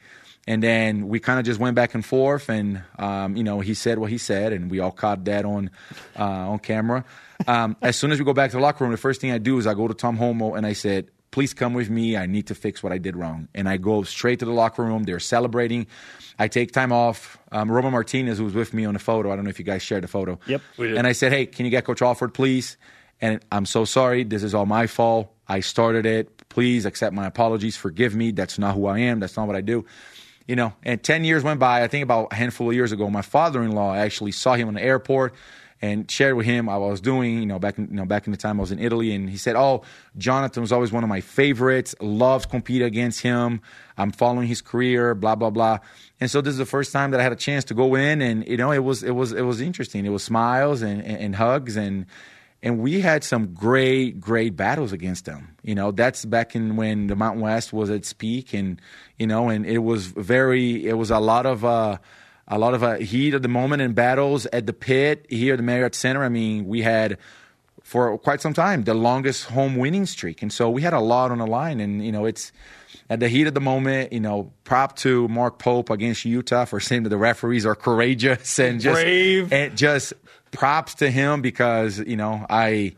And 0.48 0.62
then 0.62 1.08
we 1.08 1.20
kind 1.20 1.40
of 1.40 1.46
just 1.46 1.60
went 1.60 1.76
back 1.76 1.94
and 1.94 2.06
forth, 2.06 2.50
and 2.50 2.82
um, 2.98 3.36
you 3.36 3.44
know 3.44 3.60
he 3.60 3.74
said 3.76 4.00
what 4.00 4.10
he 4.10 4.18
said, 4.18 4.54
and 4.54 4.72
we 4.72 4.80
all 4.80 4.92
caught 4.92 5.26
that 5.26 5.46
on 5.46 5.70
uh, 6.18 6.24
on 6.52 6.60
camera. 6.60 7.06
Um, 7.48 7.78
as 7.82 7.96
soon 7.96 8.12
as 8.12 8.20
we 8.20 8.26
go 8.26 8.34
back 8.34 8.52
to 8.52 8.58
the 8.58 8.64
locker 8.64 8.84
room, 8.84 8.92
the 8.92 8.98
first 8.98 9.22
thing 9.22 9.32
I 9.32 9.38
do 9.38 9.58
is 9.58 9.68
I 9.68 9.74
go 9.74 9.88
to 9.88 9.94
Tom 9.94 10.18
Holmoe 10.18 10.56
and 10.56 10.66
I 10.66 10.74
said, 10.74 11.10
"Please 11.32 11.54
come 11.54 11.74
with 11.74 11.90
me. 11.90 12.16
I 12.16 12.26
need 12.26 12.48
to 12.48 12.56
fix 12.56 12.84
what 12.84 12.92
I 12.92 12.98
did 12.98 13.16
wrong." 13.16 13.48
And 13.56 13.68
I 13.68 13.78
go 13.78 14.04
straight 14.04 14.40
to 14.40 14.46
the 14.46 14.52
locker 14.52 14.84
room. 14.84 15.04
They're 15.04 15.20
celebrating. 15.20 15.88
I 16.38 16.48
take 16.48 16.72
time 16.72 16.92
off. 16.92 17.38
Um, 17.52 17.72
Roman 17.72 17.92
Martinez, 17.92 18.38
who 18.38 18.46
was 18.46 18.54
with 18.54 18.74
me 18.74 18.86
on 18.86 18.94
the 18.94 19.00
photo, 19.00 19.32
I 19.32 19.36
don't 19.36 19.46
know 19.46 19.50
if 19.50 19.60
you 19.60 19.66
guys 19.66 19.82
shared 19.82 20.04
the 20.04 20.08
photo. 20.08 20.40
Yep, 20.48 20.62
we 20.78 20.88
did. 20.88 20.98
And 20.98 21.08
I 21.08 21.12
said, 21.12 21.32
hey, 21.32 21.46
can 21.46 21.66
you 21.66 21.72
get 21.72 21.86
Coach 21.86 22.02
Alford, 22.02 22.34
please? 22.34 22.78
And 23.22 23.40
I'm 23.52 23.66
so 23.66 23.86
sorry. 23.86 24.24
This 24.24 24.42
is 24.42 24.56
all 24.56 24.66
my 24.66 24.88
fault. 24.88 25.32
I 25.48 25.60
started 25.60 26.06
it. 26.06 26.50
Please 26.50 26.86
accept 26.86 27.14
my 27.14 27.28
apologies. 27.28 27.78
Forgive 27.78 28.16
me. 28.16 28.32
That's 28.32 28.58
not 28.58 28.74
who 28.74 28.88
I 28.88 29.00
am. 29.00 29.20
That's 29.20 29.38
not 29.38 29.48
what 29.48 29.56
I 29.56 29.62
do. 29.62 29.86
You 30.48 30.56
know, 30.56 30.74
and 30.84 31.02
10 31.02 31.24
years 31.24 31.44
went 31.44 31.60
by. 31.60 31.84
I 31.84 31.88
think 31.88 32.04
about 32.04 32.30
a 32.32 32.36
handful 32.36 32.70
of 32.70 32.74
years 32.74 32.92
ago, 32.92 33.10
my 33.10 33.22
father 33.22 33.62
in 33.62 33.72
law 33.74 33.94
actually 33.94 34.32
saw 34.32 34.56
him 34.56 34.68
in 34.68 34.74
the 34.74 34.82
airport 34.82 35.36
and 35.82 36.10
shared 36.10 36.36
with 36.36 36.46
him 36.46 36.70
I 36.70 36.78
was 36.78 37.02
doing, 37.02 37.40
you 37.40 37.46
know, 37.46 37.58
back 37.58 37.78
in, 37.78 37.88
you 37.90 37.96
know, 37.96 38.06
back 38.06 38.28
in 38.28 38.32
the 38.32 38.38
time 38.38 38.60
I 38.60 38.62
was 38.62 38.72
in 38.72 38.80
Italy. 38.80 39.14
And 39.14 39.30
he 39.30 39.38
said, 39.38 39.56
Oh, 39.56 39.82
Jonathan 40.18 40.62
was 40.62 40.72
always 40.72 40.92
one 40.92 41.04
of 41.04 41.10
my 41.10 41.22
favorites, 41.22 41.96
loves 42.00 42.46
competing 42.46 42.88
against 42.88 43.22
him. 43.22 43.62
I'm 43.98 44.12
following 44.12 44.48
his 44.48 44.62
career, 44.62 45.16
blah, 45.16 45.36
blah, 45.36 45.50
blah. 45.50 45.80
And 46.20 46.30
so 46.30 46.42
this 46.42 46.52
is 46.52 46.60
the 46.60 46.66
first 46.66 46.92
time 46.94 47.12
that 47.12 47.20
I 47.20 47.24
had 47.24 47.32
a 47.32 47.38
chance 47.38 47.64
to 47.66 47.74
go 47.74 47.96
in 47.96 48.22
and, 48.22 48.48
you 48.48 48.58
know, 48.58 48.72
it 48.72 48.84
was, 48.84 49.04
it 49.04 49.12
was, 49.12 49.32
it 49.32 49.42
was 49.42 49.60
interesting. 49.60 50.06
It 50.06 50.10
was 50.10 50.24
smiles 50.24 50.82
and, 50.82 51.02
and, 51.02 51.18
and 51.18 51.36
hugs 51.36 51.78
and, 51.78 52.06
and 52.64 52.78
we 52.80 53.02
had 53.02 53.24
some 53.24 53.54
great, 53.54 54.20
great 54.20 54.56
battles 54.56 54.92
against 54.92 55.26
them. 55.26 55.56
You 55.64 55.74
know, 55.74 55.90
that's 55.92 56.26
back 56.26 56.56
in 56.56 56.76
when 56.76 57.08
the 57.08 57.16
Mountain 57.16 57.42
West 57.42 57.74
was 57.74 57.90
at 57.90 57.96
its 57.96 58.14
peak, 58.14 58.54
and 58.54 58.80
you 59.18 59.26
know, 59.26 59.50
and 59.50 59.66
it 59.66 59.80
was 59.80 60.06
very, 60.06 60.88
it 60.88 60.94
was 60.94 61.10
a 61.10 61.18
lot 61.18 61.48
of, 61.48 61.66
uh, 61.66 61.98
a 62.52 62.60
lot 62.60 62.74
of 62.74 62.84
uh, 62.84 62.96
heat 62.98 63.34
at 63.34 63.42
the 63.42 63.48
moment 63.48 63.82
in 63.82 63.94
battles 63.94 64.46
at 64.48 64.68
the 64.68 64.74
pit 64.74 65.26
here 65.30 65.54
at 65.54 65.58
the 65.58 65.64
Marriott 65.64 65.96
Center. 65.96 66.24
I 66.24 66.30
mean, 66.30 66.68
we 66.68 66.82
had 66.82 67.18
for 67.82 68.18
quite 68.18 68.42
some 68.42 68.54
time 68.54 68.84
the 68.84 68.94
longest 68.94 69.46
home 69.46 69.78
winning 69.78 70.06
streak, 70.06 70.42
and 70.42 70.52
so 70.52 70.70
we 70.70 70.82
had 70.82 70.94
a 70.94 71.00
lot 71.00 71.32
on 71.32 71.38
the 71.38 71.48
line. 71.48 71.80
And 71.80 72.06
you 72.06 72.12
know, 72.12 72.26
it's 72.26 72.52
at 73.10 73.22
the 73.22 73.30
heat 73.30 73.48
of 73.48 73.54
the 73.54 73.62
moment. 73.62 74.12
You 74.12 74.20
know, 74.20 74.52
prop 74.66 74.98
to 74.98 75.30
Mark 75.30 75.60
Pope 75.60 75.90
against 75.90 76.26
Utah 76.26 76.66
for 76.66 76.82
saying 76.82 77.04
that 77.04 77.10
the 77.10 77.18
referees 77.18 77.66
are 77.66 77.76
courageous 77.76 78.60
and 78.60 78.82
just 78.82 79.02
brave, 79.02 79.52
and 79.54 79.78
just 79.78 80.14
props 80.52 80.96
to 80.96 81.10
him 81.10 81.42
because 81.42 82.00
you 82.00 82.18
know 82.18 82.46
I 82.50 82.96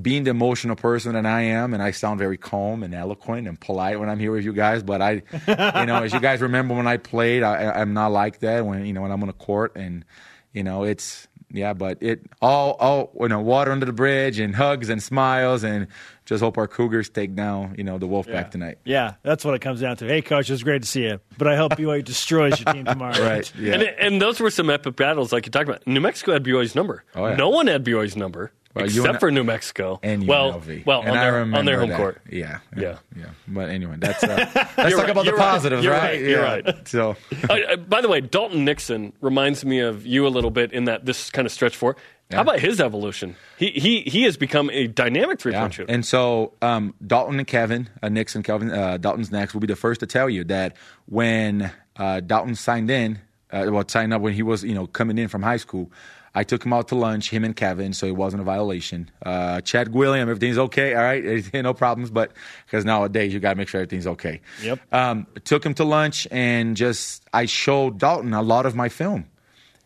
being 0.00 0.24
the 0.24 0.30
emotional 0.30 0.76
person 0.76 1.12
that 1.12 1.26
I 1.26 1.42
am, 1.42 1.74
and 1.74 1.82
I 1.82 1.90
sound 1.90 2.18
very 2.18 2.38
calm 2.38 2.82
and 2.82 2.94
eloquent 2.94 3.46
and 3.46 3.60
polite 3.60 4.00
when 4.00 4.08
I'm 4.08 4.18
here 4.18 4.32
with 4.32 4.44
you 4.44 4.52
guys. 4.52 4.82
But 4.82 5.02
I, 5.02 5.10
you 5.10 5.86
know, 5.86 6.02
as 6.02 6.12
you 6.12 6.20
guys 6.20 6.40
remember 6.40 6.74
when 6.74 6.86
I 6.86 6.96
played, 6.96 7.42
I, 7.42 7.80
am 7.80 7.92
not 7.92 8.12
like 8.12 8.40
that 8.40 8.64
when 8.64 8.86
you 8.86 8.92
know 8.92 9.02
when 9.02 9.10
I'm 9.10 9.22
on 9.22 9.28
a 9.28 9.34
court, 9.34 9.76
and 9.76 10.04
you 10.52 10.62
know, 10.62 10.84
it's 10.84 11.28
yeah, 11.50 11.74
but 11.74 11.98
it 12.00 12.24
all 12.40 12.72
all 12.72 13.12
you 13.20 13.28
know, 13.28 13.40
water 13.40 13.70
under 13.70 13.84
the 13.84 13.92
bridge 13.92 14.38
and 14.38 14.54
hugs 14.54 14.88
and 14.88 15.02
smiles 15.02 15.62
and 15.62 15.88
just 16.24 16.42
hope 16.42 16.56
our 16.56 16.68
Cougars 16.68 17.10
take 17.10 17.34
down 17.34 17.74
you 17.76 17.84
know 17.84 17.98
the 17.98 18.06
Wolfpack 18.06 18.28
yeah. 18.28 18.42
tonight. 18.44 18.78
Yeah, 18.84 19.14
that's 19.22 19.44
what 19.44 19.52
it 19.54 19.60
comes 19.60 19.82
down 19.82 19.98
to. 19.98 20.06
Hey, 20.06 20.22
coach, 20.22 20.48
it's 20.48 20.62
great 20.62 20.82
to 20.82 20.88
see 20.88 21.02
you, 21.02 21.20
but 21.36 21.48
I 21.48 21.56
hope 21.56 21.72
BYU 21.72 22.02
destroys 22.02 22.58
your 22.58 22.72
team 22.72 22.86
tomorrow. 22.86 23.22
right. 23.22 23.52
Yeah. 23.58 23.74
And, 23.74 23.82
and 23.82 24.22
those 24.22 24.40
were 24.40 24.50
some 24.50 24.70
epic 24.70 24.96
battles, 24.96 25.32
like 25.32 25.44
you 25.44 25.52
talked 25.52 25.68
about. 25.68 25.86
New 25.86 26.00
Mexico 26.00 26.32
had 26.32 26.44
BYU's 26.44 26.74
number. 26.74 27.04
Oh, 27.14 27.26
yeah. 27.26 27.36
No 27.36 27.50
one 27.50 27.66
had 27.66 27.84
BYU's 27.84 28.16
number 28.16 28.52
Well, 28.74 28.84
except 28.86 29.20
for 29.20 29.30
New 29.30 29.44
Mexico. 29.44 30.00
and 30.02 30.26
well, 30.26 30.54
UNLV. 30.60 30.86
well, 30.86 31.00
and 31.02 31.10
on 31.10 31.16
I 31.18 31.20
their, 31.30 31.40
on 31.58 31.64
their 31.66 31.80
home 31.80 31.88
that. 31.90 31.96
court. 31.98 32.20
Yeah, 32.30 32.58
Yeah. 32.76 32.98
yeah. 33.16 33.26
But 33.46 33.68
anyway, 33.70 33.96
that's 33.98 34.24
uh, 34.24 34.50
let's 34.78 34.96
talk 34.96 35.08
about 35.08 35.24
the 35.26 35.32
right, 35.32 35.38
positives, 35.52 35.84
you're 35.84 35.92
right? 35.92 36.02
right, 36.12 36.20
you're 36.20 36.40
Yeah. 36.42 36.60
right. 36.64 36.88
So 36.88 37.16
Uh, 37.50 37.76
by 37.76 38.00
the 38.00 38.08
way, 38.08 38.20
Dalton 38.22 38.64
Nixon 38.64 39.12
reminds 39.20 39.64
me 39.64 39.80
of 39.80 40.06
you 40.06 40.26
a 40.26 40.30
little 40.30 40.50
bit 40.50 40.72
in 40.72 40.84
that 40.84 41.04
this 41.04 41.30
kind 41.30 41.44
of 41.44 41.52
stretch 41.52 41.76
four. 41.76 41.96
Yeah. 42.30 42.36
How 42.36 42.42
about 42.42 42.60
his 42.60 42.80
evolution? 42.80 43.36
He 43.58 43.68
he 43.72 44.00
he 44.02 44.22
has 44.22 44.38
become 44.38 44.70
a 44.70 44.86
dynamic 44.86 45.38
three 45.38 45.52
Yeah. 45.52 45.60
point 45.62 45.74
shooter. 45.74 45.92
And 45.92 46.06
so 46.06 46.54
um, 46.62 46.94
Dalton 47.06 47.38
and 47.38 47.46
Kevin, 47.46 47.90
uh, 48.02 48.08
Nix 48.08 48.34
and 48.34 48.42
Kelvin, 48.42 48.70
uh, 48.70 48.96
Dalton's 48.96 49.30
next 49.30 49.52
will 49.52 49.60
be 49.60 49.66
the 49.66 49.76
first 49.76 50.00
to 50.00 50.06
tell 50.06 50.30
you 50.30 50.44
that 50.44 50.76
when 51.06 51.70
uh, 51.96 52.20
Dalton 52.20 52.54
signed 52.54 52.90
in, 52.90 53.18
uh, 53.52 53.66
well, 53.68 53.84
signed 53.86 54.14
up 54.14 54.22
when 54.22 54.32
he 54.32 54.42
was 54.42 54.64
you 54.64 54.74
know 54.74 54.86
coming 54.86 55.18
in 55.18 55.28
from 55.28 55.42
high 55.42 55.58
school. 55.58 55.90
I 56.34 56.44
took 56.44 56.64
him 56.64 56.72
out 56.72 56.88
to 56.88 56.94
lunch, 56.94 57.30
him 57.30 57.44
and 57.44 57.54
Kevin, 57.54 57.92
so 57.92 58.06
it 58.06 58.16
wasn't 58.16 58.40
a 58.40 58.44
violation. 58.44 59.10
Uh, 59.24 59.60
Chad 59.60 59.92
William, 59.92 60.28
everything's 60.28 60.58
okay, 60.58 60.94
all 60.94 61.02
right, 61.02 61.54
no 61.62 61.74
problems, 61.74 62.10
but 62.10 62.32
because 62.66 62.84
nowadays 62.84 63.34
you 63.34 63.40
got 63.40 63.50
to 63.50 63.56
make 63.56 63.68
sure 63.68 63.80
everything's 63.80 64.06
okay. 64.06 64.40
Yep. 64.62 64.80
Um, 64.92 65.26
took 65.44 65.64
him 65.64 65.74
to 65.74 65.84
lunch 65.84 66.26
and 66.30 66.76
just 66.76 67.26
I 67.32 67.46
showed 67.46 67.98
Dalton 67.98 68.32
a 68.32 68.42
lot 68.42 68.66
of 68.66 68.74
my 68.74 68.88
film 68.88 69.26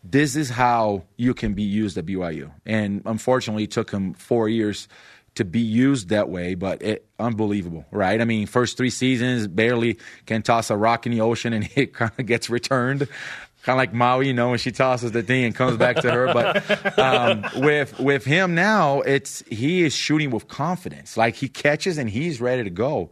this 0.09 0.35
is 0.35 0.49
how 0.49 1.03
you 1.17 1.33
can 1.33 1.53
be 1.53 1.63
used 1.63 1.97
at 1.97 2.05
BYU. 2.05 2.51
And 2.65 3.01
unfortunately, 3.05 3.63
it 3.63 3.71
took 3.71 3.91
him 3.91 4.13
four 4.13 4.47
years 4.47 4.87
to 5.37 5.45
be 5.45 5.59
used 5.59 6.09
that 6.09 6.29
way, 6.29 6.55
but 6.55 6.81
it 6.81 7.05
unbelievable, 7.19 7.85
right? 7.91 8.19
I 8.19 8.25
mean, 8.25 8.47
first 8.47 8.75
three 8.75 8.89
seasons, 8.89 9.47
barely 9.47 9.99
can 10.25 10.41
toss 10.41 10.71
a 10.71 10.77
rock 10.77 11.05
in 11.05 11.11
the 11.11 11.21
ocean 11.21 11.53
and 11.53 11.69
it 11.75 11.93
kind 11.93 12.11
of 12.17 12.25
gets 12.25 12.49
returned. 12.49 13.07
Kind 13.67 13.75
of 13.75 13.81
like 13.81 13.93
Maui, 13.93 14.27
you 14.27 14.33
know, 14.33 14.51
when 14.51 14.59
she 14.59 14.71
tosses 14.71 15.11
the 15.11 15.21
thing 15.21 15.43
and 15.43 15.53
comes 15.53 15.75
back 15.75 15.97
to 15.97 16.09
her. 16.09 16.33
But 16.33 16.97
um, 16.97 17.43
with 17.57 17.99
with 17.99 18.23
him 18.23 18.55
now, 18.55 19.01
it's 19.01 19.43
he 19.49 19.83
is 19.83 19.93
shooting 19.93 20.31
with 20.31 20.47
confidence. 20.47 21.17
Like 21.17 21.35
he 21.35 21.49
catches 21.49 21.97
and 21.97 22.09
he's 22.09 22.39
ready 22.39 22.63
to 22.63 22.69
go. 22.69 23.09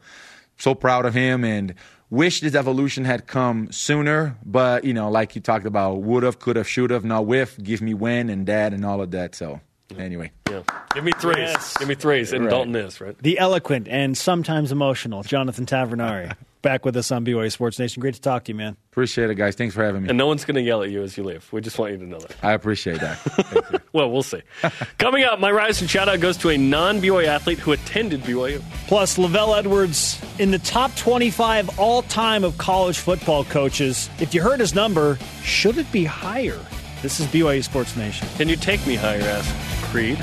So 0.58 0.74
proud 0.74 1.06
of 1.06 1.14
him 1.14 1.44
and 1.44 1.76
wish 2.10 2.40
this 2.40 2.56
evolution 2.56 3.04
had 3.04 3.28
come 3.28 3.70
sooner. 3.74 4.38
But 4.46 4.86
you 4.86 4.94
know, 4.94 5.12
like 5.12 5.36
you 5.36 5.42
talked 5.42 5.66
about, 5.66 6.04
would 6.04 6.24
have, 6.24 6.40
could 6.40 6.56
have, 6.56 6.70
should 6.70 6.90
have. 6.90 7.04
Now 7.04 7.22
with, 7.22 7.62
give 7.62 7.82
me 7.82 7.94
when 7.94 8.30
and 8.30 8.46
dad 8.46 8.74
and 8.74 8.86
all 8.86 9.02
of 9.02 9.12
that. 9.12 9.36
So 9.36 9.60
anyway, 10.00 10.32
yeah. 10.50 10.62
Give 10.94 11.04
me 11.04 11.12
threes. 11.20 11.36
Yes. 11.38 11.76
Give 11.76 11.90
me 11.90 11.96
threes. 11.96 12.32
And 12.32 12.46
Right. 12.46 12.50
Dalton 12.50 12.78
is, 12.78 13.02
right? 13.02 13.18
The 13.18 13.38
eloquent 13.40 13.90
and 13.90 14.18
sometimes 14.18 14.72
emotional 14.72 15.22
Jonathan 15.24 15.66
Tavernari 15.66 16.34
back 16.66 16.84
with 16.84 16.98
us 16.98 17.12
on 17.12 17.24
BYU 17.24 17.52
Sports 17.52 17.78
Nation. 17.78 18.02
Great 18.02 18.16
to 18.16 18.22
talk 18.22 18.44
to 18.46 18.52
you, 18.52 18.56
man. 18.56 18.76
appreciate 18.92 19.30
it, 19.30 19.36
guys. 19.36 19.54
Thanks 19.54 19.76
for 19.76 19.86
having 19.86 20.02
me. 20.02 20.10
And 20.10 20.18
no 20.18 20.26
one's 20.26 20.46
going 20.46 20.56
to 20.56 20.62
yell 20.62 20.82
at 20.82 20.90
you 20.90 21.04
as 21.04 21.16
you 21.16 21.24
leave. 21.24 21.48
We 21.54 21.62
just 21.62 21.78
want 21.78 21.92
you 21.92 22.00
to 22.00 22.06
know 22.06 22.18
that. 22.18 22.36
I 22.42 22.54
appreciate 22.54 23.00
that. 23.00 23.82
Well, 23.96 24.12
we'll 24.12 24.24
see. 24.24 24.42
Coming 24.98 25.24
up, 25.24 25.40
my 25.40 25.50
rise 25.50 25.80
and 25.80 25.90
shout 25.90 26.10
out 26.10 26.20
goes 26.20 26.36
to 26.40 26.50
a 26.50 26.58
non 26.58 27.00
BYU 27.00 27.28
athlete 27.28 27.60
who 27.60 27.72
attended 27.72 28.24
BYU. 28.24 28.62
Plus, 28.88 29.18
LaVell 29.18 29.58
Edwards 29.58 30.22
in 30.38 30.52
the 30.52 30.60
top 30.60 30.94
25 30.98 31.80
all 31.80 32.02
time 32.02 32.44
of 32.44 32.58
college 32.58 32.98
football 32.98 33.46
coaches. 33.46 34.10
If 34.20 34.34
you 34.34 34.42
heard 34.42 34.60
his 34.60 34.76
number, 34.76 35.18
should 35.44 35.78
it 35.78 35.90
be 35.94 36.04
higher? 36.04 36.60
This 37.02 37.22
is 37.22 37.28
BYU 37.28 37.64
Sports 37.64 37.96
Nation. 37.96 38.28
Can 38.36 38.50
you 38.50 38.58
take 38.58 38.86
me 38.86 38.96
higher, 38.96 39.22
asked 39.22 39.56
Creed. 39.86 40.20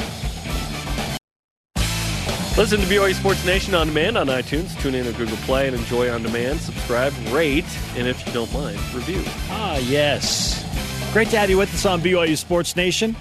Listen 2.62 2.80
to 2.80 2.86
BYU 2.86 3.12
Sports 3.12 3.44
Nation 3.44 3.74
on 3.74 3.88
demand 3.88 4.16
on 4.16 4.28
iTunes. 4.28 4.80
Tune 4.80 4.94
in 4.94 5.04
to 5.04 5.12
Google 5.14 5.36
Play 5.38 5.66
and 5.66 5.74
enjoy 5.74 6.08
on 6.12 6.22
demand. 6.22 6.60
Subscribe, 6.60 7.12
rate, 7.32 7.64
and 7.96 8.06
if 8.06 8.24
you 8.24 8.32
don't 8.32 8.52
mind, 8.52 8.78
review. 8.94 9.20
Ah, 9.50 9.78
yes. 9.78 10.64
Great 11.12 11.26
to 11.30 11.38
have 11.40 11.50
you 11.50 11.58
with 11.58 11.74
us 11.74 11.84
on 11.84 12.00
BYU 12.00 12.38
Sports 12.38 12.76
Nation. 12.76 13.16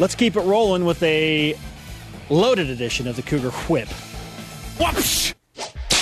Let's 0.00 0.16
keep 0.16 0.34
it 0.34 0.40
rolling 0.40 0.84
with 0.84 1.00
a 1.04 1.56
loaded 2.28 2.68
edition 2.68 3.06
of 3.06 3.14
the 3.14 3.22
Cougar 3.22 3.50
Whip. 3.50 3.86
Whoops! 4.80 5.36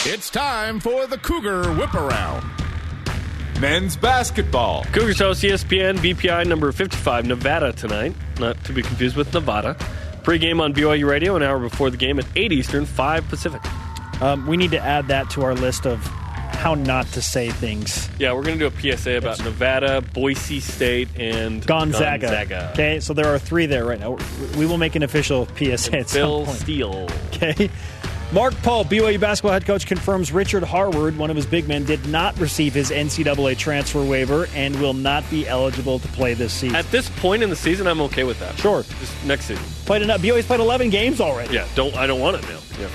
It's 0.07 0.31
time 0.31 0.81
for 0.81 1.07
the 1.07 1.19
Cougar 1.19 1.75
Whip 1.75 1.93
Around. 1.93 2.43
Men's 3.61 3.99
basketball. 3.99 4.85
Cougars 4.85 5.19
host 5.19 5.43
ESPN 5.43 5.99
BPI 5.99 6.47
number 6.47 6.73
55, 6.73 7.27
Nevada 7.27 7.75
tonight. 7.75 8.15
Not 8.41 8.65
to 8.65 8.73
be 8.73 8.81
confused 8.81 9.15
with 9.15 9.31
Nevada. 9.35 9.77
Pre-game 10.23 10.61
on 10.61 10.73
BYU 10.73 11.09
Radio 11.09 11.37
an 11.37 11.43
hour 11.43 11.59
before 11.59 11.91
the 11.91 11.97
game 11.97 12.19
at 12.19 12.27
8 12.37 12.53
Eastern, 12.53 12.87
5 12.87 13.29
Pacific. 13.29 13.61
Um, 14.23 14.47
we 14.47 14.57
need 14.57 14.71
to 14.71 14.79
add 14.79 15.09
that 15.09 15.31
to 15.31 15.43
our 15.43 15.55
list 15.55 15.87
of 15.87 16.01
how 16.63 16.75
not 16.75 17.07
to 17.09 17.21
say 17.21 17.51
things. 17.51 18.09
Yeah, 18.21 18.33
we're 18.35 18.45
going 18.45 18.57
to 18.59 18.71
do 18.71 18.91
a 18.91 18.97
PSA 18.97 19.17
about 19.17 19.43
Nevada, 19.43 20.01
Boise 20.01 20.61
State, 20.61 21.09
and 21.17 21.67
Gonzaga. 21.67 22.27
Gonzaga. 22.27 22.71
Okay, 22.73 23.01
so 23.01 23.15
there 23.15 23.27
are 23.27 23.39
three 23.39 23.67
there 23.67 23.85
right 23.85 23.99
now. 23.99 24.17
We 24.57 24.67
will 24.67 24.79
make 24.79 24.95
an 24.95 25.03
official 25.03 25.47
PSA 25.57 25.99
at 25.99 26.09
some 26.09 26.21
Bill 26.21 26.45
point. 26.45 26.59
Steele. 26.59 27.09
Okay. 27.33 27.69
Mark 28.33 28.55
Pope, 28.63 28.87
BYU 28.87 29.21
basketball 29.21 29.53
head 29.53 29.67
coach, 29.67 29.87
confirms 29.87 30.33
Richard 30.33 30.63
Harward, 30.63 31.19
one 31.19 31.29
of 31.29 31.37
his 31.37 31.45
big 31.45 31.69
men, 31.69 31.85
did 31.85 32.07
not 32.09 32.39
receive 32.41 32.73
his 32.73 32.91
NCAA 32.91 33.59
transfer 33.59 34.03
waiver 34.03 34.49
and 34.55 34.75
will 34.81 34.95
not 34.95 35.29
be 35.29 35.47
eligible 35.47 35.99
to 35.99 36.09
play 36.09 36.33
this 36.33 36.55
season. 36.55 36.75
At 36.75 36.91
this 36.91 37.11
point 37.11 37.43
in 37.43 37.51
the 37.51 37.57
season, 37.57 37.87
I'm 37.87 38.01
okay 38.01 38.25
with 38.25 38.41
that. 38.41 38.59
Sure. 38.59 38.85
Just 38.85 39.27
next 39.27 39.45
season. 39.45 39.63
played 39.85 40.01
enough. 40.01 40.23
BYU's 40.23 40.47
played 40.47 40.61
11 40.61 40.89
games 40.89 41.21
already. 41.21 41.53
Yeah, 41.53 41.69
don't 41.75 41.95
I 41.95 42.07
don't 42.07 42.21
want 42.21 42.37
it 42.37 42.43
now. 42.45 42.61
Yeah. 42.81 42.87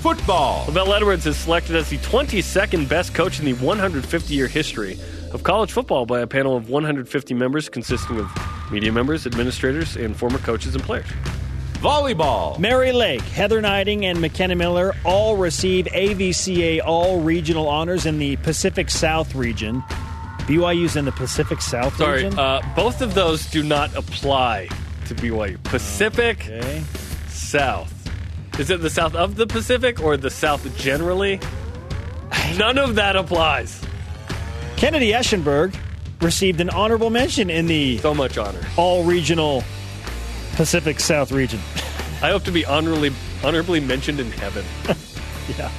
Football. 0.00 0.64
LaVell 0.64 0.96
Edwards 0.96 1.26
is 1.26 1.36
selected 1.36 1.76
as 1.76 1.90
the 1.90 1.98
22nd 1.98 2.88
best 2.88 3.12
coach 3.12 3.38
in 3.38 3.44
the 3.44 3.52
150 3.52 4.32
year 4.32 4.48
history 4.48 4.98
of 5.32 5.42
college 5.42 5.72
football 5.72 6.06
by 6.06 6.20
a 6.20 6.26
panel 6.26 6.56
of 6.56 6.70
150 6.70 7.34
members 7.34 7.68
consisting 7.68 8.18
of 8.18 8.30
media 8.72 8.90
members, 8.90 9.26
administrators, 9.26 9.96
and 9.96 10.16
former 10.16 10.38
coaches 10.38 10.74
and 10.74 10.82
players. 10.82 11.06
Volleyball. 11.80 12.58
Mary 12.58 12.92
Lake, 12.92 13.22
Heather 13.22 13.62
Gneiting, 13.62 14.04
and 14.04 14.20
McKenna 14.20 14.54
Miller 14.54 14.94
all 15.02 15.38
receive 15.38 15.86
AVCA 15.86 16.82
All 16.84 17.20
Regional 17.22 17.68
honors 17.68 18.04
in 18.04 18.18
the 18.18 18.36
Pacific 18.36 18.90
South 18.90 19.34
region. 19.34 19.80
BYU's 20.40 20.96
in 20.96 21.06
the 21.06 21.12
Pacific 21.12 21.62
South 21.62 21.96
Sorry, 21.96 22.24
region. 22.24 22.38
uh, 22.38 22.60
both 22.76 23.00
of 23.00 23.14
those 23.14 23.46
do 23.46 23.62
not 23.62 23.94
apply 23.96 24.68
to 25.06 25.14
BYU. 25.14 25.62
Pacific 25.64 26.42
okay. 26.42 26.84
South. 27.28 27.94
Is 28.58 28.68
it 28.68 28.82
the 28.82 28.90
South 28.90 29.14
of 29.14 29.36
the 29.36 29.46
Pacific 29.46 30.02
or 30.02 30.18
the 30.18 30.28
South 30.28 30.76
generally? 30.76 31.40
None 32.58 32.76
of 32.76 32.96
that 32.96 33.16
applies. 33.16 33.80
Kennedy 34.76 35.12
Eschenburg 35.12 35.74
received 36.20 36.60
an 36.60 36.68
honorable 36.68 37.08
mention 37.08 37.48
in 37.48 37.66
the 37.66 37.96
So 37.98 38.12
much 38.14 38.36
honor. 38.36 38.60
All 38.76 39.02
Regional 39.04 39.64
Pacific 40.60 41.00
South 41.00 41.32
region. 41.32 41.58
I 42.20 42.28
hope 42.28 42.44
to 42.44 42.52
be 42.52 42.66
honorably 42.66 43.10
honorably 43.42 43.80
mentioned 43.80 44.20
in 44.20 44.30
heaven. 44.30 44.62
yeah. 45.58 45.72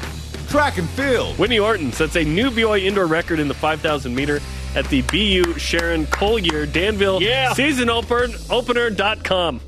Track 0.49 0.79
and 0.79 0.89
field. 0.89 1.37
Whitney 1.37 1.59
Orton 1.59 1.91
sets 1.93 2.15
a 2.15 2.23
new 2.23 2.49
BYU 2.49 2.85
indoor 2.85 3.05
record 3.05 3.39
in 3.39 3.47
the 3.47 3.53
5,000 3.53 4.15
meter 4.15 4.39
at 4.73 4.85
the 4.85 5.03
BU 5.03 5.59
Sharon 5.59 6.07
Colyear-Danville 6.07 7.21
Yeah. 7.21 7.53
season 7.53 7.91
open, 7.91 8.33
opener.com. 8.49 9.61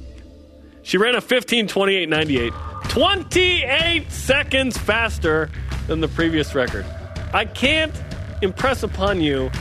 She 0.82 0.98
ran 0.98 1.14
a 1.14 1.22
15 1.22 1.68
28 1.68 2.10
98, 2.10 2.52
28 2.90 4.12
seconds 4.12 4.80
faster 4.80 5.52
than 5.86 6.02
the 6.02 6.08
previous 6.08 6.56
record. 6.56 6.88
I 7.36 7.46
can't 7.46 7.94
impress 8.42 8.82
upon 8.82 9.22
you 9.22 9.52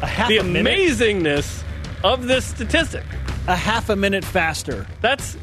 A 0.00 0.06
half 0.06 0.28
the 0.28 0.36
a 0.38 0.42
amazingness 0.44 1.64
of 2.04 2.28
this 2.28 2.44
statistic. 2.44 3.02
A 3.48 3.56
half 3.56 3.88
a 3.88 3.96
minute 3.96 4.24
faster. 4.24 4.86
That's 5.00 5.36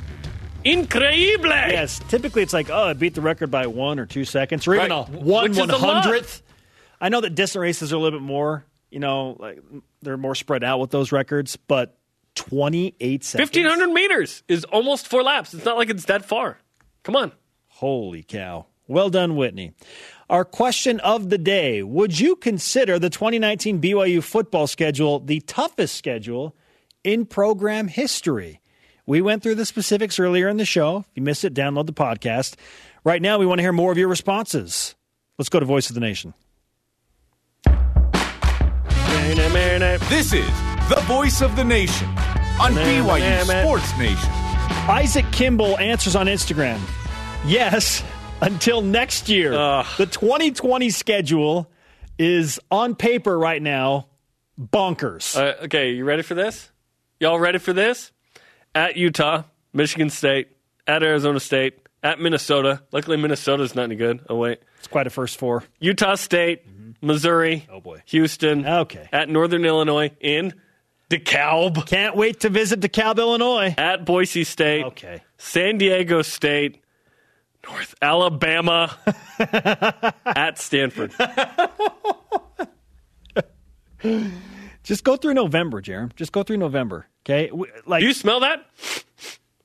increíble. 0.63 1.43
Yes, 1.71 1.99
typically 2.07 2.41
it's 2.43 2.53
like, 2.53 2.69
oh, 2.69 2.83
I 2.89 2.93
beat 2.93 3.13
the 3.13 3.21
record 3.21 3.51
by 3.51 3.67
one 3.67 3.99
or 3.99 4.05
two 4.05 4.25
seconds, 4.25 4.67
or 4.67 4.75
even 4.75 4.89
Right. 4.89 5.07
a 5.09 5.12
one 5.12 5.43
Which 5.49 5.51
is 5.53 5.57
a 5.59 5.77
one 5.77 5.79
hundredth. 6.03 6.41
I 7.01 7.09
know 7.09 7.21
that 7.21 7.35
distant 7.35 7.62
races 7.62 7.91
are 7.93 7.97
a 7.97 7.99
little 7.99 8.19
bit 8.19 8.25
more, 8.25 8.65
you 8.89 8.99
know, 8.99 9.35
like 9.39 9.59
they're 10.01 10.17
more 10.17 10.35
spread 10.35 10.63
out 10.63 10.79
with 10.79 10.91
those 10.91 11.12
records, 11.12 11.55
but 11.57 11.97
twenty 12.35 12.95
eight 13.01 13.24
seconds. 13.24 13.51
1,500 13.55 13.93
meters 13.93 14.43
is 14.47 14.63
almost 14.65 15.07
four 15.07 15.24
laps. 15.24 15.53
It's 15.53 15.65
not 15.65 15.78
like 15.78 15.89
it's 15.89 16.05
that 16.05 16.24
far. 16.26 16.57
Come 17.03 17.15
on. 17.17 17.32
Holy 17.67 18.24
cow! 18.24 18.65
Well 18.88 19.09
done, 19.09 19.36
Whitney. 19.36 19.74
Our 20.30 20.45
question 20.45 20.99
of 21.01 21.30
the 21.30 21.38
day: 21.38 21.84
Would 21.84 22.19
you 22.19 22.36
consider 22.36 22.97
the 22.99 23.09
2019 23.09 23.82
BYU 23.82 24.21
football 24.24 24.67
schedule 24.67 25.19
the 25.19 25.39
toughest 25.41 25.95
schedule 25.95 26.55
in 27.04 27.26
program 27.26 27.88
history? 27.88 28.62
We 29.06 29.22
went 29.22 29.43
through 29.43 29.56
the 29.56 29.66
specifics 29.66 30.20
earlier 30.20 30.47
in 30.47 30.58
the 30.58 30.66
show. 30.66 31.00
If 31.00 31.06
you 31.16 31.24
missed 31.24 31.43
it, 31.43 31.54
download 31.54 31.86
the 31.88 31.93
podcast. 31.93 32.56
Right 33.04 33.22
now, 33.22 33.38
we 33.39 33.45
want 33.45 33.60
to 33.60 33.64
hear 33.64 33.74
more 33.74 33.91
of 33.91 33.97
your 33.97 34.08
responses. 34.08 34.95
Let's 35.38 35.50
go 35.50 35.60
to 35.60 35.66
Voice 35.66 35.89
of 35.89 35.95
the 35.95 36.02
Nation. 36.02 36.34
This 40.10 40.34
is 40.34 40.50
the 40.89 41.00
voice 41.06 41.41
of 41.41 41.56
the 41.56 41.64
nation. 41.64 42.08
on 42.60 42.74
Man, 42.74 43.04
BYU 43.06 43.20
man, 43.20 43.47
man. 43.47 43.64
Sports 43.64 43.97
Nation. 44.00 44.30
Isaac 44.89 45.26
Kimball 45.32 45.78
answers 45.78 46.16
on 46.16 46.26
Instagram. 46.26 46.80
Yes, 47.45 48.04
until 48.41 48.82
next 48.82 49.30
year. 49.30 49.54
Ugh. 49.54 49.86
The 49.97 50.08
2020 50.08 50.89
schedule 50.89 51.72
is 52.18 52.60
on 52.72 52.95
paper 52.95 53.38
right 53.38 53.62
now 53.62 54.08
bonkers. 54.60 55.38
Uh, 55.38 55.64
okay, 55.66 55.91
you 55.91 56.06
ready 56.06 56.24
for 56.24 56.34
this? 56.34 56.72
Y'all 57.20 57.39
ready 57.39 57.57
for 57.57 57.74
this? 57.74 58.11
At 58.74 58.95
Utah, 58.95 59.43
Michigan 59.74 60.09
State, 60.09 60.49
at 60.88 61.03
Arizona 61.03 61.39
State, 61.39 61.80
at 62.01 62.20
Minnesota. 62.20 62.82
Luckily, 62.91 63.17
Minnesota's 63.17 63.76
not 63.76 63.84
any 63.84 63.95
good. 63.95 64.22
Oh, 64.30 64.36
wait. 64.38 64.61
it's 64.78 64.88
quite 64.88 65.07
a 65.07 65.09
first 65.09 65.38
four. 65.38 65.63
Utah 65.80 66.15
State, 66.15 66.67
mm-hmm. 66.67 67.05
Missouri, 67.05 67.67
Oh, 67.70 67.82
boy. 67.82 68.01
Houston, 68.05 68.65
Okay. 68.65 69.09
at 69.11 69.28
Northern 69.28 69.65
Illinois, 69.65 70.11
in 70.22 70.53
DeKalb, 71.09 71.86
Can't 71.88 72.15
wait 72.15 72.41
to 72.41 72.49
visit 72.49 72.80
DeKalb, 72.80 73.17
Illinois. 73.17 73.74
at 73.78 74.05
Boise 74.05 74.45
State, 74.45 74.86
Okay. 74.86 75.22
San 75.38 75.78
Diego 75.78 76.22
State, 76.22 76.82
North 77.67 77.95
Alabama, 78.01 78.95
at 80.26 80.57
Stanford. 80.57 81.13
Just 84.89 85.03
go 85.03 85.15
through 85.17 85.35
November, 85.35 85.83
Jarom. 85.83 86.15
Just 86.15 86.31
go 86.31 86.41
through 86.41 86.57
November. 86.57 87.05
Okay? 87.23 87.51
Like, 87.85 87.99
Do 88.01 88.07
you 88.07 88.13
smell 88.13 88.39
that? 88.39 88.65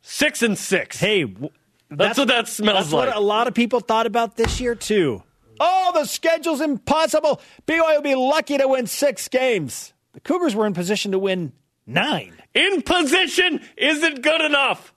Six 0.03 0.43
and 0.43 0.59
six. 0.59 0.99
hey, 1.01 1.25
w- 1.25 1.49
that's, 1.91 2.19
what 2.19 2.29
that 2.29 2.47
smells 2.47 2.79
That's 2.79 2.93
like. 2.93 3.09
what 3.09 3.17
a 3.17 3.21
lot 3.21 3.49
of 3.49 3.55
people 3.55 3.81
thought 3.81 4.05
about 4.07 4.37
this 4.37 4.61
year 4.61 4.75
too. 4.75 5.23
Oh, 5.59 5.93
the 5.95 6.05
schedule's 6.05 6.61
impossible. 6.61 7.41
BYU 7.67 7.95
will 7.97 8.03
be 8.03 8.15
lucky 8.15 8.59
to 8.59 8.69
win 8.69 8.87
six 8.87 9.29
games. 9.29 9.95
The 10.13 10.21
Cougars 10.21 10.55
were 10.55 10.67
in 10.67 10.75
position 10.75 11.13
to 11.13 11.19
win 11.19 11.53
nine. 11.87 12.35
in 12.53 12.83
position 12.83 13.63
isn't 13.79 14.21
good 14.23 14.43
enough. 14.43 14.93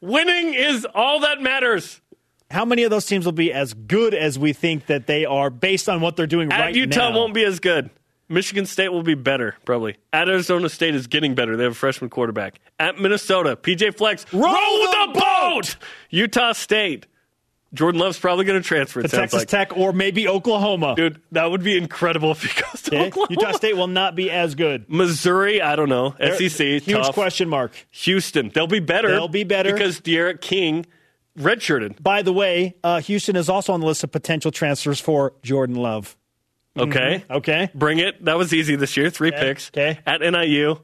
Winning 0.00 0.54
is 0.54 0.86
all 0.92 1.20
that 1.20 1.40
matters. 1.40 2.00
How 2.50 2.64
many 2.64 2.82
of 2.82 2.90
those 2.90 3.06
teams 3.06 3.26
will 3.26 3.32
be 3.32 3.52
as 3.52 3.74
good 3.74 4.12
as 4.12 4.40
we 4.40 4.52
think 4.54 4.86
that 4.86 5.06
they 5.06 5.24
are 5.24 5.50
based 5.50 5.88
on 5.88 6.00
what 6.00 6.16
they're 6.16 6.26
doing 6.26 6.50
At 6.50 6.58
right 6.60 6.74
Utah 6.74 6.98
now? 6.98 7.06
Utah 7.10 7.18
won't 7.18 7.34
be 7.34 7.44
as 7.44 7.60
good. 7.60 7.90
Michigan 8.28 8.66
State 8.66 8.90
will 8.90 9.02
be 9.02 9.14
better, 9.14 9.56
probably. 9.64 9.96
At 10.12 10.28
Arizona 10.28 10.68
State 10.68 10.94
is 10.94 11.06
getting 11.06 11.34
better. 11.34 11.56
They 11.56 11.62
have 11.64 11.72
a 11.72 11.76
freshman 11.76 12.10
quarterback. 12.10 12.60
At 12.78 12.98
Minnesota, 13.00 13.56
PJ 13.56 13.96
Fleck's, 13.96 14.26
row, 14.32 14.40
the 14.42 15.12
the 15.14 15.20
boat! 15.20 15.76
Utah 16.10 16.52
State, 16.52 17.06
Jordan 17.74 18.00
Love's 18.00 18.18
probably 18.18 18.44
going 18.44 18.60
to 18.60 18.66
transfer. 18.66 19.00
To 19.02 19.08
Texas 19.08 19.40
like. 19.40 19.48
Tech 19.48 19.76
or 19.76 19.92
maybe 19.92 20.28
Oklahoma. 20.28 20.94
Dude, 20.96 21.20
that 21.32 21.50
would 21.50 21.62
be 21.62 21.76
incredible 21.78 22.30
if 22.32 22.42
he 22.42 22.48
goes 22.62 22.82
to 22.82 22.96
Okay? 22.96 23.06
Oklahoma. 23.08 23.28
Utah 23.30 23.52
State 23.52 23.76
will 23.76 23.86
not 23.86 24.14
be 24.14 24.30
as 24.30 24.54
good. 24.54 24.86
Missouri, 24.88 25.60
I 25.62 25.74
don't 25.76 25.88
know. 25.88 26.14
They're- 26.18 26.34
SEC, 26.36 26.82
huge 26.82 26.84
tough. 26.86 27.14
question 27.14 27.48
mark. 27.48 27.72
Houston, 27.90 28.50
they'll 28.54 28.66
be 28.66 28.80
better. 28.80 29.08
They'll 29.08 29.28
be 29.28 29.44
better. 29.44 29.72
because 29.72 30.00
D'Eriq 30.00 30.40
King 30.42 30.84
redshirted. 31.38 32.02
By 32.02 32.22
the 32.22 32.32
way, 32.32 32.74
uh, 32.84 33.00
Houston 33.00 33.36
is 33.36 33.48
also 33.48 33.72
on 33.72 33.80
the 33.80 33.86
list 33.86 34.02
of 34.04 34.10
potential 34.12 34.50
transfers 34.50 35.00
for 35.00 35.32
Jordan 35.42 35.76
Love. 35.76 36.16
Okay, 36.80 37.24
Okay, 37.30 37.70
bring 37.74 37.98
it. 37.98 38.24
That 38.24 38.38
was 38.38 38.52
easy 38.54 38.76
this 38.76 38.96
year. 38.96 39.10
Three 39.10 39.30
picks. 39.30 39.68
okay. 39.70 39.98
At 40.06 40.20
NIU, 40.22 40.78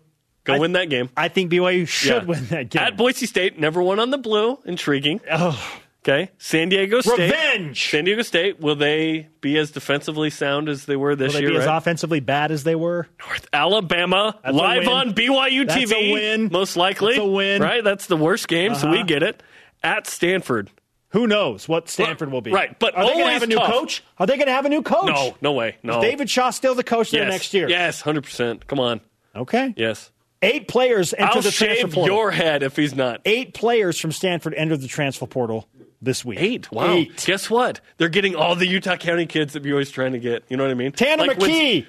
go 0.45 0.55
I- 0.55 0.59
win 0.59 0.73
that 0.73 0.91
game. 0.91 1.09
I 1.17 1.29
think 1.29 1.51
BYU 1.51 1.87
should 1.87 2.11
Yeah. 2.23 2.25
win 2.25 2.47
that 2.47 2.69
game. 2.71 2.83
At 2.83 2.97
Boise 2.97 3.27
State, 3.27 3.59
never 3.59 3.83
won 3.83 3.99
on 4.01 4.11
the 4.11 4.19
blue. 4.19 4.59
Intriguing. 4.65 5.21
oh, 5.31 5.59
Okay. 6.07 6.29
San 6.37 6.69
Diego 6.69 7.01
State. 7.01 7.19
Revenge! 7.19 7.89
San 7.91 8.05
Diego 8.05 8.21
State, 8.21 8.61
will 8.61 8.77
they 8.77 9.29
be 9.41 9.57
as 9.57 9.71
defensively 9.71 10.29
sound 10.29 10.69
as 10.69 10.85
they 10.85 10.97
were 10.97 11.17
this 11.17 11.33
will 11.33 11.41
they 11.41 11.47
year? 11.47 11.51
be 11.53 11.57
as 11.57 11.65
offensively 11.67 12.21
bad 12.21 12.51
as 12.53 12.63
they 12.63 12.75
were? 12.75 13.09
North 13.27 13.47
Alabama, 13.55 14.39
That's 14.45 14.55
live 14.55 14.87
on 14.87 15.15
BYU 15.15 15.67
That's 15.67 15.91
TV. 15.93 16.11
a 16.11 16.13
win. 16.13 16.51
Most 16.53 16.77
likely. 16.77 17.15
That's 17.15 17.25
a 17.25 17.27
win. 17.27 17.63
Right? 17.63 17.83
That's 17.83 18.05
the 18.07 18.19
worst 18.19 18.49
game, 18.49 18.75
so 18.75 18.91
we 18.91 18.99
Uh-huh. 18.99 19.07
get 19.07 19.23
it. 19.23 19.43
At 19.83 20.07
Stanford. 20.07 20.69
Who 21.15 21.29
knows 21.29 21.69
what 21.69 21.89
Stanford 21.89 22.33
will 22.33 22.41
be? 22.41 22.51
Right, 22.51 22.77
but 22.79 22.97
are 22.97 23.05
they 23.05 23.13
going 23.13 23.27
to 23.27 23.33
have 23.33 23.43
a 23.45 23.47
new 23.47 23.55
tough. 23.57 23.71
coach? 23.71 24.03
Are 24.19 24.27
they 24.27 24.35
going 24.37 24.49
to 24.49 24.53
have 24.53 24.65
a 24.67 24.69
new 24.69 24.83
coach? 24.83 25.07
No, 25.07 25.37
no 25.41 25.53
way. 25.53 25.77
No. 25.85 25.99
Is 25.99 26.03
David 26.03 26.29
Shaw 26.29 26.51
still 26.51 26.75
the 26.75 26.83
coach 26.83 27.13
there 27.13 27.25
next 27.29 27.55
year? 27.55 27.69
Yes, 27.69 28.03
100%. 28.03 28.67
Come 28.67 28.81
on. 28.81 29.01
Okay. 29.37 29.73
Yes. 29.77 30.11
Eight 30.43 30.67
players 30.67 31.15
enter 31.15 31.37
I'll 31.37 31.43
the 31.43 31.53
transfer 31.53 31.87
shave 31.87 31.95
portal. 31.95 32.15
your 32.17 32.31
head 32.33 32.65
if 32.65 32.75
he's 32.77 32.97
not. 32.97 33.21
Eight 33.25 33.55
players 33.55 33.99
from 33.99 34.11
Stanford 34.13 34.55
entered 34.55 34.81
the 34.81 34.89
transfer 34.89 35.27
portal 35.27 35.69
this 36.03 36.25
week. 36.25 36.41
Eight. 36.41 36.71
Wow. 36.73 36.93
Eight. 36.93 37.25
Guess 37.25 37.49
what? 37.49 37.81
They're 37.97 38.09
getting 38.09 38.35
all 38.35 38.57
the 38.57 38.67
Utah 38.67 38.97
County 38.97 39.25
kids 39.27 39.53
that 39.53 39.63
BYU's 39.63 39.93
trying 39.93 40.13
to 40.13 40.19
get. 40.19 40.45
You 40.49 40.57
know 40.57 40.65
what 40.65 40.71
I 40.73 40.75
mean? 40.75 40.91
Tanner 40.93 41.27
Like 41.27 41.39
when- 41.39 41.51
McKee. 41.51 41.87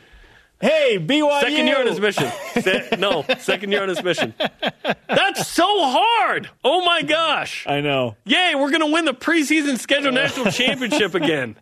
Hey, 0.62 0.98
BYU. 1.00 1.42
Second 1.42 1.68
year 1.68 1.80
on 1.80 1.88
his 1.88 2.00
mission. 2.00 2.32
No, 3.00 3.26
second 3.40 3.72
year 3.72 3.84
on 3.84 3.90
his 3.90 4.02
mission. 4.04 4.34
That's 5.08 5.48
so 5.48 5.66
hard. 5.68 6.50
Oh 6.64 6.84
my 6.86 7.02
gosh. 7.02 7.66
I 7.68 7.82
know. 7.82 8.16
Yay, 8.26 8.54
we're 8.56 8.70
going 8.72 8.82
to 8.82 8.92
win 8.92 9.06
the 9.06 9.14
preseason 9.14 9.78
scheduled 9.78 10.14
national 10.16 10.52
championship 10.52 11.14
again. 11.14 11.58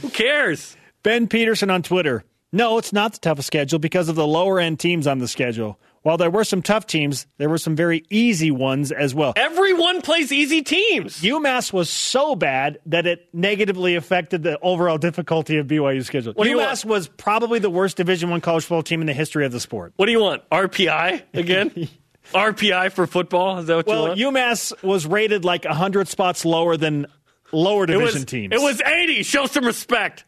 Who 0.00 0.08
cares? 0.10 0.76
Ben 1.02 1.26
Peterson 1.26 1.70
on 1.70 1.82
Twitter. 1.82 2.24
No, 2.52 2.78
it's 2.78 2.92
not 2.92 3.12
the 3.12 3.18
toughest 3.18 3.48
schedule 3.48 3.78
because 3.78 4.08
of 4.08 4.14
the 4.14 4.26
lower 4.26 4.58
end 4.60 4.78
teams 4.80 5.06
on 5.06 5.18
the 5.18 5.28
schedule. 5.28 5.78
While 6.02 6.16
there 6.16 6.30
were 6.30 6.44
some 6.44 6.62
tough 6.62 6.86
teams, 6.86 7.26
there 7.38 7.48
were 7.48 7.58
some 7.58 7.74
very 7.76 8.04
easy 8.10 8.50
ones 8.50 8.92
as 8.92 9.14
well. 9.14 9.32
Everyone 9.36 10.00
plays 10.00 10.30
easy 10.32 10.62
teams. 10.62 11.20
UMass 11.22 11.72
was 11.72 11.90
so 11.90 12.36
bad 12.36 12.78
that 12.86 13.06
it 13.06 13.28
negatively 13.32 13.94
affected 13.96 14.42
the 14.42 14.58
overall 14.60 14.98
difficulty 14.98 15.58
of 15.58 15.66
BYU's 15.66 16.06
schedule. 16.06 16.32
What 16.34 16.48
UMass 16.48 16.84
was 16.84 17.08
probably 17.08 17.58
the 17.58 17.70
worst 17.70 17.96
Division 17.96 18.30
One 18.30 18.40
college 18.40 18.64
football 18.64 18.82
team 18.82 19.00
in 19.00 19.06
the 19.06 19.12
history 19.12 19.44
of 19.44 19.52
the 19.52 19.60
sport. 19.60 19.92
What 19.96 20.06
do 20.06 20.12
you 20.12 20.20
want? 20.20 20.48
RPI 20.50 21.22
again? 21.34 21.88
RPI 22.34 22.92
for 22.92 23.06
football? 23.06 23.58
Is 23.58 23.66
that 23.66 23.76
what 23.76 23.86
Well, 23.86 24.16
you 24.16 24.26
want? 24.26 24.36
Well, 24.36 24.50
UMass 24.50 24.82
was 24.82 25.06
rated 25.06 25.44
like 25.44 25.64
hundred 25.64 26.08
spots 26.08 26.44
lower 26.44 26.76
than 26.76 27.06
lower 27.52 27.84
it 27.84 27.88
division 27.88 28.14
was, 28.20 28.24
teams. 28.26 28.52
it 28.54 28.60
was 28.60 28.80
80. 28.82 29.22
Show 29.22 29.46
some 29.46 29.64
respect. 29.64 30.24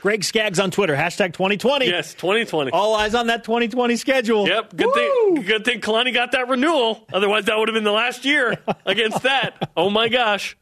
Greg 0.00 0.22
Skaggs 0.22 0.60
on 0.60 0.70
Twitter 0.70 0.94
hashtag 0.94 1.32
2020. 1.32 1.86
Yes, 1.86 2.14
2020. 2.14 2.70
All 2.70 2.94
eyes 2.94 3.14
on 3.14 3.26
that 3.28 3.44
2020 3.44 3.96
schedule. 3.96 4.46
Yep. 4.46 4.76
Good 4.76 4.86
Woo! 4.86 4.92
thing. 5.34 5.42
Good 5.44 5.64
thing 5.64 5.80
Kalani 5.80 6.14
got 6.14 6.32
that 6.32 6.48
renewal. 6.48 7.04
Otherwise, 7.12 7.46
that 7.46 7.58
would 7.58 7.68
have 7.68 7.74
been 7.74 7.84
the 7.84 7.90
last 7.92 8.24
year 8.24 8.56
against 8.86 9.22
that. 9.22 9.70
Oh 9.76 9.90
my 9.90 10.08
gosh. 10.08 10.56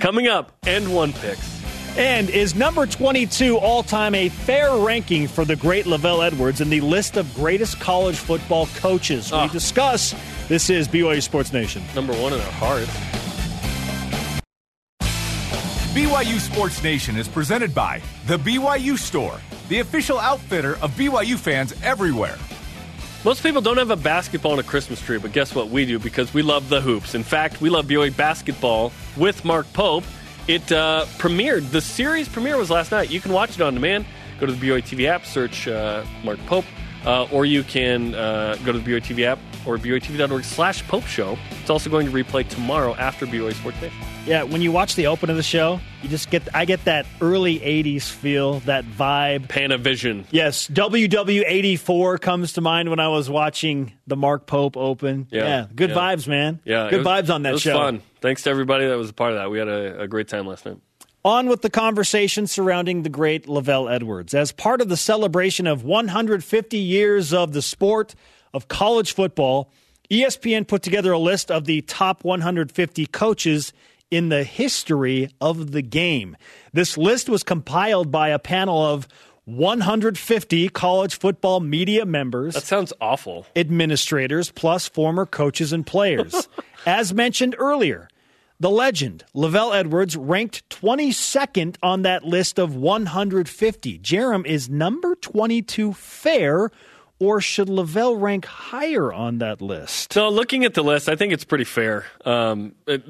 Coming 0.00 0.26
up, 0.26 0.52
and 0.66 0.92
one 0.92 1.12
picks. 1.12 1.56
And 1.96 2.30
is 2.30 2.54
number 2.54 2.86
22 2.86 3.58
all 3.58 3.82
time 3.82 4.14
a 4.14 4.28
fair 4.28 4.76
ranking 4.76 5.26
for 5.28 5.44
the 5.44 5.56
great 5.56 5.84
LaVell 5.84 6.24
Edwards 6.26 6.60
in 6.60 6.70
the 6.70 6.80
list 6.80 7.16
of 7.16 7.32
greatest 7.34 7.80
college 7.80 8.16
football 8.16 8.66
coaches? 8.76 9.32
Ah. 9.32 9.44
We 9.46 9.52
discuss. 9.52 10.14
This 10.48 10.70
is 10.70 10.88
BYU 10.88 11.22
Sports 11.22 11.52
Nation. 11.52 11.82
Number 11.94 12.12
one 12.14 12.32
in 12.32 12.40
our 12.40 12.52
hearts. 12.52 13.27
BYU 15.98 16.38
Sports 16.38 16.80
Nation 16.84 17.16
is 17.16 17.26
presented 17.26 17.74
by 17.74 18.00
The 18.26 18.38
BYU 18.38 18.96
Store, 18.96 19.40
the 19.68 19.80
official 19.80 20.16
outfitter 20.16 20.74
of 20.76 20.92
BYU 20.92 21.36
fans 21.36 21.74
everywhere. 21.82 22.38
Most 23.24 23.42
people 23.42 23.60
don't 23.60 23.78
have 23.78 23.90
a 23.90 23.96
basketball 23.96 24.52
and 24.52 24.60
a 24.60 24.62
Christmas 24.62 25.00
tree, 25.00 25.18
but 25.18 25.32
guess 25.32 25.56
what? 25.56 25.70
We 25.70 25.84
do 25.86 25.98
because 25.98 26.32
we 26.32 26.42
love 26.42 26.68
the 26.68 26.80
hoops. 26.80 27.16
In 27.16 27.24
fact, 27.24 27.60
we 27.60 27.68
love 27.68 27.86
BYU 27.86 28.16
basketball 28.16 28.92
with 29.16 29.44
Mark 29.44 29.66
Pope. 29.72 30.04
It 30.46 30.70
uh, 30.70 31.04
premiered. 31.18 31.68
The 31.72 31.80
series 31.80 32.28
premiere 32.28 32.58
was 32.58 32.70
last 32.70 32.92
night. 32.92 33.10
You 33.10 33.20
can 33.20 33.32
watch 33.32 33.56
it 33.56 33.60
on 33.60 33.74
demand. 33.74 34.06
Go 34.38 34.46
to 34.46 34.52
the 34.52 34.68
BYU 34.68 34.80
TV 34.80 35.08
app, 35.08 35.26
search 35.26 35.66
uh, 35.66 36.04
Mark 36.22 36.38
Pope, 36.46 36.64
uh, 37.06 37.26
or 37.32 37.44
you 37.44 37.64
can 37.64 38.14
uh, 38.14 38.56
go 38.64 38.70
to 38.70 38.78
the 38.78 38.88
BYU 38.88 39.02
TV 39.02 39.24
app 39.24 39.40
or 39.66 39.78
BYUtv.org 39.78 40.44
slash 40.44 40.86
Pope 40.86 41.06
Show. 41.06 41.36
It's 41.60 41.70
also 41.70 41.90
going 41.90 42.06
to 42.06 42.12
replay 42.12 42.48
tomorrow 42.48 42.94
after 42.94 43.26
BYU 43.26 43.52
Sports 43.52 43.82
Nation. 43.82 43.98
Yeah, 44.28 44.42
when 44.42 44.60
you 44.60 44.72
watch 44.72 44.94
the 44.94 45.06
open 45.06 45.30
of 45.30 45.36
the 45.36 45.42
show, 45.42 45.80
you 46.02 46.10
just 46.10 46.30
get 46.30 46.54
I 46.54 46.66
get 46.66 46.84
that 46.84 47.06
early 47.22 47.58
80s 47.60 48.10
feel, 48.10 48.60
that 48.60 48.84
vibe. 48.84 49.46
Panavision. 49.46 50.26
Yes, 50.30 50.68
WW84 50.68 52.20
comes 52.20 52.52
to 52.52 52.60
mind 52.60 52.90
when 52.90 53.00
I 53.00 53.08
was 53.08 53.30
watching 53.30 53.94
the 54.06 54.16
Mark 54.16 54.46
Pope 54.46 54.76
Open. 54.76 55.28
Yeah, 55.30 55.66
good 55.74 55.90
yeah. 55.90 55.96
vibes, 55.96 56.28
man. 56.28 56.60
Yeah, 56.66 56.90
good 56.90 56.98
was- 56.98 57.06
vibes 57.06 57.34
on 57.34 57.42
that 57.44 57.50
it 57.50 57.52
was 57.54 57.62
show. 57.62 57.72
fun. 57.72 58.02
Thanks 58.20 58.42
to 58.42 58.50
everybody 58.50 58.86
that 58.86 58.98
was 58.98 59.08
a 59.08 59.14
part 59.14 59.32
of 59.32 59.38
that. 59.38 59.50
We 59.50 59.58
had 59.58 59.68
a, 59.68 60.02
a 60.02 60.08
great 60.08 60.28
time 60.28 60.46
last 60.46 60.66
night. 60.66 60.76
On 61.24 61.48
with 61.48 61.62
the 61.62 61.70
conversation 61.70 62.46
surrounding 62.46 63.04
the 63.04 63.08
great 63.08 63.46
LaVell 63.46 63.90
Edwards. 63.90 64.34
As 64.34 64.52
part 64.52 64.82
of 64.82 64.90
the 64.90 64.96
celebration 64.96 65.66
of 65.66 65.84
150 65.84 66.78
years 66.78 67.32
of 67.32 67.52
the 67.54 67.62
sport 67.62 68.14
of 68.52 68.68
college 68.68 69.14
football, 69.14 69.72
ESPN 70.10 70.66
put 70.66 70.82
together 70.82 71.12
a 71.12 71.18
list 71.18 71.50
of 71.50 71.64
the 71.64 71.80
top 71.82 72.24
150 72.24 73.06
coaches 73.06 73.72
in 74.10 74.28
the 74.28 74.44
history 74.44 75.28
of 75.40 75.72
the 75.72 75.82
game. 75.82 76.36
This 76.72 76.96
list 76.96 77.28
was 77.28 77.42
compiled 77.42 78.10
by 78.10 78.28
a 78.28 78.38
panel 78.38 78.84
of 78.84 79.06
150 79.44 80.68
college 80.68 81.18
football 81.18 81.60
media 81.60 82.04
members 82.04 82.54
That 82.54 82.64
sounds 82.64 82.92
awful. 83.00 83.46
administrators 83.56 84.50
plus 84.50 84.88
former 84.88 85.24
coaches 85.26 85.72
and 85.72 85.86
players. 85.86 86.48
As 86.86 87.14
mentioned 87.14 87.56
earlier, 87.58 88.08
the 88.60 88.70
legend, 88.70 89.24
LaVell 89.34 89.74
Edwards, 89.74 90.16
ranked 90.16 90.68
22nd 90.68 91.76
on 91.82 92.02
that 92.02 92.24
list 92.24 92.58
of 92.58 92.74
150. 92.74 93.98
Jarom 94.00 94.44
is 94.46 94.68
number 94.68 95.14
22 95.14 95.92
fair 95.94 96.70
or 97.20 97.40
should 97.40 97.68
LaVell 97.68 98.20
rank 98.20 98.44
higher 98.44 99.12
on 99.12 99.38
that 99.38 99.60
list? 99.62 100.12
So, 100.12 100.28
looking 100.28 100.64
at 100.64 100.74
the 100.74 100.84
list, 100.84 101.08
I 101.08 101.16
think 101.16 101.32
it's 101.32 101.44
pretty 101.44 101.64
fair. 101.64 102.04
Um, 102.24 102.74
it, 102.86 103.02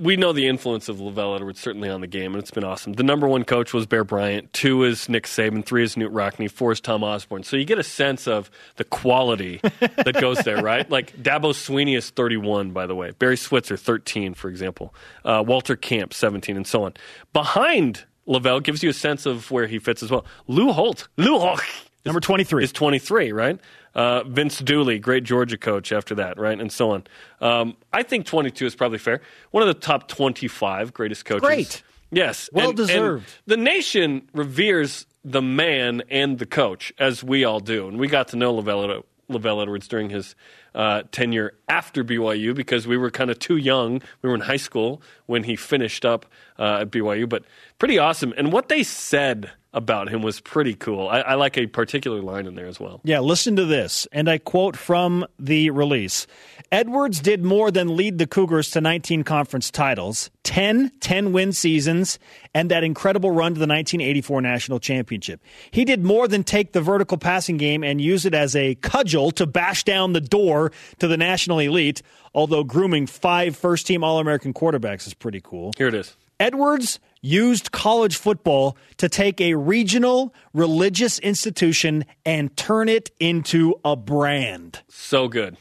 we 0.00 0.16
know 0.16 0.32
the 0.32 0.48
influence 0.48 0.88
of 0.88 0.96
LaVell 0.96 1.36
Edwards 1.36 1.60
certainly 1.60 1.90
on 1.90 2.00
the 2.00 2.06
game, 2.06 2.32
and 2.32 2.42
it's 2.42 2.50
been 2.50 2.64
awesome. 2.64 2.94
The 2.94 3.02
number 3.02 3.28
one 3.28 3.44
coach 3.44 3.74
was 3.74 3.84
Bear 3.84 4.02
Bryant. 4.02 4.50
Two 4.54 4.82
is 4.82 5.10
Nick 5.10 5.24
Saban. 5.24 5.62
Three 5.62 5.82
is 5.82 5.94
Knute 5.94 6.10
Rockne. 6.10 6.50
Four 6.50 6.72
is 6.72 6.80
Tom 6.80 7.04
Osborne. 7.04 7.42
So 7.42 7.58
you 7.58 7.66
get 7.66 7.78
a 7.78 7.82
sense 7.82 8.26
of 8.26 8.50
the 8.76 8.84
quality 8.84 9.60
that 9.80 10.16
goes 10.18 10.38
there, 10.38 10.62
right? 10.62 10.90
Like 10.90 11.14
Dabo 11.22 11.52
Swinney 11.52 11.98
is 11.98 12.08
31, 12.08 12.70
by 12.70 12.86
the 12.86 12.94
way. 12.94 13.10
Barry 13.10 13.36
Switzer, 13.36 13.76
13, 13.76 14.32
for 14.32 14.48
example. 14.48 14.94
Uh, 15.22 15.44
Walter 15.46 15.76
Camp, 15.76 16.14
17, 16.14 16.56
and 16.56 16.66
so 16.66 16.84
on. 16.84 16.94
Behind 17.34 18.04
LaVell 18.26 18.62
gives 18.62 18.82
you 18.82 18.88
a 18.88 18.94
sense 18.94 19.26
of 19.26 19.50
where 19.50 19.66
he 19.66 19.78
fits 19.78 20.02
as 20.02 20.10
well. 20.10 20.24
Lou 20.46 20.72
Holtz. 20.72 21.08
Lou 21.18 21.38
Holtz. 21.38 21.62
Number 22.06 22.20
23. 22.20 22.64
Is 22.64 22.72
23, 22.72 23.32
right? 23.32 23.60
Uh, 23.94 24.22
Vince 24.24 24.58
Dooley, 24.60 24.98
great 24.98 25.24
Georgia 25.24 25.56
coach 25.58 25.90
after 25.92 26.14
that, 26.14 26.38
right? 26.38 26.58
And 26.60 26.70
so 26.70 26.90
on. 26.92 27.04
Um, 27.40 27.76
I 27.92 28.02
think 28.02 28.26
22 28.26 28.66
is 28.66 28.74
probably 28.76 28.98
fair. 28.98 29.20
One 29.50 29.62
of 29.62 29.66
the 29.68 29.74
top 29.80 30.06
25 30.08 30.92
greatest 30.94 31.24
coaches. 31.24 31.42
Great. 31.46 31.82
Yes. 32.12 32.48
Well 32.52 32.70
and- 32.70 32.78
and 32.78 32.88
deserved. 32.88 33.28
the 33.46 33.56
nation 33.56 34.28
reveres 34.32 35.06
the 35.24 35.42
man 35.42 36.02
and 36.08 36.38
the 36.38 36.46
coach, 36.46 36.92
as 36.98 37.22
we 37.22 37.44
all 37.44 37.60
do. 37.60 37.88
And 37.88 37.98
we 37.98 38.08
got 38.08 38.28
to 38.28 38.36
know 38.36 38.54
LaVell, 38.54 39.02
LaVell 39.30 39.62
Edwards 39.62 39.86
during 39.86 40.08
his 40.10 40.34
uh, 40.74 41.02
tenure 41.12 41.54
after 41.68 42.02
BYU 42.04 42.54
because 42.54 42.86
we 42.86 42.96
were 42.96 43.10
kind 43.10 43.30
of 43.30 43.38
too 43.38 43.56
young. 43.56 44.00
We 44.22 44.28
were 44.28 44.34
in 44.34 44.40
high 44.40 44.56
school 44.56 45.02
when 45.26 45.44
he 45.44 45.56
finished 45.56 46.04
up 46.04 46.26
uh, 46.58 46.78
at 46.82 46.90
BYU, 46.90 47.28
but 47.28 47.44
pretty 47.78 47.98
awesome. 47.98 48.32
And 48.36 48.52
what 48.52 48.68
they 48.68 48.82
said 48.82 49.50
about 49.72 50.08
him 50.08 50.22
was 50.22 50.40
pretty 50.40 50.74
cool. 50.74 51.08
I, 51.08 51.20
I 51.20 51.34
like 51.34 51.56
a 51.56 51.66
particular 51.66 52.20
line 52.20 52.46
in 52.46 52.54
there 52.54 52.66
as 52.66 52.80
well. 52.80 53.00
Yeah, 53.04 53.20
listen 53.20 53.56
to 53.56 53.64
this. 53.64 54.06
And 54.12 54.28
I 54.28 54.38
quote 54.38 54.76
from 54.76 55.26
the 55.38 55.70
release 55.70 56.26
Edwards 56.72 57.20
did 57.20 57.44
more 57.44 57.70
than 57.70 57.96
lead 57.96 58.18
the 58.18 58.26
Cougars 58.26 58.70
to 58.70 58.80
19 58.80 59.24
conference 59.24 59.70
titles, 59.70 60.30
10 60.44 60.92
10 61.00 61.32
win 61.32 61.52
seasons, 61.52 62.18
and 62.54 62.70
that 62.70 62.84
incredible 62.84 63.30
run 63.30 63.54
to 63.54 63.58
the 63.58 63.66
1984 63.66 64.40
national 64.40 64.80
championship. 64.80 65.40
He 65.70 65.84
did 65.84 66.04
more 66.04 66.28
than 66.28 66.44
take 66.44 66.72
the 66.72 66.80
vertical 66.80 67.18
passing 67.18 67.56
game 67.56 67.82
and 67.84 68.00
use 68.00 68.24
it 68.24 68.34
as 68.34 68.54
a 68.56 68.74
cudgel 68.76 69.30
to 69.32 69.46
bash 69.46 69.84
down 69.84 70.12
the 70.12 70.20
door 70.20 70.72
to 70.98 71.08
the 71.08 71.16
national 71.16 71.58
elite, 71.60 72.02
although 72.34 72.64
grooming 72.64 73.06
five 73.06 73.56
first 73.56 73.86
team 73.86 74.04
All 74.04 74.18
American 74.18 74.52
quarterbacks 74.52 75.06
is 75.06 75.14
pretty 75.14 75.40
cool. 75.40 75.72
Here 75.76 75.88
it 75.88 75.94
is. 75.94 76.16
Edwards 76.38 77.00
used 77.22 77.72
college 77.72 78.16
football 78.16 78.76
to 78.96 79.08
take 79.08 79.40
a 79.40 79.54
regional 79.54 80.34
religious 80.52 81.18
institution 81.18 82.04
and 82.24 82.56
turn 82.56 82.88
it 82.88 83.10
into 83.20 83.74
a 83.84 83.96
brand. 83.96 84.80
So 84.88 85.28
good. 85.28 85.56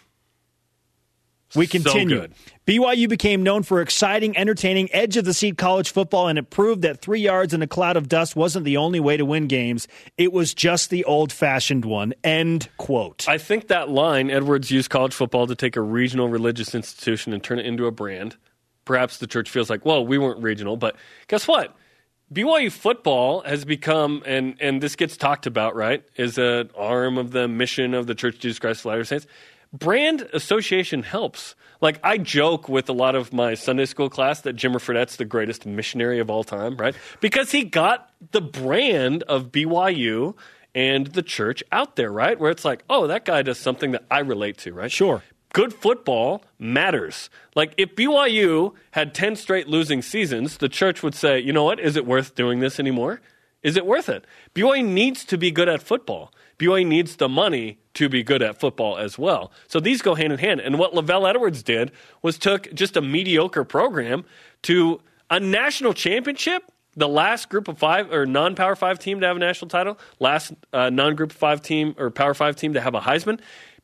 We 1.55 1.65
So 1.65 1.71
continue. 1.71 2.19
good. 2.19 2.33
BYU 2.67 3.09
became 3.09 3.41
known 3.41 3.63
for 3.63 3.81
exciting, 3.81 4.37
entertaining, 4.37 4.87
edge 4.93 5.17
of 5.17 5.25
the 5.25 5.33
seat 5.33 5.57
college 5.57 5.89
football, 5.89 6.27
and 6.27 6.37
it 6.37 6.51
proved 6.51 6.83
that 6.83 7.01
three 7.01 7.21
yards 7.21 7.55
in 7.55 7.63
a 7.63 7.67
cloud 7.67 7.97
of 7.97 8.07
dust 8.07 8.35
wasn't 8.35 8.65
the 8.65 8.77
only 8.77 8.99
way 8.99 9.17
to 9.17 9.25
win 9.25 9.47
games. 9.47 9.87
It 10.15 10.31
was 10.31 10.53
just 10.53 10.91
the 10.91 11.03
old 11.05 11.31
fashioned 11.33 11.85
one. 11.85 12.13
End 12.23 12.69
quote. 12.77 13.27
I 13.27 13.39
think 13.39 13.67
that 13.69 13.89
line, 13.89 14.29
Edwards 14.29 14.69
used 14.69 14.91
college 14.91 15.15
football 15.15 15.47
to 15.47 15.55
take 15.55 15.75
a 15.75 15.81
regional 15.81 16.29
religious 16.29 16.75
institution 16.75 17.33
and 17.33 17.43
turn 17.43 17.57
it 17.57 17.65
into 17.65 17.87
a 17.87 17.91
brand. 17.91 18.37
Perhaps 18.85 19.17
the 19.17 19.27
church 19.27 19.49
feels 19.49 19.69
like, 19.69 19.85
well, 19.85 20.05
we 20.05 20.17
weren't 20.17 20.41
regional, 20.41 20.77
but 20.77 20.95
guess 21.27 21.47
what? 21.47 21.75
BYU 22.33 22.71
football 22.71 23.41
has 23.41 23.65
become, 23.65 24.21
and, 24.25 24.55
and 24.59 24.81
this 24.81 24.95
gets 24.95 25.17
talked 25.17 25.47
about, 25.47 25.75
right, 25.75 26.03
is 26.15 26.37
an 26.37 26.69
arm 26.77 27.17
of 27.17 27.31
the 27.31 27.47
mission 27.47 27.93
of 27.93 28.05
the 28.05 28.13
Church 28.13 28.35
of 28.35 28.41
Jesus 28.41 28.59
Christ 28.59 28.81
of 28.81 28.85
Latter-day 28.85 29.07
Saints. 29.07 29.27
Brand 29.73 30.21
association 30.33 31.03
helps. 31.03 31.55
Like, 31.81 31.99
I 32.03 32.17
joke 32.17 32.67
with 32.69 32.89
a 32.89 32.93
lot 32.93 33.15
of 33.15 33.33
my 33.33 33.53
Sunday 33.53 33.85
school 33.85 34.09
class 34.09 34.41
that 34.41 34.55
Jimmer 34.55 34.81
Fredette's 34.81 35.15
the 35.15 35.25
greatest 35.25 35.65
missionary 35.65 36.19
of 36.19 36.29
all 36.29 36.43
time, 36.43 36.75
right? 36.77 36.95
Because 37.19 37.51
he 37.51 37.63
got 37.63 38.11
the 38.31 38.41
brand 38.41 39.23
of 39.23 39.51
BYU 39.51 40.35
and 40.75 41.07
the 41.07 41.23
church 41.23 41.63
out 41.71 41.95
there, 41.95 42.11
right? 42.11 42.39
Where 42.39 42.51
it's 42.51 42.65
like, 42.65 42.83
oh, 42.89 43.07
that 43.07 43.25
guy 43.25 43.41
does 43.41 43.57
something 43.57 43.91
that 43.91 44.03
I 44.11 44.19
relate 44.19 44.57
to, 44.59 44.73
right? 44.73 44.91
Sure. 44.91 45.23
Good 45.53 45.73
football 45.73 46.43
matters. 46.59 47.29
Like 47.55 47.73
if 47.77 47.95
BYU 47.95 48.73
had 48.91 49.13
10 49.13 49.35
straight 49.35 49.67
losing 49.67 50.01
seasons, 50.01 50.57
the 50.57 50.69
church 50.69 51.01
would 51.01 51.15
say, 51.15 51.39
you 51.39 51.51
know 51.51 51.63
what? 51.63 51.79
Is 51.79 51.95
it 51.95 52.05
worth 52.05 52.35
doing 52.35 52.59
this 52.59 52.79
anymore? 52.79 53.21
Is 53.63 53.75
it 53.75 53.85
worth 53.85 54.09
it? 54.09 54.25
BYU 54.53 54.85
needs 54.85 55.25
to 55.25 55.37
be 55.37 55.51
good 55.51 55.67
at 55.67 55.81
football. 55.81 56.31
BYU 56.59 56.85
needs 56.85 57.15
the 57.15 57.27
money 57.27 57.79
to 57.95 58.07
be 58.07 58.21
good 58.23 58.41
at 58.41 58.59
football 58.59 58.97
as 58.97 59.17
well. 59.17 59.51
So 59.67 59.79
these 59.79 60.01
go 60.01 60.15
hand 60.15 60.31
in 60.31 60.39
hand. 60.39 60.61
And 60.61 60.77
what 60.77 60.93
LaVell 60.93 61.27
Edwards 61.29 61.63
did 61.63 61.91
was 62.21 62.37
took 62.37 62.73
just 62.73 62.95
a 62.95 63.01
mediocre 63.01 63.63
program 63.63 64.25
to 64.63 65.01
a 65.29 65.39
national 65.39 65.93
championship 65.93 66.63
the 66.95 67.07
last 67.07 67.49
group 67.49 67.67
of 67.67 67.77
five 67.77 68.11
or 68.11 68.25
non 68.25 68.55
power 68.55 68.75
five 68.75 68.99
team 68.99 69.21
to 69.21 69.27
have 69.27 69.37
a 69.37 69.39
national 69.39 69.69
title, 69.69 69.97
last 70.19 70.53
uh, 70.73 70.89
non 70.89 71.15
group 71.15 71.31
five 71.31 71.61
team 71.61 71.95
or 71.97 72.11
power 72.11 72.33
five 72.33 72.55
team 72.55 72.73
to 72.73 72.81
have 72.81 72.95
a 72.95 72.99
Heisman. 72.99 73.39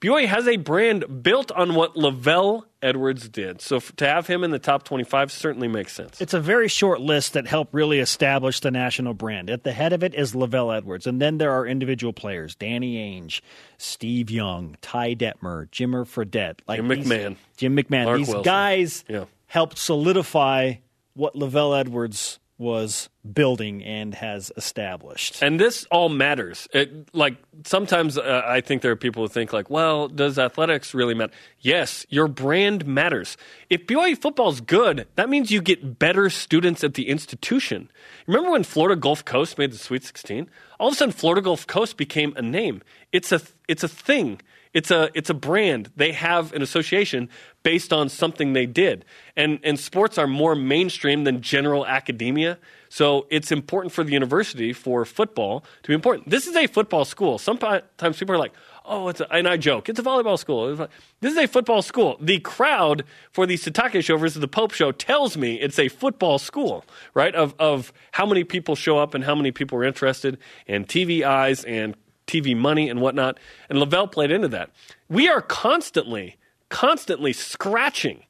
BYU 0.05 0.27
has 0.27 0.47
a 0.47 0.57
brand 0.57 1.23
built 1.23 1.51
on 1.51 1.73
what 1.73 1.95
LaVell 1.95 2.63
Edwards 2.81 3.27
did. 3.27 3.59
So 3.61 3.79
to 3.79 4.05
have 4.07 4.27
him 4.27 4.43
in 4.43 4.51
the 4.51 4.59
top 4.59 4.83
25 4.83 5.31
certainly 5.31 5.67
makes 5.67 5.93
sense. 5.93 6.21
It's 6.21 6.33
a 6.35 6.39
very 6.39 6.67
short 6.67 7.01
list 7.01 7.33
that 7.33 7.47
helped 7.47 7.73
really 7.73 7.99
establish 7.99 8.59
the 8.59 8.69
national 8.69 9.15
brand. 9.15 9.49
At 9.49 9.63
the 9.63 9.71
head 9.71 9.93
of 9.93 10.03
it 10.03 10.13
is 10.13 10.33
LaVell 10.33 10.77
Edwards, 10.77 11.07
and 11.07 11.19
then 11.21 11.39
there 11.39 11.51
are 11.51 11.65
individual 11.65 12.13
players: 12.13 12.53
Danny 12.55 12.97
Ainge, 12.97 13.41
Steve 13.79 14.29
Young, 14.29 14.77
Ty 14.81 15.15
Detmer, 15.15 15.67
Jimmer 15.71 16.05
Fredette, 16.05 16.59
like 16.67 16.77
Jim 16.77 16.87
these- 16.89 17.07
McMahon. 17.07 17.35
Jim 17.57 17.75
McMahon. 17.75 18.05
Marc 18.05 18.17
these 18.19 18.27
Wilson. 18.27 18.43
guys 18.43 19.03
Yeah. 19.09 19.25
helped 19.47 19.77
solidify 19.79 20.73
what 21.15 21.33
LaVell 21.33 21.79
Edwards 21.79 22.39
was 22.57 23.09
building 23.33 23.83
and 23.83 24.15
has 24.15 24.51
established. 24.55 25.41
And 25.41 25.59
this 25.59 25.85
all 25.91 26.07
matters. 26.07 26.69
It, 26.73 27.13
like 27.13 27.35
sometimes 27.65 28.17
uh, 28.17 28.43
I 28.45 28.61
think 28.61 28.81
there 28.81 28.91
are 28.91 28.95
people 28.95 29.23
who 29.23 29.27
think 29.27 29.51
like, 29.51 29.69
well, 29.69 30.07
does 30.07 30.39
athletics 30.39 30.93
really 30.93 31.13
matter? 31.13 31.33
Yes, 31.59 32.05
your 32.09 32.29
brand 32.29 32.85
matters. 32.85 33.35
If 33.69 33.87
BYU 33.87 34.17
football's 34.17 34.61
good, 34.61 35.05
that 35.15 35.27
means 35.29 35.51
you 35.51 35.61
get 35.61 35.99
better 35.99 36.29
students 36.29 36.83
at 36.83 36.93
the 36.93 37.09
institution. 37.09 37.91
Remember 38.25 38.51
when 38.51 38.63
Florida 38.63 38.95
Gulf 38.95 39.25
Coast 39.25 39.57
made 39.57 39.73
the 39.73 39.77
Sweet 39.77 40.03
16? 40.03 40.49
All 40.79 40.89
of 40.89 40.93
a 40.93 40.97
sudden, 40.97 41.11
Florida 41.13 41.41
Gulf 41.41 41.67
Coast 41.67 41.97
became 41.97 42.33
a 42.37 42.41
name. 42.41 42.81
It's 43.11 43.31
a 43.31 43.41
it's 43.67 43.83
a 43.83 43.89
thing. 43.89 44.39
It's 44.75 44.91
a 44.91 45.09
it's 45.13 45.29
a 45.29 45.33
brand. 45.33 45.89
They 45.95 46.11
have 46.11 46.51
an 46.51 46.61
association 46.61 47.29
based 47.63 47.93
on 47.93 48.09
something 48.09 48.51
they 48.51 48.65
did. 48.65 49.05
And 49.37 49.57
and 49.63 49.79
sports 49.79 50.17
are 50.17 50.27
more 50.27 50.53
mainstream 50.53 51.23
than 51.23 51.41
general 51.41 51.85
academia. 51.87 52.57
So 52.89 53.25
it's 53.29 53.53
important 53.53 53.93
for 53.93 54.03
the 54.03 54.11
university 54.11 54.73
for 54.73 55.05
football 55.05 55.61
to 55.83 55.87
be 55.87 55.93
important. 55.93 56.29
This 56.29 56.45
is 56.45 56.57
a 56.57 56.67
football 56.67 57.05
school. 57.05 57.37
Sometimes 57.37 58.19
people 58.19 58.35
are 58.35 58.37
like, 58.37 58.51
"Oh, 58.83 59.07
it's 59.07 59.21
a, 59.21 59.31
and 59.31 59.47
I 59.47 59.55
joke, 59.55 59.87
it's 59.87 59.99
a 59.99 60.03
volleyball 60.03 60.37
school." 60.37 60.75
This 61.21 61.31
is 61.31 61.37
a 61.37 61.47
football 61.47 61.81
school. 61.81 62.17
The 62.19 62.39
crowd 62.39 63.05
for 63.31 63.45
the 63.45 63.55
Sitake 63.55 64.03
show 64.03 64.17
versus 64.17 64.41
the 64.41 64.47
Pope 64.49 64.73
show 64.73 64.91
tells 64.91 65.37
me 65.37 65.55
it's 65.55 65.79
a 65.79 65.87
football 65.87 66.37
school, 66.37 66.83
right? 67.13 67.33
Of 67.33 67.55
of 67.59 67.93
how 68.11 68.25
many 68.25 68.43
people 68.43 68.75
show 68.75 68.97
up 68.97 69.13
and 69.13 69.23
how 69.23 69.35
many 69.35 69.51
people 69.53 69.77
are 69.77 69.85
interested 69.85 70.37
and 70.67 70.85
TV 70.85 71.23
eyes 71.23 71.63
and 71.63 71.95
TV 72.27 72.55
money 72.55 72.89
and 72.89 73.01
whatnot. 73.01 73.39
And 73.69 73.79
LaVell 73.79 74.11
played 74.11 74.31
into 74.31 74.47
that. 74.49 74.71
We 75.09 75.27
are 75.27 75.41
constantly, 75.41 76.37
constantly 76.69 77.33
scratching, 77.33 78.23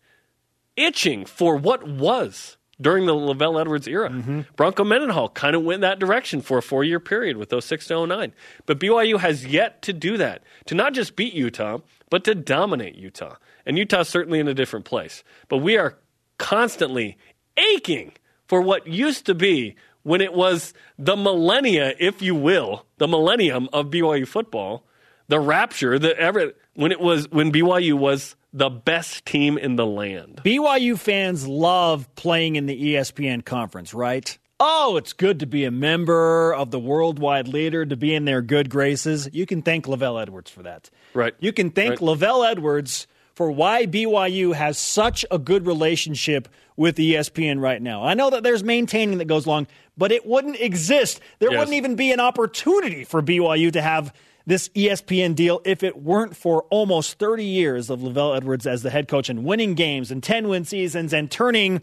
itching 0.75 1.25
for 1.25 1.55
what 1.55 1.87
was 1.87 2.57
during 2.79 3.05
the 3.05 3.13
LaVell 3.13 3.59
Edwards 3.59 3.87
era. 3.87 4.09
Mm-hmm. 4.09 4.41
Bronco 4.55 4.83
Mendenhall 4.83 5.29
kind 5.29 5.55
of 5.55 5.63
went 5.63 5.81
that 5.81 5.99
direction 5.99 6.41
for 6.41 6.57
a 6.57 6.61
four 6.61 6.83
year 6.83 6.99
period 6.99 7.37
with 7.37 7.49
those 7.49 7.65
6 7.65 7.87
to 7.87 8.05
09. 8.05 8.33
But 8.65 8.79
BYU 8.79 9.19
has 9.19 9.45
yet 9.45 9.81
to 9.83 9.93
do 9.93 10.17
that, 10.17 10.43
to 10.65 10.75
not 10.75 10.93
just 10.93 11.15
beat 11.15 11.33
Utah, 11.33 11.79
but 12.09 12.23
to 12.25 12.35
dominate 12.35 12.95
Utah. 12.95 13.35
And 13.65 13.77
Utah's 13.77 14.09
certainly 14.09 14.39
in 14.39 14.47
a 14.47 14.53
different 14.53 14.85
place. 14.85 15.23
But 15.47 15.57
we 15.57 15.77
are 15.77 15.97
constantly 16.37 17.17
aching 17.57 18.11
for 18.47 18.61
what 18.61 18.87
used 18.87 19.25
to 19.25 19.33
be 19.33 19.75
when 20.05 20.21
it 20.21 20.33
was 20.33 20.71
the 20.99 21.15
millennia, 21.15 21.95
if 21.99 22.21
you 22.21 22.35
will, 22.35 22.85
the 22.99 23.07
millennium 23.07 23.67
of 23.73 23.87
BYU 23.87 24.27
football, 24.27 24.83
the 25.27 25.39
rapture, 25.39 25.97
the 25.97 26.15
ever 26.17 26.53
when 26.75 26.91
it 26.91 26.99
was 26.99 27.27
when 27.31 27.51
BYU 27.51 27.95
was 27.95 28.35
the 28.53 28.69
best 28.69 29.25
team 29.25 29.57
in 29.57 29.77
the 29.77 29.85
land. 29.85 30.41
BYU 30.45 30.97
fans 30.97 31.47
love 31.47 32.07
playing 32.15 32.55
in 32.55 32.67
the 32.67 32.93
ESPN 32.93 33.43
conference, 33.43 33.95
right? 33.95 34.37
Oh, 34.59 34.95
it's 34.95 35.11
good 35.11 35.39
to 35.39 35.47
be 35.47 35.65
a 35.65 35.71
member 35.71 36.53
of 36.53 36.69
the 36.69 36.79
worldwide 36.79 37.47
leader, 37.47 37.83
to 37.83 37.97
be 37.97 38.13
in 38.13 38.25
their 38.25 38.43
good 38.43 38.69
graces. 38.69 39.27
You 39.33 39.47
can 39.47 39.63
thank 39.63 39.85
LaVell 39.87 40.21
Edwards 40.21 40.51
for 40.51 40.61
that. 40.63 40.91
Right. 41.15 41.33
You 41.39 41.51
can 41.51 41.71
thank 41.71 41.99
Right. 41.99 41.99
LaVell 41.99 42.49
Edwards 42.49 43.07
for 43.33 43.51
why 43.51 43.85
BYU 43.85 44.53
has 44.53 44.77
such 44.77 45.25
a 45.29 45.37
good 45.37 45.65
relationship 45.65 46.47
with 46.77 46.97
ESPN 46.97 47.59
right 47.59 47.81
now. 47.81 48.03
I 48.03 48.13
know 48.13 48.29
that 48.29 48.43
there's 48.43 48.63
maintaining 48.63 49.17
that 49.19 49.25
goes 49.25 49.45
along, 49.45 49.67
but 49.97 50.11
it 50.11 50.25
wouldn't 50.25 50.59
exist. 50.59 51.19
There 51.39 51.51
Yes. 51.51 51.59
wouldn't 51.59 51.75
even 51.77 51.95
be 51.95 52.11
an 52.11 52.19
opportunity 52.19 53.03
for 53.03 53.21
BYU 53.21 53.71
to 53.71 53.81
have 53.81 54.13
this 54.47 54.69
ESPN 54.75 55.33
deal 55.33 55.59
if 55.65 55.81
it 55.81 55.97
weren't 56.03 56.35
for 56.35 56.63
almost 56.69 57.17
30 57.17 57.43
years 57.43 57.89
of 57.89 58.01
LaVell 58.01 58.37
Edwards 58.37 58.67
as 58.67 58.83
the 58.83 58.91
head 58.91 59.07
coach 59.07 59.27
and 59.29 59.43
winning 59.43 59.73
games 59.73 60.11
and 60.11 60.21
10 60.21 60.47
win 60.47 60.63
seasons 60.65 61.13
and 61.13 61.31
turning 61.31 61.81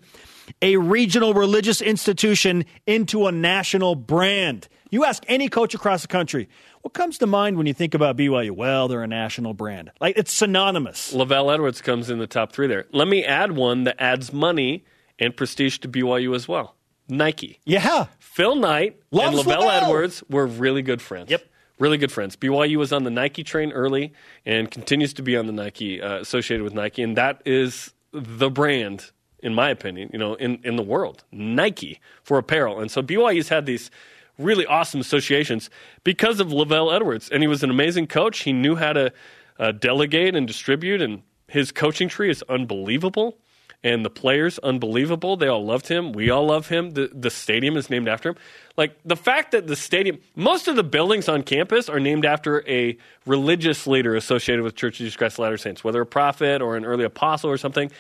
a 0.61 0.77
regional 0.77 1.35
religious 1.35 1.81
institution 1.81 2.65
into 2.87 3.27
a 3.27 3.33
national 3.33 3.95
brand. 3.97 4.69
You 4.91 5.05
ask 5.05 5.25
any 5.27 5.49
coach 5.49 5.75
across 5.75 6.03
the 6.03 6.09
country, 6.09 6.49
what 6.83 6.93
comes 6.95 7.19
to 7.19 7.27
mind 7.27 7.57
when 7.57 7.67
you 7.67 7.73
think 7.75 7.95
about 7.95 8.17
BYU? 8.17 8.51
Well, 8.53 8.87
they're 8.87 9.03
a 9.03 9.09
national 9.09 9.55
brand. 9.55 9.91
Like 10.01 10.17
it's 10.17 10.33
synonymous. 10.33 11.13
LaVell 11.15 11.53
Edwards 11.53 11.81
comes 11.81 12.11
in 12.11 12.19
the 12.19 12.27
top 12.29 12.53
three 12.53 12.67
there. 12.69 12.87
Let 12.93 13.09
me 13.09 13.25
add 13.25 13.53
one 13.53 13.85
that 13.85 13.97
adds 14.01 14.33
money 14.33 14.85
and 15.19 15.37
prestige 15.37 15.79
to 15.79 15.89
BYU 15.89 16.35
as 16.37 16.47
well. 16.47 16.77
Nike. 17.09 17.61
Yeah. 17.65 18.07
Phil 18.19 18.57
Knight 18.57 19.01
Loves 19.11 19.39
and 19.39 19.47
LaVell 19.47 19.61
LaVell. 19.63 19.83
Edwards 19.83 20.25
were 20.29 20.47
really 20.47 20.83
good 20.83 21.03
friends. 21.03 21.31
Yep. 21.31 21.45
Really 21.79 21.99
good 21.99 22.13
friends. 22.13 22.37
BYU 22.37 22.77
was 22.77 22.93
on 22.93 23.05
the 23.05 23.11
Nike 23.11 23.43
train 23.43 23.73
early 23.73 24.13
and 24.47 24.71
continues 24.71 25.13
to 25.15 25.23
be 25.23 25.37
on 25.37 25.47
the 25.47 25.53
Nike, 25.53 26.01
uh, 26.01 26.19
associated 26.19 26.63
with 26.63 26.75
Nike. 26.75 27.03
And 27.03 27.17
that 27.17 27.43
is 27.45 27.93
the 28.13 28.51
brand, 28.51 29.11
in 29.41 29.55
my 29.55 29.71
opinion, 29.71 30.11
you 30.13 30.19
know, 30.19 30.35
in, 30.35 30.61
in 30.63 30.77
the 30.77 30.83
world, 30.83 31.25
Nike 31.33 32.01
for 32.23 32.39
apparel. 32.39 32.81
And 32.81 32.91
so 32.91 33.03
BYU's 33.03 33.49
had 33.49 33.67
these 33.67 33.91
really 34.39 34.67
awesome 34.67 35.01
associations 35.01 35.71
because 36.05 36.41
of 36.41 36.49
LaVell 36.49 36.95
Edwards. 36.95 37.29
And 37.31 37.43
he 37.43 37.49
was 37.49 37.63
an 37.63 37.71
amazing 37.71 38.07
coach. 38.07 38.41
He 38.41 38.53
knew 38.53 38.77
how 38.77 38.93
to 38.93 39.13
uh, 39.59 39.73
delegate 39.73 40.35
and 40.35 40.47
distribute, 40.47 41.03
and 41.03 41.23
his 41.49 41.73
coaching 41.73 42.09
tree 42.09 42.31
is 42.31 42.43
unbelievable 42.49 43.39
and 43.85 44.05
the 44.05 44.11
players 44.11 44.59
unbelievable. 44.61 45.37
They 45.37 45.49
all 45.49 45.65
loved 45.65 45.89
him. 45.89 46.13
We 46.13 46.31
all 46.31 46.47
love 46.47 46.69
him. 46.69 46.91
The 46.93 47.11
the 47.13 47.31
stadium 47.31 47.77
is 47.77 47.91
named 47.91 48.09
after 48.09 48.31
him. 48.31 48.37
Like 48.77 48.97
the 49.05 49.17
fact 49.17 49.53
that 49.53 49.67
the 49.67 49.77
stadium, 49.77 50.19
most 50.37 50.69
of 50.69 50.77
the 50.77 50.85
buildings 50.85 51.29
on 51.29 51.43
campus 51.43 51.89
are 51.89 52.01
named 52.01 52.25
after 52.25 52.67
a 52.69 52.97
religious 53.27 53.87
leader 53.87 54.15
associated 54.17 54.63
with 54.63 54.77
Church 54.77 54.95
of 54.95 54.99
Jesus 54.99 55.17
Christ 55.17 55.35
of 55.35 55.41
Latter 55.41 55.59
Saints, 55.59 55.83
whether 55.85 56.01
a 56.01 56.07
prophet 56.07 56.63
or 56.63 56.77
an 56.77 56.85
early 56.85 57.05
apostle 57.05 57.51
or 57.51 57.57
something. 57.59 57.91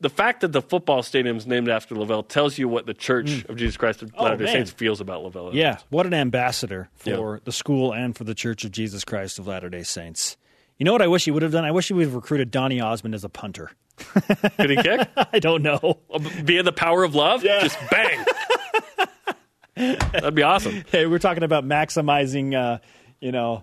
The 0.00 0.10
fact 0.10 0.40
that 0.40 0.50
the 0.50 0.60
football 0.62 1.04
stadium 1.04 1.36
is 1.36 1.46
named 1.46 1.68
after 1.68 1.94
LaVell 1.94 2.26
tells 2.26 2.58
you 2.58 2.66
what 2.68 2.86
the 2.86 2.94
Church 2.94 3.44
of 3.44 3.54
Jesus 3.54 3.76
Christ 3.76 4.02
of 4.02 4.12
Latter 4.14 4.36
Day 4.38 4.44
Mm. 4.46 4.48
Oh. 4.48 4.52
Saints 4.54 4.70
feels 4.72 5.00
about 5.00 5.22
LaVell. 5.22 5.54
Yeah, 5.54 5.78
what 5.90 6.06
an 6.06 6.14
ambassador 6.14 6.88
for 6.96 7.34
Yeah. 7.34 7.40
the 7.44 7.52
school 7.52 7.92
and 7.92 8.16
for 8.16 8.24
the 8.24 8.34
Church 8.34 8.64
of 8.64 8.72
Jesus 8.72 9.04
Christ 9.04 9.38
of 9.38 9.46
Latter 9.46 9.68
day 9.68 9.84
Saints. 9.84 10.36
You 10.82 10.84
know 10.84 10.90
what 10.90 11.02
I 11.02 11.06
wish 11.06 11.26
he 11.26 11.30
would 11.30 11.42
have 11.44 11.52
done? 11.52 11.64
I 11.64 11.70
wish 11.70 11.86
he 11.86 11.94
would 11.94 12.06
have 12.06 12.14
recruited 12.16 12.50
Donny 12.50 12.80
Osmond 12.80 13.14
as 13.14 13.22
a 13.22 13.28
punter. 13.28 13.70
Could 13.96 14.68
he 14.70 14.74
kick? 14.74 15.08
I 15.32 15.38
don't 15.38 15.62
know. 15.62 16.00
Via 16.18 16.64
the 16.64 16.72
power 16.72 17.04
of 17.04 17.14
love? 17.14 17.44
Yeah. 17.44 17.60
Just 17.60 17.78
bang. 17.88 18.24
That'd 19.76 20.34
be 20.34 20.42
awesome. 20.42 20.82
Hey, 20.90 21.06
we're 21.06 21.20
talking 21.20 21.44
about 21.44 21.64
maximizing, 21.64 22.56
uh, 22.56 22.80
you 23.20 23.30
know, 23.30 23.62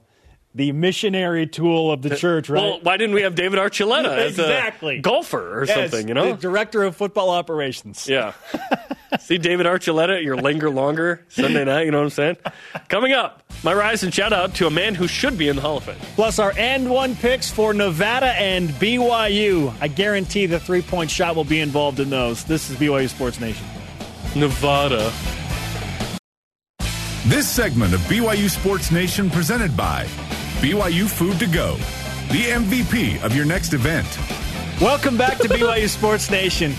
the 0.55 0.71
missionary 0.71 1.45
tool 1.45 1.91
of 1.91 2.01
the 2.01 2.15
church, 2.15 2.49
right? 2.49 2.61
Well, 2.63 2.79
why 2.81 2.97
didn't 2.97 3.13
we 3.15 3.21
have 3.21 3.35
David 3.35 3.59
Archuleta 3.59 4.17
as 4.17 4.31
Exactly. 4.39 4.97
a 4.97 5.01
golfer 5.01 5.59
or 5.61 5.65
Yes, 5.65 5.75
something, 5.91 6.07
you 6.07 6.13
know? 6.15 6.31
the 6.33 6.41
director 6.41 6.83
of 6.83 6.95
football 6.95 7.29
operations. 7.29 8.07
Yeah. 8.07 8.33
See 9.19 9.37
David 9.37 9.65
Archuleta 9.67 10.17
at 10.17 10.23
your 10.23 10.37
Linger 10.37 10.69
Longer 10.69 11.23
Sunday 11.29 11.63
night, 11.65 11.85
you 11.85 11.91
know 11.91 11.99
what 11.99 12.03
I'm 12.05 12.09
saying? 12.09 12.37
Coming 12.89 13.13
up, 13.13 13.43
my 13.63 13.73
rise 13.73 14.01
and 14.03 14.13
shout 14.13 14.33
out 14.33 14.55
to 14.55 14.67
a 14.67 14.69
man 14.71 14.95
who 14.95 15.07
should 15.07 15.37
be 15.37 15.49
in 15.49 15.55
the 15.55 15.61
Hall 15.61 15.77
of 15.77 15.83
Fame. 15.83 15.95
Plus 16.15 16.39
our 16.39 16.53
and 16.57 16.89
one 16.89 17.15
picks 17.15 17.51
for 17.51 17.73
Nevada 17.73 18.27
and 18.33 18.69
BYU. 18.69 19.73
I 19.81 19.87
guarantee 19.87 20.45
the 20.47 20.59
three 20.59 20.81
point 20.81 21.09
shot 21.11 21.35
will 21.35 21.43
be 21.43 21.59
involved 21.59 21.99
in 21.99 22.09
those. 22.09 22.43
This 22.43 22.69
is 22.69 22.75
BYU 22.77 23.07
Sports 23.09 23.39
Nation. 23.39 23.65
Nevada. 24.35 25.11
This 27.25 27.47
segment 27.47 27.93
of 27.93 27.99
BYU 28.01 28.49
Sports 28.49 28.91
Nation 28.91 29.29
presented 29.29 29.75
by 29.77 30.07
BYU 30.62 31.10
Food 31.10 31.39
to 31.39 31.47
Go, 31.47 31.76
the 32.34 32.43
MVP 32.51 33.24
of 33.24 33.34
your 33.34 33.45
next 33.45 33.72
event. 33.72 34.05
Welcome 34.82 35.16
back 35.18 35.38
to 35.38 35.47
BYU 35.47 35.88
Sports 35.88 36.30
Nation. 36.30 36.72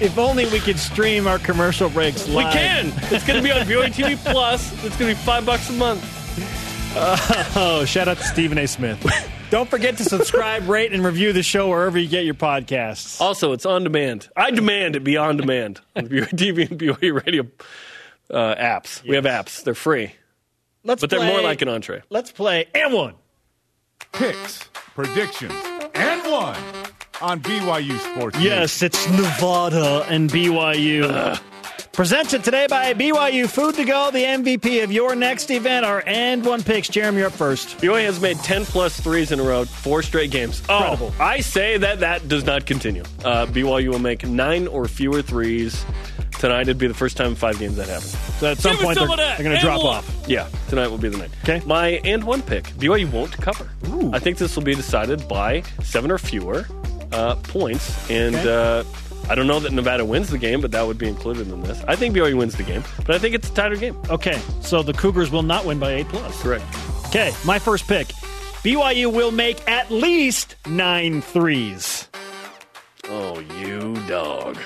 If 0.00 0.18
only 0.18 0.44
we 0.50 0.60
could 0.60 0.78
stream 0.78 1.26
our 1.26 1.38
commercial 1.38 1.88
breaks 1.88 2.28
We 2.28 2.42
can. 2.44 2.92
It's 3.10 3.26
going 3.26 3.38
to 3.38 3.42
be 3.42 3.50
on 3.50 3.62
BYU 3.66 3.86
TV 3.86 4.16
Plus. 4.32 4.70
It's 4.84 4.96
going 4.98 5.14
to 5.14 5.18
be 5.18 5.24
five 5.24 5.46
bucks 5.46 5.70
a 5.70 5.72
month. 5.72 6.02
Oh, 7.56 7.86
shout 7.86 8.06
out 8.06 8.18
to 8.18 8.24
Stephen 8.24 8.58
A. 8.58 8.66
Smith. 8.68 9.02
Don't 9.48 9.70
forget 9.70 9.96
to 9.96 10.04
subscribe, 10.04 10.68
rate, 10.68 10.92
and 10.92 11.02
review 11.02 11.32
the 11.32 11.42
show 11.42 11.70
wherever 11.70 11.98
you 11.98 12.08
get 12.08 12.26
your 12.26 12.34
podcasts. 12.34 13.18
Also, 13.18 13.52
it's 13.52 13.64
on 13.64 13.82
demand. 13.82 14.28
I 14.36 14.50
demand 14.50 14.94
it 14.94 15.04
be 15.04 15.16
on 15.16 15.38
demand 15.38 15.80
on 15.96 16.08
BYU 16.08 16.28
TV 16.34 16.70
and 16.70 16.78
BYU 16.78 17.24
Radio 17.26 17.46
uh, 18.30 18.54
apps. 18.56 19.02
We 19.08 19.14
have 19.14 19.24
apps. 19.24 19.64
They're 19.64 19.74
free, 19.74 20.12
Let's 20.84 21.00
but 21.00 21.08
they're 21.08 21.24
more 21.24 21.40
like 21.40 21.62
an 21.62 21.68
entree. 21.68 22.02
Let's 22.10 22.30
play 22.30 22.66
and 22.74 22.92
one. 22.92 23.14
Picks, 24.12 24.64
predictions, 24.94 25.52
and 25.94 26.22
one 26.30 26.56
on 27.20 27.40
BYU 27.40 27.98
Sports 27.98 28.38
Yes, 28.40 28.82
it's 28.82 29.08
Nevada 29.08 30.04
and 30.08 30.30
BYU. 30.30 31.40
Presented 31.92 32.42
today 32.42 32.66
by 32.70 32.94
BYU 32.94 33.48
Food 33.48 33.74
to 33.74 33.84
Go, 33.84 34.10
the 34.10 34.24
MVP 34.24 34.82
of 34.82 34.90
your 34.90 35.14
next 35.14 35.50
event. 35.50 35.84
Our 35.84 36.02
and 36.06 36.44
one 36.44 36.62
picks. 36.62 36.88
Jeremy, 36.88 37.18
you're 37.18 37.26
up 37.26 37.32
first. 37.34 37.78
BYU 37.78 38.04
has 38.04 38.20
made 38.20 38.38
10 38.38 38.64
plus 38.64 38.98
threes 38.98 39.30
in 39.30 39.40
a 39.40 39.42
row, 39.42 39.64
four 39.66 40.02
straight 40.02 40.30
games. 40.30 40.60
Incredible. 40.60 41.12
Oh, 41.18 41.22
I 41.22 41.40
say 41.40 41.76
that 41.78 42.00
that 42.00 42.28
does 42.28 42.44
not 42.44 42.64
continue. 42.64 43.02
Uh, 43.24 43.46
BYU 43.46 43.88
will 43.88 43.98
make 43.98 44.26
nine 44.26 44.66
or 44.68 44.88
fewer 44.88 45.20
threes. 45.22 45.84
Tonight 46.42 46.62
it'd 46.62 46.76
be 46.76 46.88
the 46.88 46.94
first 46.94 47.16
time 47.16 47.28
in 47.28 47.34
five 47.36 47.56
games 47.60 47.76
that 47.76 47.86
happens. 47.86 48.18
So 48.40 48.50
at 48.50 48.58
some 48.58 48.72
Give 48.72 48.80
point, 48.80 48.98
they're, 48.98 49.06
some 49.06 49.16
that. 49.16 49.38
they're 49.38 49.44
going 49.44 49.54
to 49.54 49.62
drop 49.62 49.84
one. 49.84 49.98
off. 49.98 50.24
Yeah, 50.26 50.48
tonight 50.68 50.88
will 50.88 50.98
be 50.98 51.08
the 51.08 51.18
night. 51.18 51.30
Okay. 51.44 51.62
My 51.64 52.00
and 52.04 52.24
one 52.24 52.42
pick. 52.42 52.64
BYU 52.64 53.08
won't 53.12 53.30
cover. 53.30 53.70
I 54.12 54.18
think 54.18 54.38
this 54.38 54.56
will 54.56 54.64
be 54.64 54.74
decided 54.74 55.28
by 55.28 55.60
seven 55.84 56.10
or 56.10 56.18
fewer 56.18 56.66
uh, 57.12 57.36
points. 57.36 58.10
And 58.10 58.34
uh, 58.34 58.82
I 59.30 59.36
don't 59.36 59.46
know 59.46 59.60
that 59.60 59.72
Nevada 59.72 60.04
wins 60.04 60.30
the 60.30 60.38
game, 60.38 60.60
but 60.60 60.72
that 60.72 60.84
would 60.84 60.98
be 60.98 61.06
included 61.06 61.46
in 61.46 61.62
this. 61.62 61.80
I 61.86 61.94
think 61.94 62.12
BYU 62.12 62.36
wins 62.36 62.56
the 62.56 62.64
game, 62.64 62.82
but 63.06 63.14
I 63.14 63.20
think 63.20 63.36
it's 63.36 63.48
a 63.48 63.54
tighter 63.54 63.76
game. 63.76 63.96
Okay, 64.10 64.40
so 64.62 64.82
the 64.82 64.94
Cougars 64.94 65.30
will 65.30 65.44
not 65.44 65.64
win 65.64 65.78
by 65.78 65.92
eight 65.92 66.08
plus. 66.08 66.42
Correct. 66.42 66.64
Okay, 67.06 67.32
my 67.44 67.60
first 67.60 67.86
pick. 67.86 68.08
BYU 68.64 69.14
will 69.14 69.30
make 69.30 69.68
at 69.68 69.92
least 69.92 70.56
nine 70.66 71.22
threes. 71.22 72.08
Oh, 73.04 73.38
you 73.60 73.94
dog. 74.08 74.58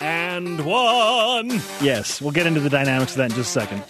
And 0.00 0.64
one. 0.64 1.48
Yes, 1.82 2.20
we'll 2.20 2.30
get 2.30 2.46
into 2.46 2.60
the 2.60 2.70
dynamics 2.70 3.12
of 3.12 3.18
that 3.18 3.30
in 3.30 3.36
just 3.36 3.56
a 3.56 3.60
second. 3.60 3.82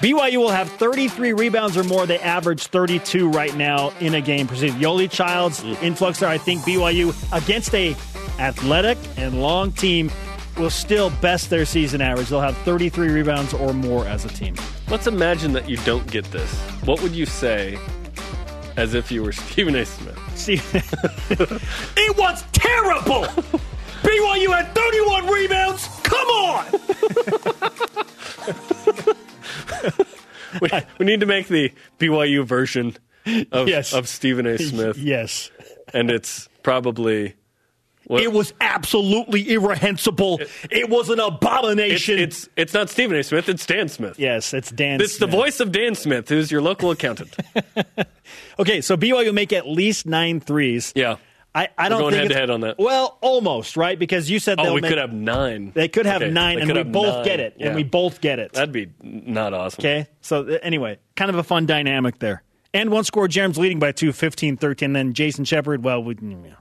BYU 0.00 0.36
will 0.36 0.50
have 0.50 0.70
33 0.70 1.32
rebounds 1.32 1.76
or 1.76 1.82
more. 1.82 2.06
They 2.06 2.20
average 2.20 2.66
32 2.66 3.30
right 3.30 3.54
now 3.56 3.92
in 3.98 4.14
a 4.14 4.20
game. 4.20 4.46
Proceed. 4.46 4.72
Yoeli 4.74 5.10
Childs 5.10 5.64
influx 5.82 6.20
there. 6.20 6.28
I 6.28 6.38
think 6.38 6.60
BYU 6.62 7.12
against 7.32 7.74
a 7.74 7.96
athletic 8.38 8.98
and 9.16 9.40
long 9.40 9.72
team 9.72 10.12
will 10.58 10.70
still 10.70 11.10
best 11.20 11.50
their 11.50 11.64
season 11.64 12.00
average. 12.00 12.28
They'll 12.28 12.40
have 12.40 12.56
33 12.58 13.08
rebounds 13.08 13.52
or 13.54 13.72
more 13.72 14.06
as 14.06 14.24
a 14.24 14.28
team. 14.28 14.54
Let's 14.88 15.06
imagine 15.06 15.52
that 15.54 15.68
you 15.68 15.78
don't 15.78 16.08
get 16.10 16.24
this. 16.26 16.52
What 16.84 17.02
would 17.02 17.12
you 17.12 17.26
say 17.26 17.78
as 18.76 18.94
if 18.94 19.10
you 19.10 19.22
were 19.24 19.32
Stephen 19.32 19.74
A. 19.74 19.84
Smith? 19.84 20.18
See, 20.36 20.60
it 21.96 22.16
was 22.16 22.44
terrible. 22.52 23.24
BYU 24.02 24.54
had 24.54 24.72
31 24.74 25.26
rebounds. 25.26 25.55
Come 26.56 26.64
on. 26.64 28.46
We, 30.60 30.70
we 30.98 31.04
need 31.04 31.20
to 31.20 31.26
make 31.26 31.48
the 31.48 31.70
BYU 31.98 32.42
version 32.44 32.96
of, 33.52 33.68
Yes. 33.68 33.92
of 33.92 34.08
Stephen 34.08 34.46
A. 34.46 34.56
Smith, 34.62 34.96
Yes. 34.96 35.50
and 35.92 36.10
it's 36.10 36.48
probably 36.62 37.34
what, 38.06 38.22
It 38.22 38.32
was 38.32 38.54
absolutely 38.60 39.50
irrehensible. 39.52 40.40
It, 40.70 40.88
was 40.88 41.10
an 41.10 41.18
it's, 41.18 41.28
abomination. 41.28 42.18
it's 42.20 42.48
it's 42.56 42.72
not 42.72 42.88
Stephen 42.88 43.18
A. 43.18 43.22
Smith. 43.24 43.48
It's 43.50 43.66
Dan 43.66 43.88
Smith. 43.88 44.18
yes, 44.18 44.54
it's 44.54 44.70
Dan. 44.70 45.00
It's 45.02 45.18
the 45.18 45.26
voice 45.26 45.60
of 45.60 45.72
Dan 45.72 45.94
Smith, 45.94 46.28
who's 46.28 46.50
your 46.50 46.62
local 46.62 46.90
accountant. 46.90 47.36
Okay, 48.58 48.80
so 48.80 48.96
BYU 48.96 49.32
make 49.34 49.52
at 49.52 49.68
least 49.68 50.06
nine 50.06 50.40
threes. 50.40 50.92
Yeah. 50.96 51.16
I, 51.56 51.68
I 51.78 51.88
don't 51.88 52.00
going 52.00 52.12
think 52.12 52.22
head 52.24 52.28
to 52.28 52.38
head 52.38 52.50
on 52.50 52.60
that. 52.60 52.78
Well, 52.78 53.16
almost 53.22 53.76
right 53.78 53.98
because 53.98 54.28
you 54.30 54.38
said 54.38 54.60
Oh, 54.60 54.74
we 54.74 54.80
make, 54.82 54.90
could 54.90 54.98
have 54.98 55.12
nine. 55.12 55.72
they 55.74 55.88
could 55.88 56.04
have 56.06 56.20
Okay, 56.20 56.30
nine, 56.30 56.56
they 56.56 56.62
and 56.62 56.70
could 56.70 56.86
we 56.86 56.92
both 56.92 57.14
nine. 57.14 57.24
get 57.24 57.40
it, 57.40 57.54
Yeah. 57.58 57.66
and 57.68 57.76
we 57.76 57.82
both 57.82 58.20
get 58.20 58.38
it. 58.38 58.52
That'd 58.52 58.72
be 58.72 58.90
not 59.02 59.54
awesome. 59.54 59.80
Okay. 59.80 60.06
So 60.20 60.42
uh, 60.46 60.58
anyway, 60.62 60.98
kind 61.16 61.30
of 61.30 61.36
a 61.36 61.42
fun 61.42 61.64
dynamic 61.64 62.18
there. 62.18 62.42
And 62.74 62.90
one 62.90 63.04
score, 63.04 63.26
Jarom's 63.26 63.56
leading 63.56 63.78
by 63.78 63.92
two, 63.92 64.10
15-13. 64.12 64.92
Then 64.92 65.14
Jason 65.14 65.46
Shepard, 65.46 65.82
well, 65.82 66.04
we, 66.04 66.14
yeah. 66.20 66.56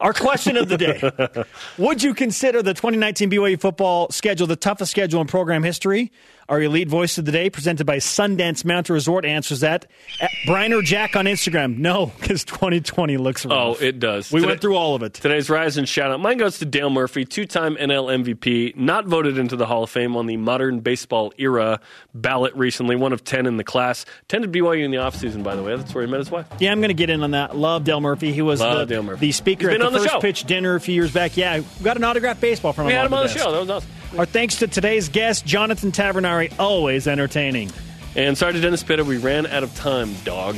Our 0.00 0.12
question 0.12 0.56
of 0.56 0.68
the 0.68 0.78
day. 0.78 1.44
Would 1.78 2.02
you 2.02 2.14
consider 2.14 2.62
the 2.62 2.72
2019 2.72 3.30
BYU 3.30 3.60
football 3.60 4.08
schedule 4.10 4.46
the 4.46 4.56
toughest 4.56 4.90
schedule 4.92 5.20
in 5.20 5.26
program 5.26 5.62
history? 5.64 6.12
Our 6.50 6.60
elite 6.62 6.88
voice 6.88 7.16
of 7.16 7.24
the 7.24 7.30
day, 7.30 7.48
presented 7.48 7.86
by 7.86 7.98
Sundance 7.98 8.64
Mountain 8.64 8.92
Resort, 8.92 9.24
answers 9.24 9.60
that. 9.60 9.86
At 10.20 10.32
Brian 10.46 10.72
or 10.72 10.82
Jack 10.82 11.14
on 11.14 11.26
Instagram. 11.26 11.78
No, 11.78 12.06
because 12.20 12.44
2020 12.44 13.16
looks 13.18 13.46
oh, 13.46 13.50
rough. 13.50 13.80
Oh, 13.80 13.84
it 13.84 14.00
does. 14.00 14.32
We 14.32 14.40
Today- 14.40 14.48
went 14.50 14.60
through 14.60 14.74
all 14.76 14.96
of 14.96 15.04
it. 15.04 15.14
Today's 15.14 15.48
Rise 15.48 15.76
and 15.76 15.88
Shout 15.88 16.10
Out. 16.10 16.18
Mine 16.18 16.38
goes 16.38 16.58
to 16.58 16.64
Dale 16.64 16.90
Murphy, 16.90 17.24
two 17.24 17.46
time 17.46 17.76
NL 17.76 18.08
MVP, 18.24 18.74
not 18.74 19.06
voted 19.06 19.38
into 19.38 19.54
the 19.54 19.64
Hall 19.64 19.84
of 19.84 19.90
Fame 19.90 20.16
on 20.16 20.26
the 20.26 20.36
modern 20.38 20.80
baseball 20.80 21.32
era 21.38 21.78
ballot 22.14 22.52
recently, 22.56 22.96
one 22.96 23.12
of 23.12 23.22
10 23.22 23.46
in 23.46 23.56
the 23.56 23.62
class. 23.62 24.04
Attended 24.24 24.50
BYU 24.50 24.84
in 24.84 24.90
the 24.90 24.96
offseason, 24.96 25.44
by 25.44 25.54
the 25.54 25.62
way. 25.62 25.76
That's 25.76 25.94
where 25.94 26.04
he 26.04 26.10
met 26.10 26.18
his 26.18 26.32
wife. 26.32 26.46
Yeah, 26.58 26.72
I'm 26.72 26.80
going 26.80 26.88
to 26.88 26.94
get 26.94 27.10
in 27.10 27.22
on 27.22 27.30
that. 27.30 27.56
Love 27.56 27.84
Dale 27.84 28.00
Murphy. 28.00 28.32
He 28.32 28.42
was 28.42 28.58
Love 28.60 28.88
the, 28.88 28.94
Dale 28.94 29.04
Murphy. 29.04 29.26
the 29.26 29.30
speaker 29.32 29.68
He's 29.68 29.74
at 29.76 29.78
been 29.78 29.80
the 29.82 29.86
on 29.86 29.92
the 29.92 29.98
first 30.00 30.10
show. 30.14 30.20
pitch 30.20 30.42
dinner 30.46 30.74
a 30.74 30.80
few 30.80 30.96
years 30.96 31.12
back. 31.12 31.36
Yeah, 31.36 31.62
got 31.84 31.96
an 31.96 32.02
autographed 32.02 32.40
baseball 32.40 32.72
from 32.72 32.86
We 32.86 32.92
him. 32.92 32.96
had 32.98 33.06
him 33.06 33.14
on 33.14 33.22
the 33.22 33.28
desk. 33.32 33.38
show. 33.38 33.52
That 33.52 33.60
was 33.60 33.70
awesome. 33.70 33.90
Our 34.18 34.26
thanks 34.26 34.56
to 34.58 34.66
today's 34.66 35.08
guest, 35.08 35.46
Jonathan 35.46 35.92
Tavernari, 35.92 36.52
always 36.58 37.06
entertaining. 37.06 37.70
And 38.16 38.36
sorry 38.36 38.54
to 38.54 38.60
Dennis 38.60 38.82
Pitta, 38.82 39.04
we 39.04 39.18
ran 39.18 39.46
out 39.46 39.62
of 39.62 39.74
time, 39.76 40.14
dog. 40.24 40.56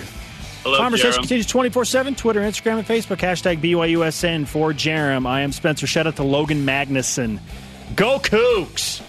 Hello, 0.63 0.79
Conversation 0.79 1.13
Jarom. 1.13 1.23
continues 1.23 1.47
24 1.47 1.85
7, 1.85 2.15
Twitter, 2.15 2.41
Instagram, 2.41 2.79
and 2.79 2.87
Facebook. 2.87 3.19
Hashtag 3.19 3.61
BYUSN 3.61 4.47
for 4.47 4.73
Jarom. 4.73 5.27
I 5.27 5.41
am 5.41 5.53
Spencer. 5.53 5.87
Shout 5.87 6.07
out 6.07 6.17
to 6.17 6.23
Logan 6.23 6.65
Magnuson. 6.65 7.41
Go 7.95 8.19
Kooks! 8.21 9.03